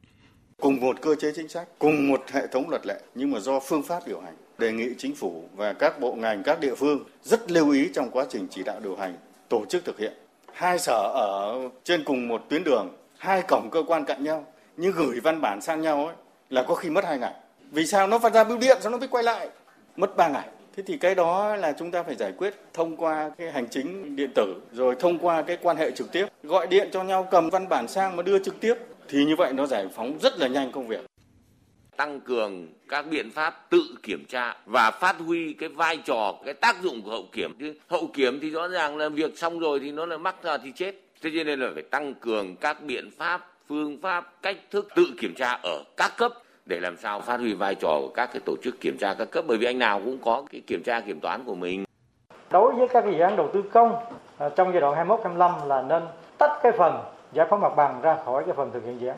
Cùng 0.61 0.79
một 0.79 1.01
cơ 1.01 1.15
chế 1.15 1.31
chính 1.35 1.47
sách, 1.47 1.67
cùng 1.79 2.07
một 2.07 2.21
hệ 2.31 2.47
thống 2.47 2.69
luật 2.69 2.85
lệ 2.85 3.01
nhưng 3.15 3.31
mà 3.31 3.39
do 3.39 3.59
phương 3.59 3.83
pháp 3.83 4.07
điều 4.07 4.21
hành 4.21 4.35
đề 4.59 4.71
nghị 4.71 4.89
chính 4.97 5.15
phủ 5.15 5.43
và 5.55 5.73
các 5.73 5.99
bộ 5.99 6.13
ngành, 6.13 6.43
các 6.43 6.59
địa 6.59 6.75
phương 6.75 6.99
rất 7.23 7.51
lưu 7.51 7.71
ý 7.71 7.89
trong 7.93 8.09
quá 8.11 8.25
trình 8.29 8.47
chỉ 8.49 8.63
đạo 8.63 8.79
điều 8.83 8.95
hành, 8.95 9.15
tổ 9.49 9.65
chức 9.65 9.85
thực 9.85 9.99
hiện. 9.99 10.13
Hai 10.53 10.79
sở 10.79 11.11
ở 11.13 11.55
trên 11.83 12.03
cùng 12.03 12.27
một 12.27 12.41
tuyến 12.49 12.63
đường, 12.63 12.97
hai 13.17 13.41
cổng 13.41 13.69
cơ 13.71 13.83
quan 13.87 14.05
cạnh 14.05 14.23
nhau 14.23 14.45
nhưng 14.77 14.91
gửi 14.91 15.19
văn 15.19 15.41
bản 15.41 15.61
sang 15.61 15.81
nhau 15.81 16.05
ấy, 16.05 16.15
là 16.49 16.63
có 16.63 16.75
khi 16.75 16.89
mất 16.89 17.05
hai 17.05 17.19
ngày. 17.19 17.33
Vì 17.71 17.85
sao? 17.85 18.07
Nó 18.07 18.19
phát 18.19 18.33
ra 18.33 18.43
bưu 18.43 18.57
điện, 18.57 18.77
sao 18.81 18.91
nó 18.91 18.97
mới 18.97 19.07
quay 19.07 19.23
lại? 19.23 19.49
Mất 19.95 20.17
ba 20.17 20.27
ngày. 20.27 20.47
Thế 20.75 20.83
thì 20.85 20.97
cái 20.97 21.15
đó 21.15 21.55
là 21.55 21.71
chúng 21.71 21.91
ta 21.91 22.03
phải 22.03 22.15
giải 22.15 22.31
quyết 22.37 22.53
thông 22.73 22.97
qua 22.97 23.31
cái 23.37 23.51
hành 23.51 23.69
chính 23.69 24.15
điện 24.15 24.31
tử, 24.35 24.55
rồi 24.73 24.95
thông 24.99 25.19
qua 25.19 25.41
cái 25.41 25.57
quan 25.61 25.77
hệ 25.77 25.91
trực 25.91 26.11
tiếp. 26.11 26.25
Gọi 26.43 26.67
điện 26.67 26.89
cho 26.91 27.03
nhau, 27.03 27.27
cầm 27.31 27.49
văn 27.49 27.69
bản 27.69 27.87
sang 27.87 28.15
mà 28.15 28.23
đưa 28.23 28.39
trực 28.39 28.59
tiếp. 28.59 28.75
Thì 29.09 29.25
như 29.25 29.35
vậy 29.35 29.53
nó 29.53 29.65
giải 29.65 29.87
phóng 29.95 30.17
rất 30.21 30.39
là 30.39 30.47
nhanh 30.47 30.71
công 30.71 30.87
việc 30.87 31.05
tăng 31.97 32.19
cường 32.19 32.67
các 32.89 33.05
biện 33.09 33.31
pháp 33.31 33.69
tự 33.69 33.81
kiểm 34.03 34.25
tra 34.29 34.55
và 34.65 34.91
phát 34.91 35.15
huy 35.19 35.53
cái 35.53 35.69
vai 35.69 35.97
trò, 35.97 36.33
cái 36.45 36.53
tác 36.53 36.81
dụng 36.81 37.01
của 37.01 37.11
hậu 37.11 37.25
kiểm. 37.31 37.55
Chứ 37.59 37.73
hậu 37.87 38.07
kiểm 38.13 38.39
thì 38.41 38.49
rõ 38.49 38.67
ràng 38.67 38.97
là 38.97 39.09
việc 39.09 39.37
xong 39.37 39.59
rồi 39.59 39.79
thì 39.79 39.91
nó 39.91 40.05
là 40.05 40.17
mắc 40.17 40.35
ra 40.43 40.57
thì 40.57 40.71
chết. 40.75 40.95
Thế 41.21 41.29
cho 41.37 41.43
nên 41.43 41.59
là 41.59 41.69
phải 41.73 41.83
tăng 41.83 42.13
cường 42.13 42.55
các 42.55 42.83
biện 42.83 43.09
pháp, 43.17 43.51
phương 43.67 43.97
pháp, 44.01 44.33
cách 44.41 44.57
thức 44.71 44.87
tự 44.95 45.05
kiểm 45.21 45.33
tra 45.35 45.59
ở 45.63 45.83
các 45.97 46.11
cấp 46.17 46.31
để 46.65 46.79
làm 46.79 46.97
sao 46.97 47.21
phát 47.21 47.39
huy 47.39 47.53
vai 47.53 47.75
trò 47.75 47.99
của 48.01 48.11
các 48.15 48.29
cái 48.33 48.41
tổ 48.45 48.55
chức 48.63 48.81
kiểm 48.81 48.97
tra 48.97 49.13
các 49.13 49.31
cấp. 49.31 49.45
Bởi 49.47 49.57
vì 49.57 49.65
anh 49.65 49.79
nào 49.79 50.01
cũng 50.05 50.17
có 50.25 50.43
cái 50.51 50.61
kiểm 50.67 50.83
tra 50.83 50.99
kiểm 50.99 51.19
toán 51.19 51.43
của 51.43 51.55
mình. 51.55 51.83
Đối 52.51 52.73
với 52.73 52.87
các 52.87 53.05
dự 53.05 53.19
án 53.19 53.35
đầu 53.35 53.49
tư 53.53 53.63
công 53.73 53.95
à, 54.37 54.49
trong 54.49 54.71
giai 54.71 54.81
đoạn 54.81 54.95
21 54.95 55.19
25 55.23 55.67
là 55.67 55.81
nên 55.81 56.03
tách 56.37 56.59
cái 56.63 56.71
phần 56.77 56.93
giải 57.33 57.47
phóng 57.49 57.61
mặt 57.61 57.75
bằng 57.75 58.01
ra 58.01 58.17
khỏi 58.25 58.43
cái 58.45 58.55
phần 58.57 58.71
thực 58.73 58.85
hiện 58.85 59.01
dự 59.01 59.07
án. 59.07 59.17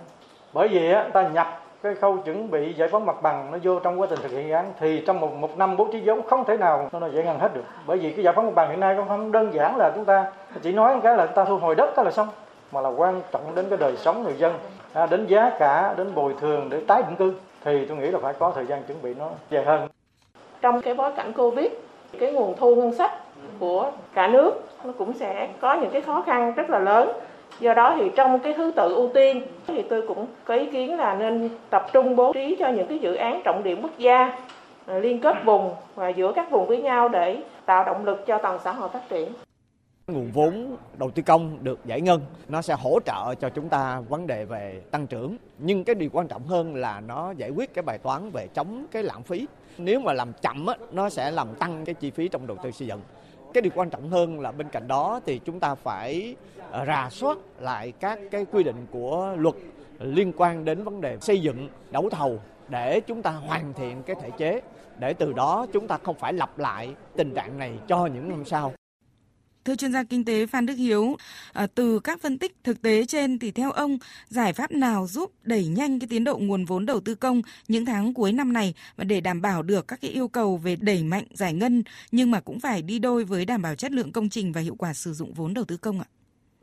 Bởi 0.53 0.67
vì 0.67 0.79
ta 1.13 1.29
nhập 1.29 1.68
cái 1.83 1.95
khâu 1.95 2.17
chuẩn 2.17 2.51
bị 2.51 2.73
giải 2.73 2.87
phóng 2.87 3.05
mặt 3.05 3.21
bằng 3.21 3.51
nó 3.51 3.57
vô 3.63 3.79
trong 3.79 4.01
quá 4.01 4.07
trình 4.09 4.19
thực 4.21 4.31
hiện 4.31 4.47
dự 4.47 4.53
án 4.53 4.73
thì 4.79 5.03
trong 5.07 5.19
một 5.19 5.33
một 5.33 5.57
năm 5.57 5.77
bố 5.77 5.87
trí 5.91 6.01
vốn 6.05 6.21
không 6.27 6.45
thể 6.45 6.57
nào 6.57 6.89
nó 6.91 7.07
giải 7.07 7.23
ngân 7.23 7.39
hết 7.39 7.53
được. 7.53 7.63
Bởi 7.85 7.97
vì 7.97 8.11
cái 8.11 8.23
giải 8.23 8.33
phóng 8.33 8.45
mặt 8.45 8.51
bằng 8.55 8.69
hiện 8.69 8.79
nay 8.79 8.95
cũng 8.97 9.07
không 9.07 9.31
đơn 9.31 9.53
giản 9.53 9.77
là 9.77 9.91
chúng 9.95 10.05
ta 10.05 10.25
chỉ 10.61 10.71
nói 10.71 10.99
cái 11.03 11.17
là 11.17 11.25
chúng 11.25 11.35
ta 11.35 11.45
thu 11.45 11.57
hồi 11.57 11.75
đất 11.75 11.89
cái 11.95 12.05
là 12.05 12.11
xong 12.11 12.27
mà 12.71 12.81
là 12.81 12.89
quan 12.89 13.21
trọng 13.31 13.55
đến 13.55 13.65
cái 13.69 13.77
đời 13.77 13.97
sống 13.97 14.23
người 14.23 14.35
dân 14.37 14.53
à, 14.93 15.05
đến 15.05 15.25
giá 15.25 15.51
cả 15.59 15.93
đến 15.97 16.15
bồi 16.15 16.35
thường 16.41 16.69
để 16.69 16.81
tái 16.87 17.01
định 17.01 17.15
cư. 17.15 17.33
Thì 17.63 17.85
tôi 17.85 17.97
nghĩ 17.97 18.07
là 18.07 18.19
phải 18.21 18.33
có 18.39 18.51
thời 18.55 18.65
gian 18.65 18.83
chuẩn 18.83 19.01
bị 19.01 19.13
nó 19.13 19.29
dài 19.49 19.63
hơn. 19.63 19.87
Trong 20.61 20.81
cái 20.81 20.93
bối 20.93 21.11
cảnh 21.15 21.33
covid 21.33 21.71
cái 22.19 22.31
nguồn 22.31 22.55
thu 22.57 22.75
ngân 22.75 22.93
sách 22.93 23.11
của 23.59 23.91
cả 24.13 24.27
nước 24.27 24.51
nó 24.83 24.93
cũng 24.97 25.13
sẽ 25.13 25.47
có 25.59 25.73
những 25.73 25.91
cái 25.91 26.01
khó 26.01 26.23
khăn 26.25 26.53
rất 26.55 26.69
là 26.69 26.79
lớn 26.79 27.11
do 27.59 27.73
đó 27.73 27.95
thì 27.97 28.11
trong 28.15 28.39
cái 28.39 28.53
thứ 28.53 28.71
tự 28.75 28.93
ưu 28.93 29.09
tiên 29.13 29.41
thì 29.67 29.81
tôi 29.89 30.07
cũng 30.07 30.25
có 30.45 30.53
ý 30.53 30.65
kiến 30.71 30.97
là 30.97 31.15
nên 31.15 31.49
tập 31.69 31.85
trung 31.93 32.15
bố 32.15 32.33
trí 32.33 32.55
cho 32.59 32.69
những 32.69 32.87
cái 32.87 32.99
dự 32.99 33.15
án 33.15 33.41
trọng 33.43 33.63
điểm 33.63 33.81
quốc 33.81 33.97
gia 33.97 34.39
à, 34.85 34.97
liên 34.99 35.19
kết 35.19 35.35
vùng 35.45 35.75
và 35.95 36.09
giữa 36.09 36.31
các 36.35 36.51
vùng 36.51 36.67
với 36.67 36.81
nhau 36.81 37.09
để 37.09 37.37
tạo 37.65 37.83
động 37.83 38.05
lực 38.05 38.25
cho 38.27 38.37
toàn 38.37 38.59
xã 38.63 38.71
hội 38.71 38.89
phát 38.89 39.09
triển. 39.09 39.33
Nguồn 40.07 40.31
vốn 40.33 40.77
đầu 40.97 41.11
tư 41.11 41.23
công 41.25 41.57
được 41.61 41.79
giải 41.85 42.01
ngân 42.01 42.21
nó 42.47 42.61
sẽ 42.61 42.75
hỗ 42.79 42.99
trợ 43.05 43.35
cho 43.35 43.49
chúng 43.49 43.69
ta 43.69 44.01
vấn 44.09 44.27
đề 44.27 44.45
về 44.45 44.81
tăng 44.91 45.07
trưởng. 45.07 45.37
Nhưng 45.57 45.83
cái 45.83 45.95
điều 45.95 46.09
quan 46.13 46.27
trọng 46.27 46.43
hơn 46.43 46.75
là 46.75 47.01
nó 47.07 47.31
giải 47.37 47.49
quyết 47.49 47.73
cái 47.73 47.83
bài 47.83 47.97
toán 47.97 48.29
về 48.29 48.47
chống 48.53 48.85
cái 48.91 49.03
lãng 49.03 49.23
phí. 49.23 49.47
Nếu 49.77 49.99
mà 49.99 50.13
làm 50.13 50.33
chậm 50.41 50.65
á, 50.65 50.75
nó 50.91 51.09
sẽ 51.09 51.31
làm 51.31 51.47
tăng 51.59 51.85
cái 51.85 51.95
chi 51.95 52.11
phí 52.11 52.27
trong 52.27 52.47
đầu 52.47 52.57
tư 52.63 52.71
xây 52.71 52.87
dựng 52.87 53.01
cái 53.53 53.61
điều 53.61 53.71
quan 53.75 53.89
trọng 53.89 54.09
hơn 54.09 54.39
là 54.39 54.51
bên 54.51 54.69
cạnh 54.69 54.87
đó 54.87 55.19
thì 55.25 55.39
chúng 55.45 55.59
ta 55.59 55.75
phải 55.75 56.35
ờ, 56.71 56.85
rà 56.85 57.09
soát 57.09 57.37
lại 57.59 57.93
các 57.99 58.19
cái 58.31 58.45
quy 58.51 58.63
định 58.63 58.87
của 58.91 59.35
luật 59.37 59.55
liên 59.99 60.33
quan 60.37 60.65
đến 60.65 60.83
vấn 60.83 61.01
đề 61.01 61.17
xây 61.21 61.41
dựng, 61.41 61.69
đấu 61.91 62.09
thầu 62.09 62.39
để 62.69 62.99
chúng 62.99 63.21
ta 63.21 63.31
hoàn 63.31 63.73
thiện 63.73 64.03
cái 64.03 64.15
thể 64.21 64.29
chế, 64.37 64.61
để 64.99 65.13
từ 65.13 65.33
đó 65.33 65.65
chúng 65.73 65.87
ta 65.87 65.97
không 66.03 66.15
phải 66.15 66.33
lặp 66.33 66.59
lại 66.59 66.93
tình 67.15 67.33
trạng 67.33 67.57
này 67.57 67.73
cho 67.87 68.05
những 68.05 68.29
năm 68.29 68.45
sau. 68.45 68.73
Thưa 69.69 69.75
chuyên 69.75 69.91
gia 69.91 70.03
kinh 70.03 70.25
tế 70.25 70.45
Phan 70.45 70.65
Đức 70.65 70.73
Hiếu, 70.73 71.15
à, 71.53 71.67
từ 71.75 71.99
các 71.99 72.21
phân 72.21 72.37
tích 72.37 72.55
thực 72.63 72.81
tế 72.81 73.05
trên 73.05 73.39
thì 73.39 73.51
theo 73.51 73.71
ông, 73.71 73.97
giải 74.27 74.53
pháp 74.53 74.71
nào 74.71 75.07
giúp 75.07 75.31
đẩy 75.43 75.67
nhanh 75.67 75.99
cái 75.99 76.07
tiến 76.09 76.23
độ 76.23 76.37
nguồn 76.37 76.65
vốn 76.65 76.85
đầu 76.85 76.99
tư 76.99 77.15
công 77.15 77.41
những 77.67 77.85
tháng 77.85 78.13
cuối 78.13 78.31
năm 78.31 78.53
này 78.53 78.73
và 78.97 79.03
để 79.03 79.21
đảm 79.21 79.41
bảo 79.41 79.63
được 79.63 79.87
các 79.87 79.99
cái 80.01 80.11
yêu 80.11 80.27
cầu 80.27 80.57
về 80.57 80.75
đẩy 80.81 81.03
mạnh 81.03 81.23
giải 81.31 81.53
ngân 81.53 81.83
nhưng 82.11 82.31
mà 82.31 82.39
cũng 82.39 82.59
phải 82.59 82.81
đi 82.81 82.99
đôi 82.99 83.23
với 83.23 83.45
đảm 83.45 83.61
bảo 83.61 83.75
chất 83.75 83.91
lượng 83.91 84.11
công 84.11 84.29
trình 84.29 84.51
và 84.51 84.61
hiệu 84.61 84.75
quả 84.77 84.93
sử 84.93 85.13
dụng 85.13 85.33
vốn 85.33 85.53
đầu 85.53 85.65
tư 85.65 85.77
công 85.77 85.99
ạ? 85.99 86.05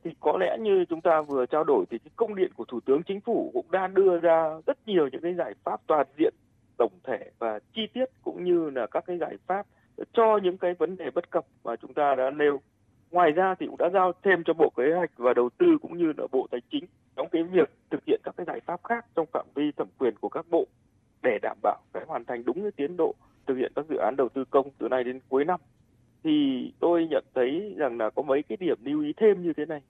thì 0.04 0.10
có 0.20 0.36
lẽ 0.40 0.56
như 0.60 0.84
chúng 0.88 1.00
ta 1.00 1.22
vừa 1.22 1.46
trao 1.46 1.64
đổi 1.64 1.84
thì 1.90 1.98
cái 1.98 2.10
công 2.16 2.34
điện 2.34 2.50
của 2.56 2.64
Thủ 2.64 2.80
tướng 2.80 3.02
Chính 3.02 3.20
phủ 3.20 3.50
cũng 3.54 3.66
đã 3.70 3.86
đưa 3.86 4.18
ra 4.18 4.50
rất 4.66 4.78
nhiều 4.86 5.08
những 5.12 5.22
cái 5.22 5.34
giải 5.34 5.54
pháp 5.64 5.80
toàn 5.86 6.06
diện, 6.18 6.34
tổng 6.76 6.92
thể 7.04 7.30
và 7.38 7.58
chi 7.74 7.82
tiết 7.94 8.04
cũng 8.24 8.44
như 8.44 8.70
là 8.70 8.86
các 8.86 9.04
cái 9.06 9.18
giải 9.18 9.36
pháp 9.46 9.66
cho 10.12 10.38
những 10.42 10.58
cái 10.58 10.74
vấn 10.78 10.96
đề 10.96 11.10
bất 11.14 11.30
cập 11.30 11.46
mà 11.64 11.76
chúng 11.76 11.94
ta 11.94 12.14
đã 12.18 12.30
nêu. 12.30 12.60
Ngoài 13.10 13.32
ra 13.32 13.54
thì 13.54 13.66
cũng 13.66 13.76
đã 13.78 13.90
giao 13.92 14.12
thêm 14.22 14.42
cho 14.44 14.52
Bộ 14.52 14.72
Kế 14.76 14.92
hoạch 14.96 15.10
và 15.16 15.34
Đầu 15.34 15.48
tư 15.58 15.66
cũng 15.82 15.98
như 15.98 16.12
là 16.16 16.26
Bộ 16.32 16.46
Tài 16.50 16.60
chính 16.70 16.84
trong 17.16 17.28
cái 17.28 17.42
việc 17.42 17.70
thực 17.90 18.04
hiện 18.06 18.20
các 18.24 18.34
cái 18.36 18.46
giải 18.46 18.60
pháp 18.60 18.80
khác 18.84 19.06
trong 19.16 19.26
phạm 19.32 19.46
vi 19.54 19.72
thẩm 19.76 19.88
quyền 19.98 20.14
của 20.20 20.28
các 20.28 20.46
bộ 20.50 20.66
để 21.22 21.38
đảm 21.42 21.56
bảo 21.62 21.76
cái 21.92 22.04
hoàn 22.06 22.24
thành 22.24 22.44
đúng 22.44 22.62
cái 22.62 22.70
tiến 22.76 22.96
độ 22.96 23.14
thực 23.46 23.54
hiện 23.56 23.72
các 23.76 23.86
dự 23.88 23.96
án 23.96 24.16
đầu 24.16 24.28
tư 24.28 24.44
công 24.50 24.70
từ 24.78 24.88
nay 24.88 25.04
đến 25.04 25.20
cuối 25.28 25.44
năm 25.44 25.60
thì 26.26 26.72
tôi 26.80 27.06
nhận 27.10 27.24
thấy 27.34 27.74
rằng 27.76 27.98
là 27.98 28.10
có 28.10 28.22
mấy 28.22 28.42
cái 28.42 28.56
điểm 28.60 28.78
lưu 28.84 29.02
ý 29.02 29.12
thêm 29.16 29.42
như 29.42 29.52
thế 29.52 29.66
này. 29.66 29.80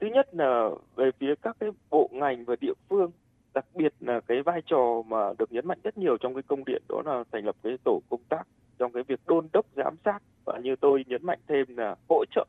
Thứ 0.00 0.06
nhất 0.06 0.34
là 0.34 0.68
về 0.96 1.10
phía 1.18 1.34
các 1.42 1.56
cái 1.60 1.70
bộ 1.90 2.08
ngành 2.12 2.44
và 2.44 2.56
địa 2.60 2.72
phương, 2.88 3.10
đặc 3.54 3.64
biệt 3.74 3.94
là 4.00 4.20
cái 4.20 4.42
vai 4.42 4.62
trò 4.66 5.02
mà 5.06 5.32
được 5.38 5.52
nhấn 5.52 5.66
mạnh 5.66 5.78
rất 5.82 5.98
nhiều 5.98 6.16
trong 6.16 6.34
cái 6.34 6.42
công 6.42 6.64
điện 6.64 6.82
đó 6.88 7.02
là 7.04 7.24
thành 7.32 7.44
lập 7.44 7.56
cái 7.62 7.76
tổ 7.84 8.00
công 8.10 8.20
tác 8.28 8.42
trong 8.78 8.92
cái 8.92 9.02
việc 9.02 9.20
đôn 9.26 9.48
đốc 9.52 9.66
giám 9.76 9.94
sát 10.04 10.18
và 10.44 10.58
như 10.58 10.76
tôi 10.76 11.04
nhấn 11.06 11.26
mạnh 11.26 11.38
thêm 11.48 11.76
là 11.76 11.96
hỗ 12.08 12.24
trợ 12.30 12.46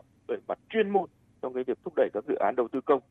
chuyên 0.74 0.90
môn 0.90 1.10
trong 1.42 1.54
cái 1.54 1.64
việc 1.64 1.78
thúc 1.84 1.94
đẩy 1.96 2.10
các 2.14 2.24
dự 2.28 2.36
án 2.36 2.56
đầu 2.56 2.68
tư 2.68 2.82
công. 2.82 3.02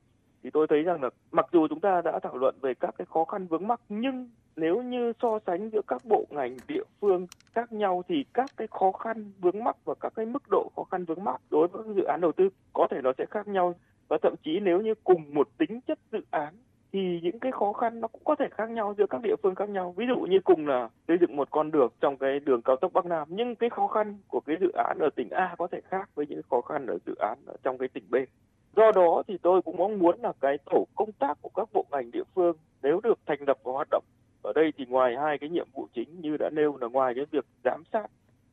Thì 0.42 0.50
tôi 0.50 0.66
thấy 0.70 0.82
rằng 0.82 1.02
là 1.02 1.10
mặc 1.30 1.46
dù 1.52 1.68
chúng 1.68 1.80
ta 1.80 2.02
đã 2.04 2.18
thảo 2.22 2.36
luận 2.36 2.54
về 2.60 2.74
các 2.74 2.94
cái 2.98 3.06
khó 3.10 3.24
khăn 3.24 3.46
vướng 3.46 3.68
mắc, 3.68 3.80
nhưng 3.88 4.30
nếu 4.56 4.82
như 4.82 5.12
so 5.22 5.38
sánh 5.46 5.70
giữa 5.70 5.80
các 5.86 6.02
bộ 6.04 6.26
ngành, 6.30 6.56
địa 6.68 6.82
phương 7.00 7.26
khác 7.52 7.72
nhau 7.72 8.02
thì 8.08 8.24
các 8.34 8.50
cái 8.56 8.66
khó 8.70 8.92
khăn 8.92 9.32
vướng 9.40 9.64
mắc 9.64 9.76
và 9.84 9.94
các 10.00 10.12
cái 10.16 10.26
mức 10.26 10.42
độ 10.50 10.70
khó 10.76 10.84
khăn 10.84 11.04
vướng 11.04 11.24
mắc 11.24 11.40
đối 11.50 11.68
với 11.68 11.84
dự 11.96 12.02
án 12.02 12.20
đầu 12.20 12.32
tư 12.32 12.48
có 12.72 12.86
thể 12.90 13.00
nó 13.02 13.12
sẽ 13.18 13.26
khác 13.30 13.48
nhau. 13.48 13.74
Và 14.08 14.18
thậm 14.22 14.34
chí 14.44 14.60
nếu 14.60 14.80
như 14.80 14.94
cùng 15.04 15.34
một 15.34 15.48
tính 15.58 15.80
chất 15.80 15.98
thì 16.92 17.20
những 17.22 17.38
cái 17.38 17.52
khó 17.52 17.72
khăn 17.72 18.00
nó 18.00 18.08
cũng 18.08 18.22
có 18.24 18.34
thể 18.34 18.48
khác 18.50 18.70
nhau 18.70 18.94
giữa 18.98 19.06
các 19.10 19.20
địa 19.22 19.36
phương 19.42 19.54
khác 19.54 19.68
nhau. 19.68 19.94
Ví 19.96 20.06
dụ 20.08 20.16
như 20.16 20.40
cùng 20.44 20.66
là 20.66 20.88
xây 21.08 21.16
dựng 21.20 21.36
một 21.36 21.50
con 21.50 21.70
đường 21.70 21.92
trong 22.00 22.16
cái 22.16 22.40
đường 22.40 22.62
cao 22.62 22.76
tốc 22.76 22.92
bắc 22.92 23.06
nam, 23.06 23.28
nhưng 23.30 23.56
cái 23.56 23.70
khó 23.70 23.88
khăn 23.88 24.18
của 24.28 24.40
cái 24.40 24.56
dự 24.60 24.70
án 24.72 24.98
ở 25.00 25.08
tỉnh 25.16 25.30
a 25.30 25.54
có 25.58 25.66
thể 25.66 25.80
khác 25.88 26.10
với 26.14 26.26
những 26.26 26.40
khó 26.50 26.60
khăn 26.60 26.86
ở 26.86 26.98
dự 27.06 27.14
án 27.14 27.38
ở 27.46 27.54
trong 27.62 27.78
cái 27.78 27.88
tỉnh 27.88 28.04
b. 28.10 28.14
Do 28.76 28.92
đó 28.92 29.22
thì 29.28 29.38
tôi 29.42 29.62
cũng 29.62 29.76
mong 29.76 29.98
muốn 29.98 30.20
là 30.20 30.32
cái 30.40 30.58
tổ 30.70 30.86
công 30.94 31.12
tác 31.12 31.38
của 31.42 31.50
các 31.54 31.68
bộ 31.72 31.84
ngành 31.90 32.10
địa 32.10 32.24
phương 32.34 32.56
nếu 32.82 33.00
được 33.02 33.18
thành 33.26 33.38
lập 33.46 33.58
và 33.64 33.72
hoạt 33.72 33.88
động, 33.90 34.04
ở 34.42 34.52
đây 34.52 34.72
thì 34.76 34.84
ngoài 34.88 35.16
hai 35.16 35.38
cái 35.38 35.50
nhiệm 35.50 35.66
vụ 35.72 35.88
chính 35.94 36.20
như 36.20 36.36
đã 36.36 36.50
nêu 36.50 36.76
là 36.80 36.88
ngoài 36.88 37.12
cái 37.16 37.24
việc 37.30 37.44
giám 37.64 37.82
sát, 37.92 38.06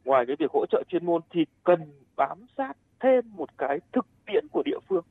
ngoài 0.06 0.26
cái 0.26 0.36
việc 0.40 0.52
hỗ 0.52 0.66
trợ 0.66 0.84
chuyên 0.90 1.06
môn 1.06 1.22
thì 1.30 1.46
cần 1.64 1.80
bám 2.16 2.46
sát 2.58 2.78
thêm 3.00 3.32
một 3.36 3.58
cái 3.58 3.80
thực 3.94 4.06
tiễn 4.26 4.48
của 4.52 4.64
địa 4.66 4.80
phương 4.90 5.04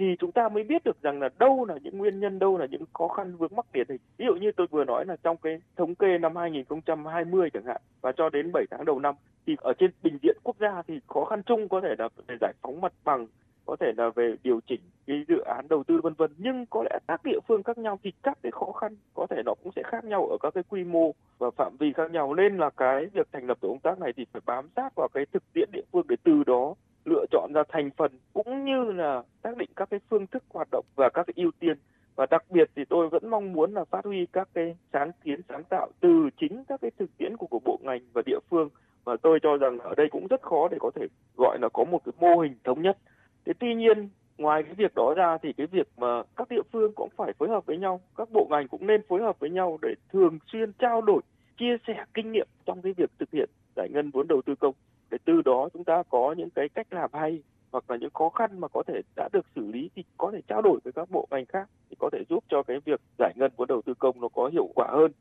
thì 0.00 0.16
chúng 0.18 0.32
ta 0.32 0.48
mới 0.48 0.64
biết 0.64 0.84
được 0.84 1.02
rằng 1.02 1.20
là 1.20 1.28
đâu 1.38 1.64
là 1.64 1.74
những 1.82 1.98
nguyên 1.98 2.20
nhân, 2.20 2.38
đâu 2.38 2.58
là 2.58 2.66
những 2.66 2.84
khó 2.92 3.08
khăn 3.08 3.36
vướng 3.36 3.56
mắc 3.56 3.66
điển 3.72 3.86
hình. 3.88 4.00
Ví 4.16 4.26
dụ 4.26 4.34
như 4.34 4.52
tôi 4.56 4.66
vừa 4.66 4.84
nói 4.84 5.04
là 5.06 5.16
trong 5.22 5.36
cái 5.36 5.60
thống 5.76 5.94
kê 5.94 6.18
năm 6.18 6.36
2020 6.36 7.50
chẳng 7.50 7.64
hạn, 7.64 7.80
và 8.00 8.12
cho 8.12 8.28
đến 8.28 8.52
7 8.52 8.64
tháng 8.70 8.84
đầu 8.84 8.98
năm, 8.98 9.14
thì 9.46 9.56
ở 9.58 9.72
trên 9.78 9.90
bình 10.02 10.18
diện 10.22 10.36
quốc 10.42 10.56
gia 10.60 10.82
thì 10.82 11.00
khó 11.06 11.24
khăn 11.24 11.42
chung 11.42 11.68
có 11.68 11.80
thể 11.80 11.94
là 11.98 12.08
về 12.26 12.36
giải 12.40 12.52
phóng 12.62 12.80
mặt 12.80 12.92
bằng, 13.04 13.26
có 13.66 13.76
thể 13.80 13.92
là 13.96 14.10
về 14.14 14.34
điều 14.42 14.60
chỉnh 14.66 14.80
cái 15.06 15.24
dự 15.28 15.38
án 15.38 15.68
đầu 15.68 15.84
tư, 15.84 16.00
vân 16.02 16.14
vân. 16.14 16.30
Nhưng 16.38 16.66
có 16.66 16.82
lẽ 16.82 16.98
các 17.08 17.20
địa 17.24 17.38
phương 17.48 17.62
khác 17.62 17.78
nhau 17.78 17.98
thì 18.02 18.12
các 18.22 18.38
cái 18.42 18.52
khó 18.52 18.72
khăn 18.72 18.96
có 19.14 19.26
thể 19.30 19.42
nó 19.44 19.54
cũng 19.62 19.72
sẽ 19.76 19.82
khác 19.82 20.04
nhau 20.04 20.26
ở 20.26 20.36
các 20.40 20.54
cái 20.54 20.64
quy 20.68 20.84
mô 20.84 21.14
và 21.38 21.50
phạm 21.50 21.76
vi 21.78 21.92
khác 21.92 22.10
nhau. 22.10 22.34
Nên 22.34 22.56
là 22.56 22.70
cái 22.70 23.06
việc 23.06 23.28
thành 23.32 23.46
lập 23.46 23.58
tổ 23.60 23.68
công 23.68 23.78
tác 23.78 23.98
này 24.00 24.12
thì 24.16 24.26
phải 24.32 24.42
bám 24.46 24.68
sát 24.76 24.94
vào 24.96 25.08
cái 25.08 25.26
thực 25.32 25.52
tiễn 25.52 25.68
địa 25.72 25.84
phương 25.92 26.06
để 26.08 26.16
từ 26.24 26.44
đó 26.46 26.74
lựa 27.04 27.24
chọn 27.30 27.52
ra 27.54 27.62
thành 27.68 27.90
phần 27.96 28.12
cũng 28.32 28.64
như 28.64 28.92
là 28.92 29.22
xác 29.44 29.56
định 29.56 29.70
các 29.76 29.90
cái 29.90 30.00
phương 30.10 30.26
thức 30.26 30.42
hoạt 30.50 30.68
động 30.72 30.84
và 30.96 31.08
các 31.08 31.26
cái 31.26 31.34
ưu 31.36 31.50
tiên. 31.58 31.76
Và 32.16 32.26
đặc 32.30 32.44
biệt 32.50 32.70
thì 32.76 32.84
tôi 32.84 33.08
vẫn 33.08 33.30
mong 33.30 33.52
muốn 33.52 33.74
là 33.74 33.84
phát 33.84 34.04
huy 34.04 34.26
các 34.32 34.48
cái 34.54 34.76
sáng 34.92 35.10
kiến 35.24 35.40
sáng 35.48 35.64
tạo 35.64 35.88
từ 36.00 36.28
chính 36.40 36.64
các 36.68 36.80
cái 36.80 36.90
thực 36.98 37.18
tiễn 37.18 37.36
của, 37.36 37.46
của 37.46 37.60
bộ 37.64 37.78
ngành 37.82 38.00
và 38.12 38.22
địa 38.26 38.38
phương. 38.50 38.68
Và 39.04 39.16
tôi 39.22 39.38
cho 39.42 39.56
rằng 39.56 39.78
ở 39.78 39.94
đây 39.94 40.08
cũng 40.10 40.26
rất 40.26 40.42
khó 40.42 40.68
để 40.68 40.76
có 40.80 40.90
thể 40.94 41.06
gọi 41.36 41.58
là 41.62 41.68
có 41.68 41.84
một 41.84 42.00
cái 42.04 42.12
mô 42.20 42.40
hình 42.40 42.54
thống 42.64 42.82
nhất. 42.82 42.98
Thế 43.44 43.52
tuy 43.58 43.74
nhiên 43.74 44.08
ngoài 44.38 44.62
cái 44.62 44.74
việc 44.74 44.94
đó 44.94 45.14
ra 45.16 45.38
thì 45.42 45.52
cái 45.52 45.66
việc 45.66 45.88
mà 45.96 46.22
các 46.36 46.48
địa 46.50 46.62
phương 46.72 46.92
cũng 46.94 47.08
phải 47.16 47.32
phối 47.38 47.48
hợp 47.48 47.66
với 47.66 47.78
nhau 47.78 48.00
các 48.16 48.28
bộ 48.32 48.46
ngành 48.50 48.68
cũng 48.68 48.86
nên 48.86 49.02
phối 49.08 49.22
hợp 49.22 49.38
với 49.38 49.50
nhau 49.50 49.78
để 49.82 49.94
thường 50.12 50.38
xuyên 50.52 50.72
trao 50.72 51.00
đổi 51.02 51.20
chia 51.58 51.76
sẻ 51.86 52.04
kinh 52.14 52.32
nghiệm 52.32 52.46
trong 52.66 52.82
cái 52.82 52.92
việc 52.92 53.10
thực 53.18 53.30
hiện 53.32 53.50
giải 53.76 53.88
ngân 53.90 54.10
vốn 54.10 54.28
đầu 54.28 54.42
tư 54.42 54.54
công 54.54 54.74
để 55.10 55.18
từ 55.24 55.42
đó 55.42 55.68
chúng 55.72 55.84
ta 55.84 56.02
có 56.10 56.34
những 56.38 56.50
cái 56.50 56.68
cách 56.68 56.86
làm 56.90 57.10
hay 57.12 57.42
hoặc 57.72 57.90
là 57.90 57.96
những 57.96 58.10
khó 58.14 58.28
khăn 58.28 58.60
mà 58.60 58.68
có 58.68 58.82
thể 58.86 59.00
đã 59.16 59.28
được 59.32 59.46
xử 59.54 59.66
lý 59.66 59.90
thì 59.94 60.04
có 60.18 60.30
thể 60.32 60.40
trao 60.48 60.62
đổi 60.62 60.80
với 60.84 60.92
các 60.92 61.10
bộ 61.10 61.28
ngành 61.30 61.46
khác 61.46 61.68
thì 61.90 61.96
có 61.98 62.10
thể 62.12 62.22
giúp 62.28 62.44
cho 62.48 62.62
cái 62.62 62.80
việc 62.84 63.00
giải 63.18 63.32
ngân 63.36 63.52
vốn 63.56 63.68
đầu 63.68 63.82
tư 63.82 63.94
công 63.94 64.20
nó 64.20 64.28
có 64.28 64.50
hiệu 64.52 64.68
quả 64.74 64.86
hơn. 64.90 65.12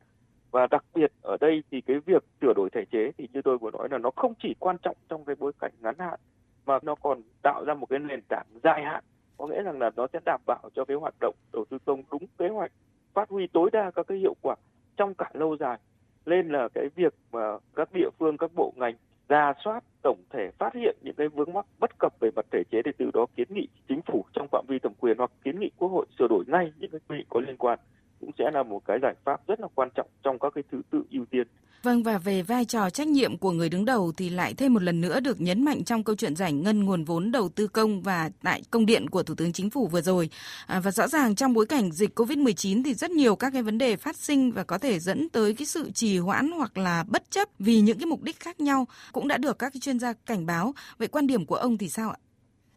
Và 0.52 0.68
đặc 0.68 0.86
biệt 0.94 1.12
ở 1.22 1.38
đây 1.40 1.64
thì 1.72 1.82
cái 1.82 2.00
việc 2.00 2.24
sửa 2.42 2.54
đổi 2.56 2.70
thể 2.70 2.86
chế 2.92 3.12
thì 3.18 3.28
như 3.34 3.42
tôi 3.42 3.58
vừa 3.58 3.72
nói 3.72 3.88
là 3.92 3.98
nó 3.98 4.12
không 4.16 4.34
chỉ 4.44 4.56
quan 4.60 4.78
trọng 4.78 4.96
trong 5.10 5.26
cái 5.26 5.36
bối 5.40 5.52
cảnh 5.60 5.72
ngắn 5.82 5.96
hạn, 6.00 6.20
mà 6.66 6.80
nó 6.82 6.96
còn 6.96 7.22
tạo 7.42 7.66
ra 7.66 7.74
một 7.74 7.86
cái 7.90 8.00
nền 8.00 8.22
tảng 8.30 8.46
dài 8.64 8.84
hạn. 8.84 9.04
Có 9.38 9.48
nghĩa 9.48 9.64
rằng 9.64 9.80
là 9.80 9.92
nó 9.96 10.08
sẽ 10.14 10.20
đảm 10.26 10.42
bảo 10.48 10.70
cho 10.76 10.86
cái 10.86 10.98
hoạt 10.98 11.14
động 11.20 11.36
đầu 11.54 11.66
tư 11.70 11.78
công 11.86 12.04
đúng 12.12 12.26
kế 12.38 12.48
hoạch, 12.48 12.72
phát 13.14 13.30
huy 13.30 13.48
tối 13.48 13.70
đa 13.74 13.92
các 13.92 14.08
cái 14.08 14.18
hiệu 14.18 14.34
quả 14.42 14.56
trong 14.98 15.14
cả 15.14 15.32
lâu 15.34 15.58
dài. 15.58 15.78
Nên 16.26 16.50
là 16.50 16.68
cái 16.74 16.88
việc 16.96 17.14
mà 17.32 17.58
các 17.76 17.90
địa 17.94 18.10
phương, 18.20 18.38
các 18.38 18.52
bộ 18.56 18.74
ngành 18.76 18.96
ra 19.30 19.54
soát, 19.64 19.84
tổng 20.02 20.24
thể 20.30 20.52
phát 20.58 20.74
hiện 20.74 20.98
những 21.02 21.16
cái 21.16 21.28
vướng 21.28 21.54
mắc 21.54 21.66
bất 21.80 22.00
cập 22.00 22.14
về 22.20 22.30
mặt 22.36 22.46
thể 22.52 22.64
chế 22.72 22.82
để 22.86 22.92
từ 22.98 23.12
đó 23.14 23.26
kiến 23.36 23.48
nghị 23.50 23.68
chính 23.90 24.02
phủ 24.02 24.26
trong 24.34 24.48
phạm 24.52 24.66
vi 24.68 24.80
thẩm 24.80 24.94
quyền 25.00 25.18
hoặc 25.18 25.32
kiến 25.44 25.60
nghị 25.60 25.72
quốc 25.78 25.88
hội 25.90 26.06
sửa 26.20 26.28
đổi 26.28 26.44
ngay 26.48 26.72
những 26.78 26.92
cái 26.92 27.00
quy 27.08 27.18
định 27.18 27.28
có 27.30 27.40
liên 27.40 27.58
quan 27.58 27.80
cũng 28.20 28.32
sẽ 28.38 28.46
là 28.54 28.64
một 28.64 28.82
cái 28.86 28.98
giải 29.02 29.16
pháp 29.26 29.48
rất 29.48 29.60
là 29.60 29.68
quan 29.76 29.90
trọng 29.96 30.08
trong 30.24 30.40
các 30.40 30.52
cái 30.56 30.64
thứ 30.72 30.82
tự 30.92 31.04
ưu 31.12 31.26
tiên 31.32 31.48
Vâng 31.84 32.04
và 32.04 32.18
về 32.18 32.42
vai 32.42 32.66
trò 32.66 32.90
trách 32.90 33.08
nhiệm 33.08 33.38
của 33.38 33.52
người 33.52 33.70
đứng 33.70 33.86
đầu 33.86 34.12
thì 34.18 34.30
lại 34.30 34.54
thêm 34.54 34.74
một 34.74 34.84
lần 34.84 35.02
nữa 35.02 35.20
được 35.20 35.42
nhấn 35.42 35.66
mạnh 35.66 35.84
trong 35.84 36.04
câu 36.04 36.16
chuyện 36.16 36.36
giải 36.36 36.54
ngân 36.54 36.86
nguồn 36.86 37.04
vốn 37.04 37.32
đầu 37.32 37.50
tư 37.50 37.68
công 37.68 38.02
và 38.02 38.30
tại 38.44 38.62
công 38.72 38.86
điện 38.86 39.10
của 39.10 39.24
Thủ 39.24 39.36
tướng 39.36 39.54
Chính 39.54 39.70
phủ 39.70 39.88
vừa 39.88 40.02
rồi. 40.02 40.30
À, 40.68 40.80
và 40.80 40.92
rõ 40.92 41.08
ràng 41.08 41.36
trong 41.36 41.54
bối 41.54 41.66
cảnh 41.66 41.92
dịch 41.92 42.20
Covid-19 42.20 42.84
thì 42.84 42.94
rất 42.94 43.12
nhiều 43.12 43.36
các 43.36 43.54
cái 43.54 43.64
vấn 43.64 43.78
đề 43.78 43.96
phát 43.96 44.16
sinh 44.16 44.52
và 44.52 44.64
có 44.64 44.78
thể 44.78 45.00
dẫn 45.00 45.30
tới 45.30 45.54
cái 45.54 45.66
sự 45.66 45.92
trì 45.92 46.18
hoãn 46.18 46.52
hoặc 46.52 46.78
là 46.78 47.04
bất 47.08 47.32
chấp 47.32 47.48
vì 47.60 47.82
những 47.82 48.00
cái 48.00 48.06
mục 48.06 48.24
đích 48.24 48.40
khác 48.40 48.60
nhau 48.60 48.88
cũng 49.12 49.28
đã 49.28 49.38
được 49.38 49.60
các 49.60 49.74
cái 49.74 49.80
chuyên 49.80 50.00
gia 50.00 50.14
cảnh 50.14 50.46
báo. 50.46 50.74
Vậy 50.98 51.08
quan 51.08 51.28
điểm 51.28 51.46
của 51.46 51.56
ông 51.56 51.78
thì 51.78 51.90
sao 51.90 52.10
ạ? 52.10 52.18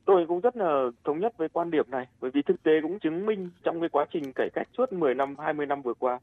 Tôi 0.04 0.26
cũng 0.28 0.40
rất 0.40 0.56
là 0.56 0.84
thống 1.04 1.20
nhất 1.20 1.36
với 1.36 1.48
quan 1.48 1.70
điểm 1.70 1.90
này 1.90 2.06
bởi 2.20 2.30
vì 2.30 2.42
thực 2.42 2.62
tế 2.62 2.72
cũng 2.82 2.98
chứng 2.98 3.26
minh 3.26 3.50
trong 3.62 3.80
cái 3.80 3.88
quá 3.88 4.06
trình 4.12 4.32
cải 4.32 4.48
cách 4.54 4.68
suốt 4.76 4.92
10 4.92 5.14
năm, 5.14 5.34
20 5.38 5.66
năm 5.66 5.82
vừa 5.82 5.94
qua 5.94 6.18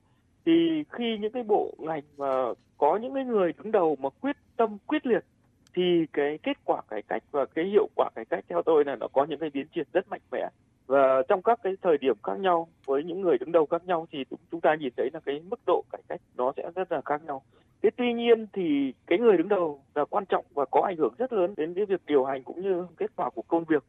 thì 0.46 0.84
khi 0.90 1.18
những 1.18 1.32
cái 1.32 1.44
bộ 1.44 1.74
ngành 1.78 2.04
mà 2.18 2.46
có 2.78 2.98
những 2.98 3.14
cái 3.14 3.26
người 3.26 3.54
đứng 3.58 3.72
đầu 3.72 3.98
mà 4.00 4.10
quyết 4.22 4.36
tâm 4.58 4.78
quyết 4.88 5.06
liệt 5.06 5.26
thì 5.74 6.06
cái 6.14 6.40
kết 6.44 6.58
quả 6.66 6.82
cải 6.90 7.02
cách 7.02 7.24
và 7.32 7.46
cái 7.46 7.66
hiệu 7.66 7.88
quả 7.96 8.10
cải 8.16 8.26
cách 8.26 8.46
theo 8.50 8.62
tôi 8.62 8.86
là 8.86 8.96
nó 8.96 9.08
có 9.14 9.26
những 9.30 9.40
cái 9.40 9.50
biến 9.54 9.68
chuyển 9.68 9.88
rất 9.94 10.08
mạnh 10.10 10.22
mẽ 10.32 10.50
và 10.90 11.22
trong 11.28 11.42
các 11.42 11.60
cái 11.64 11.74
thời 11.82 11.98
điểm 11.98 12.16
khác 12.24 12.40
nhau, 12.40 12.68
với 12.86 13.04
những 13.04 13.22
người 13.22 13.38
đứng 13.38 13.52
đầu 13.52 13.66
khác 13.66 13.82
nhau 13.86 14.08
thì 14.12 14.26
chúng 14.52 14.62
ta 14.62 14.76
nhìn 14.76 14.94
thấy 14.98 15.10
là 15.14 15.20
cái 15.20 15.42
mức 15.50 15.60
độ 15.68 15.84
cải 15.92 16.02
cách 16.08 16.22
nó 16.38 16.54
sẽ 16.58 16.72
rất 16.76 16.92
là 16.92 17.02
khác 17.06 17.22
nhau. 17.26 17.42
Thế 17.84 17.90
tuy 17.98 18.14
nhiên 18.14 18.48
thì 18.54 18.94
cái 19.08 19.20
người 19.20 19.38
đứng 19.38 19.50
đầu 19.50 19.82
là 19.96 20.06
quan 20.06 20.26
trọng 20.26 20.46
và 20.54 20.66
có 20.72 20.82
ảnh 20.82 20.98
hưởng 20.98 21.14
rất 21.18 21.34
lớn 21.34 21.54
đến 21.58 21.74
cái 21.74 21.86
việc 21.86 22.02
điều 22.06 22.26
hành 22.26 22.44
cũng 22.44 22.62
như 22.62 22.86
kết 22.98 23.12
quả 23.16 23.30
của 23.30 23.42
công 23.42 23.64
việc. 23.64 23.84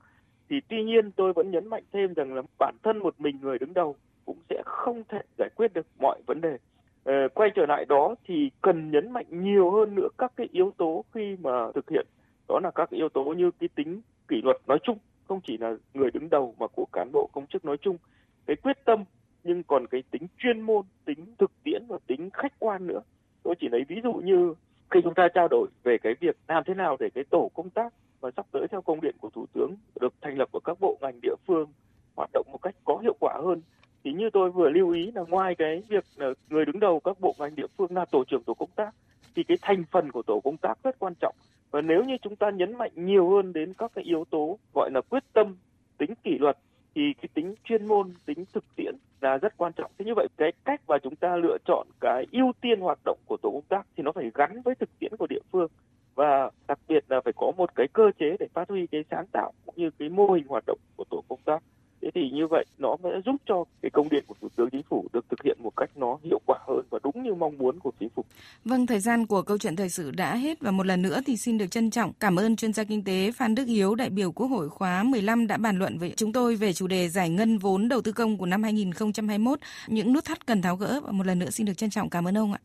Thì 0.51 0.61
tuy 0.69 0.83
nhiên 0.83 1.11
tôi 1.11 1.33
vẫn 1.33 1.51
nhấn 1.51 1.69
mạnh 1.69 1.83
thêm 1.93 2.15
rằng 2.15 2.35
là 2.35 2.43
bản 2.59 2.75
thân 2.83 2.99
một 2.99 3.15
mình 3.19 3.39
người 3.43 3.59
đứng 3.59 3.75
đầu 3.75 3.97
cũng 4.25 4.39
sẽ 4.51 4.63
không 4.65 5.03
thể 5.09 5.21
giải 5.39 5.49
quyết 5.57 5.73
được 5.75 5.87
mọi 6.01 6.21
vấn 6.27 6.41
đề. 6.41 6.57
Ờ, 7.05 7.29
quay 7.35 7.51
trở 7.55 7.67
lại 7.67 7.85
đó 7.89 8.15
thì 8.25 8.51
cần 8.63 8.91
nhấn 8.91 9.13
mạnh 9.13 9.27
nhiều 9.31 9.71
hơn 9.71 9.95
nữa 9.95 10.09
các 10.19 10.33
cái 10.37 10.49
yếu 10.53 10.73
tố 10.77 11.05
khi 11.15 11.37
mà 11.43 11.73
thực 11.75 11.91
hiện. 11.91 12.07
Đó 12.49 12.61
là 12.63 12.71
các 12.71 12.91
yếu 12.91 13.09
tố 13.09 13.25
như 13.25 13.51
cái 13.61 13.69
tính 13.75 14.01
kỷ 14.29 14.43
luật 14.43 14.57
nói 14.67 14.79
chung 14.83 14.99
không 15.31 15.40
chỉ 15.47 15.59
là 15.59 15.75
người 15.95 16.11
đứng 16.11 16.31
đầu 16.31 16.55
mà 16.59 16.66
của 16.66 16.87
cán 16.93 17.12
bộ 17.12 17.31
công 17.33 17.47
chức 17.47 17.64
nói 17.64 17.77
chung. 17.83 17.97
Cái 18.47 18.57
quyết 18.57 18.85
tâm, 18.85 19.05
nhưng 19.45 19.62
còn 19.62 19.87
cái 19.87 20.03
tính 20.11 20.27
chuyên 20.38 20.61
môn, 20.61 20.85
tính 21.05 21.35
thực 21.38 21.51
tiễn 21.62 21.87
và 21.88 21.99
tính 22.07 22.31
khách 22.33 22.53
quan 22.59 22.87
nữa. 22.87 23.01
Tôi 23.43 23.55
chỉ 23.61 23.69
lấy 23.69 23.85
ví 23.88 24.01
dụ 24.03 24.12
như 24.12 24.55
khi 24.90 25.01
chúng 25.05 25.14
ta 25.14 25.29
trao 25.35 25.49
đổi 25.51 25.69
về 25.83 25.99
cái 25.99 26.14
việc 26.21 26.37
làm 26.49 26.64
thế 26.66 26.75
nào 26.75 26.97
để 27.01 27.11
cái 27.14 27.25
tổ 27.31 27.51
công 27.55 27.71
tác 27.71 27.95
và 28.21 28.31
sắp 28.37 28.47
tới 28.53 28.66
theo 28.71 28.83
công 28.83 29.01
điện 29.01 29.14
của 29.21 29.31
thủ 29.31 29.47
tướng 29.53 29.75
được 30.01 30.14
thành 30.21 30.38
lập 30.38 30.49
ở 30.53 30.61
các 30.64 30.81
bộ 30.81 30.99
ngành 31.01 31.21
địa 31.23 31.35
phương 31.47 31.66
hoạt 32.16 32.31
động 32.33 32.47
một 32.53 32.59
cách 32.62 32.75
có 32.85 32.99
hiệu 33.03 33.16
quả 33.21 33.35
hơn, 33.45 33.62
thì 34.05 34.12
như 34.12 34.31
tôi 34.33 34.51
vừa 34.51 34.69
lưu 34.71 34.90
ý 34.90 35.11
là 35.14 35.23
ngoài 35.29 35.55
cái 35.55 35.83
việc 35.88 36.05
là 36.16 36.27
người 36.49 36.64
đứng 36.64 36.81
đầu 36.81 37.01
các 37.01 37.21
bộ 37.21 37.35
ngành 37.38 37.55
địa 37.55 37.66
phương 37.79 37.97
là 37.97 38.05
tổ 38.05 38.25
trưởng 38.25 38.43
tổ 38.43 38.55
công 38.55 38.71
tác, 38.77 38.95
thì 39.35 39.43
cái 39.43 39.57
thành 39.62 39.85
phần 39.90 40.12
của 40.12 40.23
tổ 40.23 40.40
công 40.40 40.57
tác 40.57 40.79
rất 40.83 40.99
quan 40.99 41.12
trọng 41.21 41.35
và 41.71 41.81
nếu 41.81 42.05
như 42.05 42.17
chúng 42.23 42.37
ta 42.37 42.51
nhấn 42.51 42.77
mạnh 42.77 42.91
nhiều 42.95 43.31
hơn 43.31 43.53
đến 43.53 43.75
các 43.79 43.91
cái 43.95 44.05
yếu 44.05 44.25
tố 44.31 44.59
gọi 44.75 44.91
là 44.91 45.01
quyết 45.01 45.25
tâm, 45.33 45.57
tính 45.99 46.15
kỷ 46.23 46.39
luật, 46.39 46.59
thì 46.95 47.13
cái 47.23 47.29
tính 47.35 47.55
chuyên 47.65 47.87
môn, 47.87 48.15
tính 48.27 48.45
thực 48.53 48.65
tiễn 48.77 48.95
là 49.21 49.39
rất 49.39 49.57
quan 49.57 49.73
trọng. 49.73 49.91
Thế 49.99 50.05
như 50.05 50.15
vậy, 50.17 50.29
cái 50.37 50.53
cách 50.65 50.81
mà 50.89 50.99
chúng 50.99 51.17
ta 51.17 51.37
lựa 51.37 51.57
chọn 51.65 51.87
cái 52.01 52.27
ưu 52.33 52.53
tiên 52.61 52.81
hoạt 52.81 52.99
động 53.05 53.19
của 53.27 53.37
tổ 53.37 53.51
công 53.51 53.69
tác 53.69 53.87
thì 53.97 54.03
nó 54.03 54.13
phải 54.13 54.31
gắn 54.35 54.63
với 54.63 54.75
thực 54.75 54.99
tiễn 54.99 55.17
của 55.19 55.27
địa 55.27 55.41
phương. 55.53 55.69
Và 56.15 56.51
đặc 56.69 56.79
biệt 56.89 57.05
là 57.09 57.21
phải 57.21 57.33
có 57.37 57.53
một 57.57 57.75
cái 57.75 57.89
cơ 57.93 58.11
chế 58.19 58.37
để 58.39 58.49
phát 58.55 58.69
huy 58.69 58.87
cái 58.87 59.05
sáng 59.11 59.27
tạo 59.33 59.53
cũng 59.67 59.75
như 59.79 59.91
cái 59.99 60.09
mô 60.09 60.33
hình 60.33 60.45
hoạt 60.49 60.65
động 60.67 60.79
thế 62.14 62.20
thì 62.20 62.31
như 62.37 62.46
vậy 62.46 62.64
nó 62.79 62.96
sẽ 63.03 63.09
giúp 63.27 63.37
cho 63.46 63.64
cái 63.83 63.90
công 63.90 64.09
điện 64.09 64.25
của 64.27 64.35
thủ 64.40 64.49
tướng 64.57 64.70
chính 64.70 64.83
phủ 64.83 65.07
được 65.12 65.25
thực 65.31 65.42
hiện 65.44 65.59
một 65.62 65.77
cách 65.77 65.90
nó 65.96 66.18
hiệu 66.23 66.40
quả 66.46 66.59
hơn 66.68 66.81
và 66.90 66.99
đúng 67.05 67.23
như 67.23 67.35
mong 67.35 67.59
muốn 67.59 67.81
của 67.81 67.92
chính 68.01 68.09
phủ. 68.09 68.25
Vâng 68.64 68.87
thời 68.87 69.01
gian 69.01 69.27
của 69.27 69.42
câu 69.42 69.59
chuyện 69.59 69.77
thời 69.77 69.88
sự 69.88 70.11
đã 70.11 70.37
hết 70.37 70.61
và 70.61 70.70
một 70.70 70.87
lần 70.87 71.03
nữa 71.03 71.20
thì 71.27 71.37
xin 71.37 71.59
được 71.59 71.70
trân 71.70 71.90
trọng. 71.90 72.12
Cảm 72.20 72.37
ơn 72.37 72.57
chuyên 72.57 72.73
gia 72.73 72.85
kinh 72.85 73.05
tế 73.05 73.33
Phan 73.33 73.55
Đức 73.55 73.64
Hiếu, 73.64 73.94
đại 73.94 74.11
biểu 74.11 74.33
Quốc 74.33 74.46
hội 74.46 74.68
khóa 74.68 75.03
15 75.03 75.46
đã 75.46 75.57
bàn 75.57 75.79
luận 75.79 75.99
với 75.99 76.12
chúng 76.16 76.33
tôi 76.33 76.57
về 76.57 76.73
chủ 76.73 76.87
đề 76.87 77.09
giải 77.09 77.31
ngân 77.31 77.59
vốn 77.59 77.88
đầu 77.88 78.01
tư 78.01 78.12
công 78.12 78.38
của 78.38 78.46
năm 78.46 78.62
2021 78.62 79.59
những 79.87 80.12
nút 80.12 80.25
thắt 80.25 80.46
cần 80.46 80.62
tháo 80.62 80.77
gỡ. 80.77 81.01
Và 81.01 81.12
một 81.12 81.27
lần 81.27 81.38
nữa 81.38 81.51
xin 81.51 81.66
được 81.66 81.77
trân 81.77 81.90
trọng. 81.90 82.11
Cảm 82.11 82.29
ơn 82.29 82.38
ông 82.38 82.53
ạ. 82.53 82.61